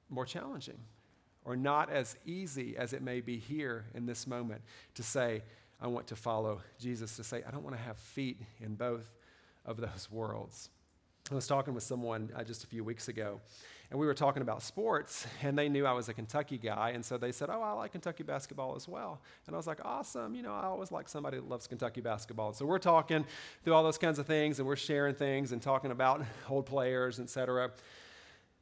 more 0.08 0.26
challenging 0.26 0.78
or 1.44 1.56
not 1.56 1.90
as 1.90 2.16
easy 2.24 2.76
as 2.76 2.92
it 2.92 3.02
may 3.02 3.20
be 3.20 3.38
here 3.38 3.86
in 3.94 4.06
this 4.06 4.26
moment 4.26 4.62
to 4.94 5.02
say, 5.02 5.42
I 5.80 5.88
want 5.88 6.06
to 6.08 6.16
follow 6.16 6.60
Jesus, 6.78 7.16
to 7.16 7.24
say, 7.24 7.42
I 7.46 7.50
don't 7.50 7.64
want 7.64 7.76
to 7.76 7.82
have 7.82 7.96
feet 7.96 8.40
in 8.60 8.74
both 8.74 9.12
of 9.64 9.78
those 9.78 10.08
worlds. 10.10 10.70
I 11.30 11.35
was 11.35 11.46
talking 11.46 11.72
with 11.72 11.85
someone 11.85 12.30
uh, 12.37 12.42
just 12.42 12.64
a 12.64 12.66
few 12.66 12.82
weeks 12.82 13.08
ago, 13.08 13.40
and 13.90 14.00
we 14.00 14.06
were 14.06 14.14
talking 14.14 14.42
about 14.42 14.62
sports, 14.62 15.26
and 15.42 15.56
they 15.56 15.68
knew 15.68 15.87
I 15.87 15.92
was 15.92 16.08
a 16.08 16.14
Kentucky 16.14 16.58
guy, 16.58 16.90
and 16.90 17.04
so 17.04 17.16
they 17.16 17.30
said, 17.30 17.48
Oh, 17.48 17.62
I 17.62 17.72
like 17.72 17.92
Kentucky 17.92 18.24
basketball 18.24 18.74
as 18.74 18.88
well. 18.88 19.20
And 19.46 19.54
I 19.54 19.56
was 19.56 19.66
like, 19.66 19.78
Awesome. 19.85 20.35
You 20.35 20.42
know, 20.42 20.52
I 20.52 20.64
always 20.64 20.90
like 20.90 21.08
somebody 21.08 21.37
that 21.37 21.48
loves 21.48 21.68
Kentucky 21.68 22.00
basketball. 22.00 22.52
So 22.54 22.66
we're 22.66 22.78
talking 22.78 23.24
through 23.64 23.72
all 23.72 23.85
those 23.85 23.98
kinds 23.98 24.18
of 24.18 24.26
things, 24.26 24.58
and 24.58 24.66
we're 24.66 24.76
sharing 24.76 25.14
things 25.14 25.52
and 25.52 25.62
talking 25.62 25.92
about 25.92 26.24
old 26.50 26.66
players, 26.66 27.20
et 27.20 27.30
cetera. 27.30 27.70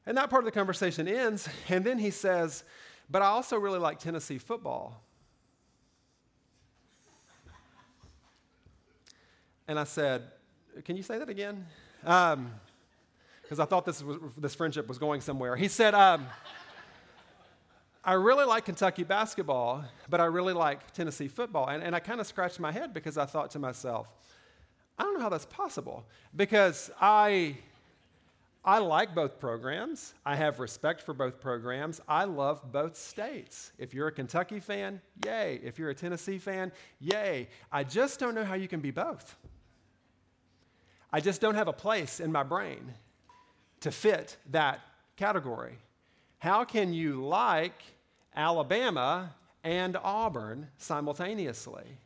And 0.05 0.16
that 0.18 0.29
part 0.29 0.42
of 0.42 0.44
the 0.44 0.53
conversation 0.53 1.09
ends, 1.09 1.49
and 1.68 1.85
then 1.85 1.99
he 1.99 2.11
says, 2.11 2.62
But 3.09 3.23
I 3.23 3.27
also 3.27 3.57
really 3.57 3.79
like 3.79 3.99
Tennessee 3.99 4.38
football. 4.38 5.03
And 9.66 9.79
I 9.79 9.85
said, 9.85 10.25
Can 10.85 10.96
you 10.96 11.03
say 11.03 11.18
that 11.18 11.31
again? 11.31 11.66
Um, 12.05 12.53
because 13.43 13.59
I 13.59 13.65
thought 13.65 13.85
this, 13.85 14.01
was, 14.01 14.19
this 14.39 14.55
friendship 14.55 14.87
was 14.87 14.99
going 14.99 15.21
somewhere. 15.21 15.57
He 15.57 15.67
said, 15.67 15.93
um, 15.93 16.29
I 18.05 18.13
really 18.13 18.45
like 18.45 18.65
Kentucky 18.65 19.03
basketball, 19.03 19.85
but 20.09 20.21
I 20.21 20.27
really 20.27 20.53
like 20.53 20.93
Tennessee 20.93 21.27
football. 21.27 21.69
And, 21.69 21.83
and 21.83 21.97
I 21.97 21.99
kind 21.99 22.21
of 22.21 22.29
scratched 22.29 22.61
my 22.61 22.71
head 22.71 22.95
because 22.95 23.19
I 23.19 23.27
thought 23.27 23.51
to 23.51 23.59
myself, 23.59 24.09
I 24.97 25.03
don't 25.03 25.15
know 25.15 25.21
how 25.21 25.29
that's 25.31 25.47
possible 25.47 26.05
because 26.37 26.93
I, 27.01 27.57
I 28.65 28.79
like 28.79 29.17
both 29.17 29.41
programs. 29.41 30.15
I 30.25 30.37
have 30.37 30.61
respect 30.61 31.03
for 31.03 31.13
both 31.13 31.41
programs. 31.41 32.01
I 32.07 32.25
love 32.25 32.71
both 32.71 32.97
states. 32.97 33.73
If 33.79 33.95
you're 33.95 34.07
a 34.07 34.13
Kentucky 34.13 34.61
fan, 34.61 35.01
yay. 35.25 35.61
If 35.65 35.79
you're 35.79 35.91
a 35.91 35.95
Tennessee 35.95 36.39
fan, 36.39 36.71
yay. 37.01 37.49
I 37.73 37.83
just 37.83 38.21
don't 38.21 38.35
know 38.35 38.45
how 38.45 38.55
you 38.55 38.69
can 38.69 38.81
be 38.81 38.93
both. 38.93 39.37
I 41.12 41.20
just 41.20 41.40
don't 41.40 41.55
have 41.55 41.68
a 41.68 41.73
place 41.73 42.20
in 42.20 42.31
my 42.31 42.42
brain 42.42 42.94
to 43.81 43.90
fit 43.90 44.37
that 44.51 44.81
category. 45.16 45.79
How 46.38 46.64
can 46.64 46.92
you 46.92 47.25
like 47.25 47.83
Alabama 48.35 49.35
and 49.64 49.96
Auburn 50.03 50.68
simultaneously? 50.79 51.99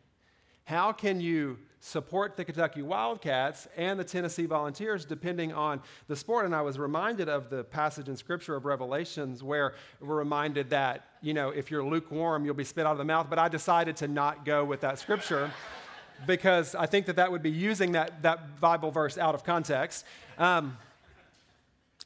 How 0.65 0.93
can 0.93 1.21
you 1.21 1.59
support 1.81 2.37
the 2.37 2.45
Kentucky 2.45 2.81
Wildcats 2.81 3.69
and 3.77 4.01
the 4.01 4.05
Tennessee 4.05 4.47
Volunteers 4.47 5.05
depending 5.05 5.53
on 5.53 5.83
the 6.09 6.17
sport? 6.17 6.47
And 6.47 6.55
I 6.55 6.63
was 6.63 6.79
reminded 6.79 7.29
of 7.29 7.51
the 7.51 7.63
passage 7.63 8.09
in 8.09 8.17
Scripture 8.17 8.57
of 8.57 8.65
Revelations 8.65 9.43
where 9.43 9.75
we're 10.01 10.17
reminded 10.17 10.71
that, 10.71 11.05
you 11.21 11.35
know, 11.35 11.51
if 11.51 11.71
you're 11.71 11.85
lukewarm, 11.85 12.47
you'll 12.47 12.55
be 12.55 12.65
spit 12.65 12.87
out 12.87 12.93
of 12.93 12.99
the 12.99 13.05
mouth. 13.05 13.27
But 13.29 13.39
I 13.39 13.49
decided 13.49 13.97
to 13.99 14.09
not 14.09 14.47
go 14.47 14.65
with 14.65 14.81
that 14.81 14.99
scripture 14.99 15.53
because 16.27 16.75
I 16.75 16.87
think 16.87 17.07
that 17.07 17.17
that 17.17 17.31
would 17.31 17.43
be 17.43 17.51
using 17.51 17.93
that, 17.93 18.23
that 18.23 18.61
Bible 18.61 18.91
verse 18.91 19.19
out 19.19 19.35
of 19.35 19.45
context. 19.45 20.05
Um, 20.39 20.77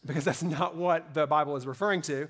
because 0.04 0.24
that's 0.24 0.42
not 0.42 0.76
what 0.76 1.14
the 1.14 1.26
Bible 1.26 1.56
is 1.56 1.66
referring 1.66 2.02
to. 2.02 2.28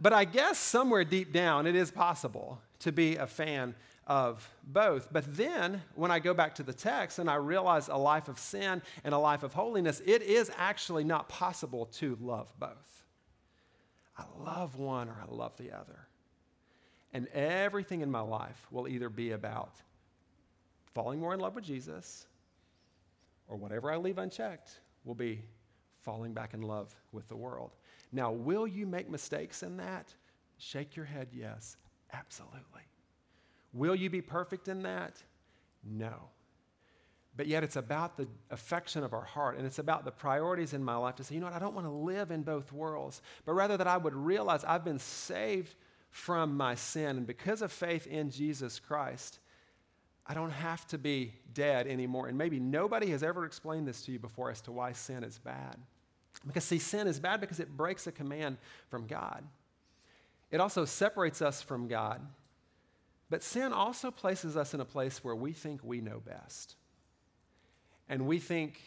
But 0.00 0.12
I 0.12 0.24
guess 0.24 0.58
somewhere 0.58 1.04
deep 1.04 1.32
down, 1.32 1.66
it 1.66 1.74
is 1.74 1.90
possible 1.90 2.60
to 2.80 2.92
be 2.92 3.16
a 3.16 3.26
fan 3.26 3.74
of 4.06 4.48
both. 4.64 5.08
But 5.12 5.36
then, 5.36 5.82
when 5.94 6.10
I 6.10 6.18
go 6.18 6.32
back 6.32 6.54
to 6.56 6.62
the 6.62 6.72
text 6.72 7.18
and 7.18 7.28
I 7.28 7.34
realize 7.34 7.88
a 7.88 7.96
life 7.96 8.28
of 8.28 8.38
sin 8.38 8.80
and 9.04 9.12
a 9.12 9.18
life 9.18 9.42
of 9.42 9.52
holiness, 9.52 10.00
it 10.06 10.22
is 10.22 10.50
actually 10.56 11.04
not 11.04 11.28
possible 11.28 11.86
to 11.86 12.16
love 12.20 12.52
both. 12.58 13.04
I 14.16 14.24
love 14.38 14.76
one 14.76 15.08
or 15.08 15.16
I 15.20 15.32
love 15.32 15.56
the 15.56 15.72
other. 15.72 16.06
And 17.12 17.26
everything 17.28 18.00
in 18.00 18.10
my 18.10 18.20
life 18.20 18.66
will 18.70 18.88
either 18.88 19.08
be 19.08 19.32
about 19.32 19.72
falling 20.94 21.20
more 21.20 21.34
in 21.34 21.40
love 21.40 21.54
with 21.54 21.64
Jesus 21.64 22.26
or 23.46 23.56
whatever 23.56 23.90
I 23.90 23.96
leave 23.96 24.18
unchecked 24.18 24.80
will 25.04 25.14
be 25.14 25.42
falling 26.02 26.32
back 26.32 26.54
in 26.54 26.62
love 26.62 26.94
with 27.12 27.28
the 27.28 27.36
world. 27.36 27.74
Now, 28.12 28.32
will 28.32 28.66
you 28.66 28.86
make 28.86 29.10
mistakes 29.10 29.62
in 29.62 29.76
that? 29.78 30.14
Shake 30.58 30.96
your 30.96 31.04
head, 31.04 31.28
yes, 31.32 31.76
absolutely. 32.12 32.82
Will 33.72 33.94
you 33.94 34.10
be 34.10 34.22
perfect 34.22 34.68
in 34.68 34.82
that? 34.82 35.22
No. 35.84 36.30
But 37.36 37.46
yet, 37.46 37.62
it's 37.62 37.76
about 37.76 38.16
the 38.16 38.26
affection 38.50 39.04
of 39.04 39.12
our 39.12 39.24
heart 39.24 39.58
and 39.58 39.66
it's 39.66 39.78
about 39.78 40.04
the 40.04 40.10
priorities 40.10 40.74
in 40.74 40.82
my 40.82 40.96
life 40.96 41.16
to 41.16 41.24
say, 41.24 41.34
you 41.34 41.40
know 41.40 41.46
what, 41.46 41.54
I 41.54 41.60
don't 41.60 41.74
want 41.74 41.86
to 41.86 41.92
live 41.92 42.30
in 42.30 42.42
both 42.42 42.72
worlds, 42.72 43.22
but 43.44 43.52
rather 43.52 43.76
that 43.76 43.86
I 43.86 43.96
would 43.96 44.14
realize 44.14 44.64
I've 44.64 44.84
been 44.84 44.98
saved 44.98 45.74
from 46.10 46.56
my 46.56 46.74
sin. 46.74 47.18
And 47.18 47.26
because 47.26 47.62
of 47.62 47.70
faith 47.70 48.06
in 48.06 48.30
Jesus 48.30 48.80
Christ, 48.80 49.38
I 50.28 50.34
don't 50.34 50.50
have 50.50 50.86
to 50.88 50.98
be 50.98 51.32
dead 51.54 51.86
anymore. 51.86 52.28
And 52.28 52.36
maybe 52.36 52.60
nobody 52.60 53.10
has 53.10 53.22
ever 53.22 53.44
explained 53.44 53.88
this 53.88 54.02
to 54.02 54.12
you 54.12 54.18
before 54.18 54.50
as 54.50 54.60
to 54.62 54.72
why 54.72 54.92
sin 54.92 55.24
is 55.24 55.38
bad. 55.38 55.76
Because, 56.46 56.64
see, 56.64 56.78
sin 56.78 57.06
is 57.06 57.18
bad 57.18 57.40
because 57.40 57.60
it 57.60 57.76
breaks 57.76 58.06
a 58.06 58.12
command 58.12 58.58
from 58.90 59.06
God. 59.06 59.42
It 60.50 60.60
also 60.60 60.84
separates 60.84 61.40
us 61.40 61.62
from 61.62 61.88
God. 61.88 62.20
But 63.30 63.42
sin 63.42 63.72
also 63.72 64.10
places 64.10 64.56
us 64.56 64.74
in 64.74 64.80
a 64.80 64.84
place 64.84 65.24
where 65.24 65.34
we 65.34 65.52
think 65.52 65.80
we 65.82 66.00
know 66.00 66.20
best. 66.20 66.76
And 68.08 68.26
we 68.26 68.38
think 68.38 68.80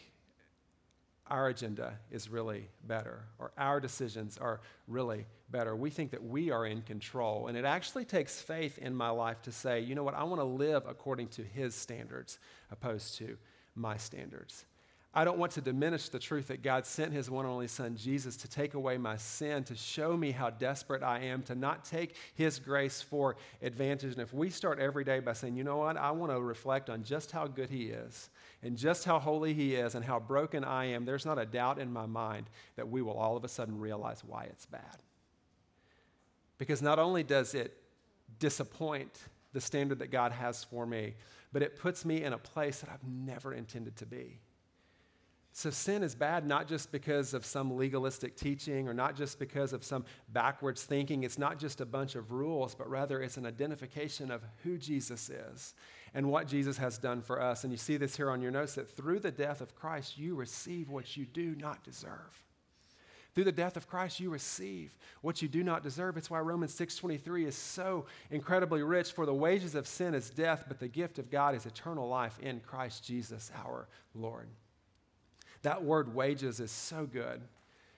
our 1.32 1.48
agenda 1.48 1.98
is 2.10 2.28
really 2.28 2.68
better, 2.86 3.24
or 3.38 3.52
our 3.56 3.80
decisions 3.80 4.36
are 4.36 4.60
really 4.86 5.24
better. 5.50 5.74
We 5.74 5.88
think 5.88 6.10
that 6.10 6.22
we 6.22 6.50
are 6.50 6.66
in 6.66 6.82
control. 6.82 7.46
And 7.46 7.56
it 7.56 7.64
actually 7.64 8.04
takes 8.04 8.38
faith 8.42 8.76
in 8.76 8.94
my 8.94 9.08
life 9.08 9.40
to 9.42 9.52
say, 9.52 9.80
you 9.80 9.94
know 9.94 10.02
what, 10.02 10.14
I 10.14 10.24
want 10.24 10.42
to 10.42 10.44
live 10.44 10.82
according 10.86 11.28
to 11.28 11.42
His 11.42 11.74
standards 11.74 12.38
opposed 12.70 13.16
to 13.16 13.38
my 13.74 13.96
standards. 13.96 14.66
I 15.14 15.24
don't 15.24 15.38
want 15.38 15.52
to 15.52 15.62
diminish 15.62 16.10
the 16.10 16.18
truth 16.18 16.48
that 16.48 16.62
God 16.62 16.86
sent 16.86 17.12
his 17.12 17.28
one 17.28 17.44
and 17.44 17.52
only 17.52 17.68
son, 17.68 17.96
Jesus, 17.96 18.34
to 18.38 18.48
take 18.48 18.72
away 18.72 18.96
my 18.96 19.18
sin, 19.18 19.62
to 19.64 19.74
show 19.74 20.16
me 20.16 20.30
how 20.30 20.48
desperate 20.48 21.02
I 21.02 21.20
am, 21.20 21.42
to 21.42 21.54
not 21.54 21.84
take 21.84 22.16
his 22.34 22.58
grace 22.58 23.02
for 23.02 23.36
advantage. 23.60 24.12
And 24.12 24.22
if 24.22 24.32
we 24.32 24.48
start 24.48 24.78
every 24.78 25.04
day 25.04 25.20
by 25.20 25.34
saying, 25.34 25.54
you 25.54 25.64
know 25.64 25.76
what, 25.76 25.98
I 25.98 26.12
want 26.12 26.32
to 26.32 26.40
reflect 26.40 26.88
on 26.88 27.02
just 27.02 27.30
how 27.30 27.46
good 27.46 27.68
he 27.68 27.88
is, 27.88 28.30
and 28.62 28.76
just 28.76 29.04
how 29.04 29.18
holy 29.18 29.54
he 29.54 29.74
is, 29.74 29.94
and 29.94 30.04
how 30.04 30.20
broken 30.20 30.64
I 30.64 30.86
am, 30.86 31.04
there's 31.04 31.26
not 31.26 31.38
a 31.38 31.46
doubt 31.46 31.78
in 31.78 31.92
my 31.92 32.06
mind 32.06 32.46
that 32.76 32.88
we 32.88 33.02
will 33.02 33.14
all 33.14 33.36
of 33.36 33.44
a 33.44 33.48
sudden 33.48 33.78
realize 33.78 34.22
why 34.24 34.44
it's 34.44 34.66
bad. 34.66 35.02
Because 36.58 36.80
not 36.80 36.98
only 36.98 37.24
does 37.24 37.54
it 37.54 37.76
disappoint 38.38 39.18
the 39.52 39.60
standard 39.60 39.98
that 39.98 40.10
God 40.10 40.32
has 40.32 40.62
for 40.62 40.86
me, 40.86 41.14
but 41.52 41.62
it 41.62 41.76
puts 41.76 42.04
me 42.04 42.22
in 42.22 42.32
a 42.32 42.38
place 42.38 42.80
that 42.80 42.90
I've 42.90 43.06
never 43.06 43.52
intended 43.52 43.96
to 43.96 44.06
be. 44.06 44.38
So, 45.54 45.68
sin 45.68 46.02
is 46.02 46.14
bad 46.14 46.46
not 46.46 46.66
just 46.66 46.90
because 46.90 47.34
of 47.34 47.44
some 47.44 47.76
legalistic 47.76 48.36
teaching 48.36 48.88
or 48.88 48.94
not 48.94 49.14
just 49.14 49.38
because 49.38 49.74
of 49.74 49.84
some 49.84 50.06
backwards 50.30 50.82
thinking. 50.84 51.24
It's 51.24 51.38
not 51.38 51.58
just 51.58 51.82
a 51.82 51.86
bunch 51.86 52.14
of 52.14 52.32
rules, 52.32 52.74
but 52.74 52.88
rather 52.88 53.20
it's 53.20 53.36
an 53.36 53.44
identification 53.44 54.30
of 54.30 54.42
who 54.64 54.78
Jesus 54.78 55.28
is 55.28 55.74
and 56.14 56.30
what 56.30 56.48
Jesus 56.48 56.78
has 56.78 56.96
done 56.96 57.20
for 57.20 57.40
us. 57.40 57.64
And 57.64 57.72
you 57.72 57.76
see 57.76 57.98
this 57.98 58.16
here 58.16 58.30
on 58.30 58.40
your 58.40 58.50
notes 58.50 58.76
that 58.76 58.96
through 58.96 59.20
the 59.20 59.30
death 59.30 59.60
of 59.60 59.74
Christ, 59.74 60.16
you 60.16 60.34
receive 60.34 60.88
what 60.88 61.18
you 61.18 61.26
do 61.26 61.54
not 61.54 61.84
deserve. 61.84 62.42
Through 63.34 63.44
the 63.44 63.52
death 63.52 63.76
of 63.76 63.86
Christ, 63.86 64.20
you 64.20 64.30
receive 64.30 64.96
what 65.20 65.42
you 65.42 65.48
do 65.48 65.62
not 65.62 65.82
deserve. 65.82 66.16
It's 66.16 66.30
why 66.30 66.40
Romans 66.40 66.74
6:23 66.74 67.44
is 67.44 67.56
so 67.56 68.06
incredibly 68.30 68.82
rich. 68.82 69.12
For 69.12 69.26
the 69.26 69.34
wages 69.34 69.74
of 69.74 69.86
sin 69.86 70.14
is 70.14 70.30
death, 70.30 70.64
but 70.66 70.78
the 70.78 70.88
gift 70.88 71.18
of 71.18 71.30
God 71.30 71.54
is 71.54 71.66
eternal 71.66 72.08
life 72.08 72.38
in 72.38 72.60
Christ 72.60 73.04
Jesus 73.04 73.50
our 73.54 73.86
Lord. 74.14 74.48
That 75.62 75.84
word 75.84 76.14
wages 76.14 76.60
is 76.60 76.70
so 76.70 77.06
good 77.06 77.40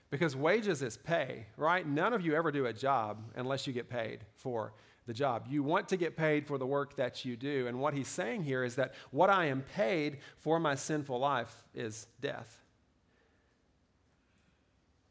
because 0.09 0.35
wages 0.35 0.81
is 0.81 0.97
pay, 0.97 1.47
right? 1.57 1.85
None 1.87 2.13
of 2.13 2.25
you 2.25 2.35
ever 2.35 2.51
do 2.51 2.67
a 2.67 2.73
job 2.73 3.19
unless 3.35 3.67
you 3.67 3.73
get 3.73 3.89
paid 3.89 4.19
for 4.35 4.73
the 5.07 5.13
job. 5.13 5.45
You 5.49 5.63
want 5.63 5.89
to 5.89 5.97
get 5.97 6.15
paid 6.15 6.47
for 6.47 6.57
the 6.57 6.65
work 6.65 6.95
that 6.95 7.25
you 7.25 7.35
do. 7.35 7.67
And 7.67 7.79
what 7.79 7.93
he's 7.93 8.07
saying 8.07 8.43
here 8.43 8.63
is 8.63 8.75
that 8.75 8.93
what 9.11 9.29
I 9.29 9.45
am 9.45 9.61
paid 9.75 10.19
for 10.37 10.59
my 10.59 10.75
sinful 10.75 11.19
life 11.19 11.55
is 11.73 12.07
death. 12.21 12.64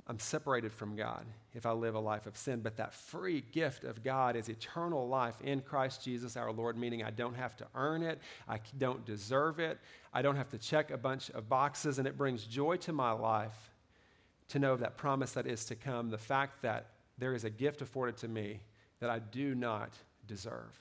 I'm 0.07 0.19
separated 0.19 0.73
from 0.73 0.97
God 0.97 1.25
if 1.55 1.65
I 1.65 1.73
live 1.73 1.95
a 1.95 2.01
life 2.01 2.27
of 2.27 2.37
sin. 2.37 2.61
But 2.61 2.77
that 2.77 2.93
free 2.93 3.43
gift 3.53 3.85
of 3.85 4.03
God 4.03 4.37
is 4.37 4.51
eternal 4.51 5.09
life 5.09 5.41
in 5.41 5.63
Christ 5.63 6.05
Jesus 6.05 6.37
our 6.37 6.53
Lord, 6.53 6.77
meaning 6.77 7.03
I 7.03 7.11
don't 7.11 7.35
have 7.35 7.57
to 7.57 7.67
earn 7.75 8.03
it, 8.03 8.21
I 8.47 8.61
don't 8.77 9.05
deserve 9.07 9.61
it, 9.61 9.79
I 10.13 10.21
don't 10.21 10.37
have 10.37 10.51
to 10.51 10.59
check 10.59 10.91
a 10.91 10.99
bunch 10.99 11.31
of 11.31 11.49
boxes, 11.49 11.99
and 11.99 12.07
it 12.07 12.19
brings 12.19 12.45
joy 12.45 12.77
to 12.79 12.93
my 12.93 13.13
life 13.13 13.71
to 14.49 14.59
know 14.59 14.75
of 14.75 14.81
that 14.81 14.99
promise 14.99 15.33
that 15.33 15.47
is 15.47 15.65
to 15.67 15.75
come, 15.75 16.11
the 16.11 16.19
fact 16.19 16.61
that 16.63 16.91
there 17.17 17.35
is 17.35 17.45
a 17.45 17.51
gift 17.51 17.81
afforded 17.81 18.19
to 18.19 18.29
me 18.29 18.61
that 19.01 19.09
I 19.09 19.21
do 19.21 19.55
not 19.55 19.97
deserve. 20.27 20.79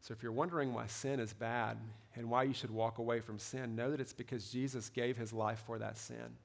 So, 0.00 0.12
if 0.12 0.20
you're 0.20 0.32
wondering 0.32 0.74
why 0.74 0.88
sin 0.88 1.20
is 1.20 1.32
bad 1.32 1.78
and 2.16 2.28
why 2.28 2.42
you 2.42 2.54
should 2.54 2.72
walk 2.72 2.98
away 2.98 3.20
from 3.20 3.38
sin, 3.38 3.76
know 3.76 3.92
that 3.92 4.00
it's 4.00 4.12
because 4.12 4.50
Jesus 4.50 4.88
gave 4.88 5.16
his 5.16 5.32
life 5.32 5.62
for 5.64 5.78
that 5.78 5.96
sin. 5.96 6.36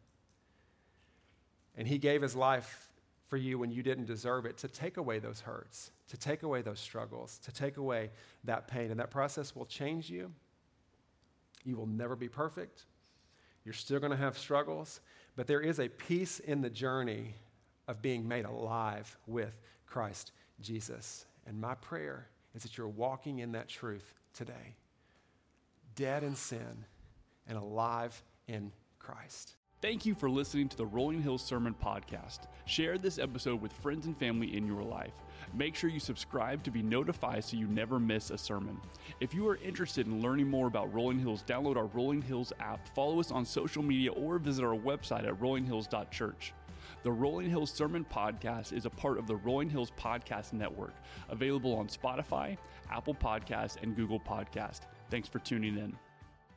And 1.78 1.88
he 1.88 1.98
gave 1.98 2.22
his 2.22 2.36
life 2.36 2.92
for 3.28 3.38
you 3.38 3.60
when 3.60 3.72
you 3.72 3.84
didn't 3.84 4.06
deserve 4.06 4.46
it 4.46 4.58
to 4.58 4.68
take 4.68 4.98
away 4.98 5.20
those 5.20 5.42
hurts, 5.42 5.92
to 6.10 6.18
take 6.18 6.44
away 6.44 6.62
those 6.62 6.80
struggles, 6.80 7.40
to 7.40 7.52
take 7.52 7.78
away 7.78 8.10
that 8.46 8.68
pain. 8.68 8.90
And 8.90 9.00
that 9.00 9.12
process 9.12 9.56
will 9.56 9.66
change 9.66 10.10
you. 10.10 10.32
You 11.64 11.76
will 11.76 11.88
never 11.88 12.16
be 12.16 12.30
perfect. 12.30 12.86
You're 13.64 13.74
still 13.74 14.00
going 14.00 14.12
to 14.12 14.18
have 14.18 14.38
struggles, 14.38 15.02
but 15.36 15.46
there 15.46 15.60
is 15.60 15.80
a 15.80 15.90
peace 15.90 16.40
in 16.40 16.62
the 16.62 16.70
journey 16.70 17.36
of 17.88 18.02
being 18.02 18.28
made 18.28 18.46
alive 18.46 19.18
with 19.28 19.60
Christ 19.86 20.32
Jesus. 20.62 21.26
And 21.46 21.60
my 21.60 21.76
prayer 21.76 22.30
is 22.56 22.64
that 22.64 22.78
you're 22.78 22.88
walking 22.88 23.40
in 23.40 23.52
that 23.52 23.68
truth 23.68 24.14
today, 24.34 24.76
dead 25.96 26.24
in 26.24 26.36
sin 26.36 26.86
and 27.48 27.58
alive 27.58 28.22
in 28.48 28.72
Christ. 29.00 29.56
Thank 29.80 30.08
you 30.08 30.16
for 30.16 30.28
listening 30.28 30.70
to 30.70 30.78
the 30.78 30.88
Rolling 30.88 31.22
Hills 31.22 31.44
Sermon 31.44 31.76
Podcast. 31.80 32.40
Share 32.66 32.98
this 32.98 33.20
episode 33.20 33.62
with 33.62 33.72
friends 33.72 34.08
and 34.08 34.18
family 34.18 34.58
in 34.58 34.66
your 34.66 34.82
life. 34.82 35.14
Make 35.54 35.76
sure 35.76 35.88
you 35.88 36.00
subscribe 36.00 36.64
to 36.64 36.72
be 36.72 36.82
notified 36.82 37.44
so 37.44 37.58
you 37.58 37.68
never 37.68 38.00
miss 38.00 38.32
a 38.32 38.40
sermon. 38.40 38.82
If 39.20 39.36
you 39.36 39.48
are 39.48 39.58
interested 39.58 40.08
in 40.08 40.20
learning 40.20 40.50
more 40.50 40.66
about 40.66 40.92
Rolling 40.92 41.20
Hills, 41.20 41.44
download 41.48 41.78
our 41.78 41.86
Rolling 41.86 42.24
Hills 42.24 42.52
app, 42.60 42.88
follow 42.96 43.20
us 43.20 43.30
on 43.30 43.46
social 43.46 43.84
media, 43.84 44.12
or 44.14 44.40
visit 44.40 44.66
our 44.66 44.76
website 44.76 45.28
at 45.28 45.40
rollinghills.church. 45.40 46.54
The 47.04 47.12
Rolling 47.12 47.48
Hills 47.48 47.72
Sermon 47.72 48.04
Podcast 48.12 48.74
is 48.74 48.88
a 48.88 48.90
part 48.90 49.20
of 49.20 49.28
the 49.28 49.36
Rolling 49.36 49.70
Hills 49.70 49.92
Podcast 49.96 50.54
Network, 50.54 50.96
available 51.30 51.76
on 51.76 51.88
Spotify, 51.88 52.58
Apple 52.90 53.14
Podcasts, 53.14 53.80
and 53.84 53.96
Google 53.96 54.20
Podcast. 54.20 54.82
Thanks 55.12 55.30
for 55.30 55.38
tuning 55.38 55.78
in. 55.78 55.96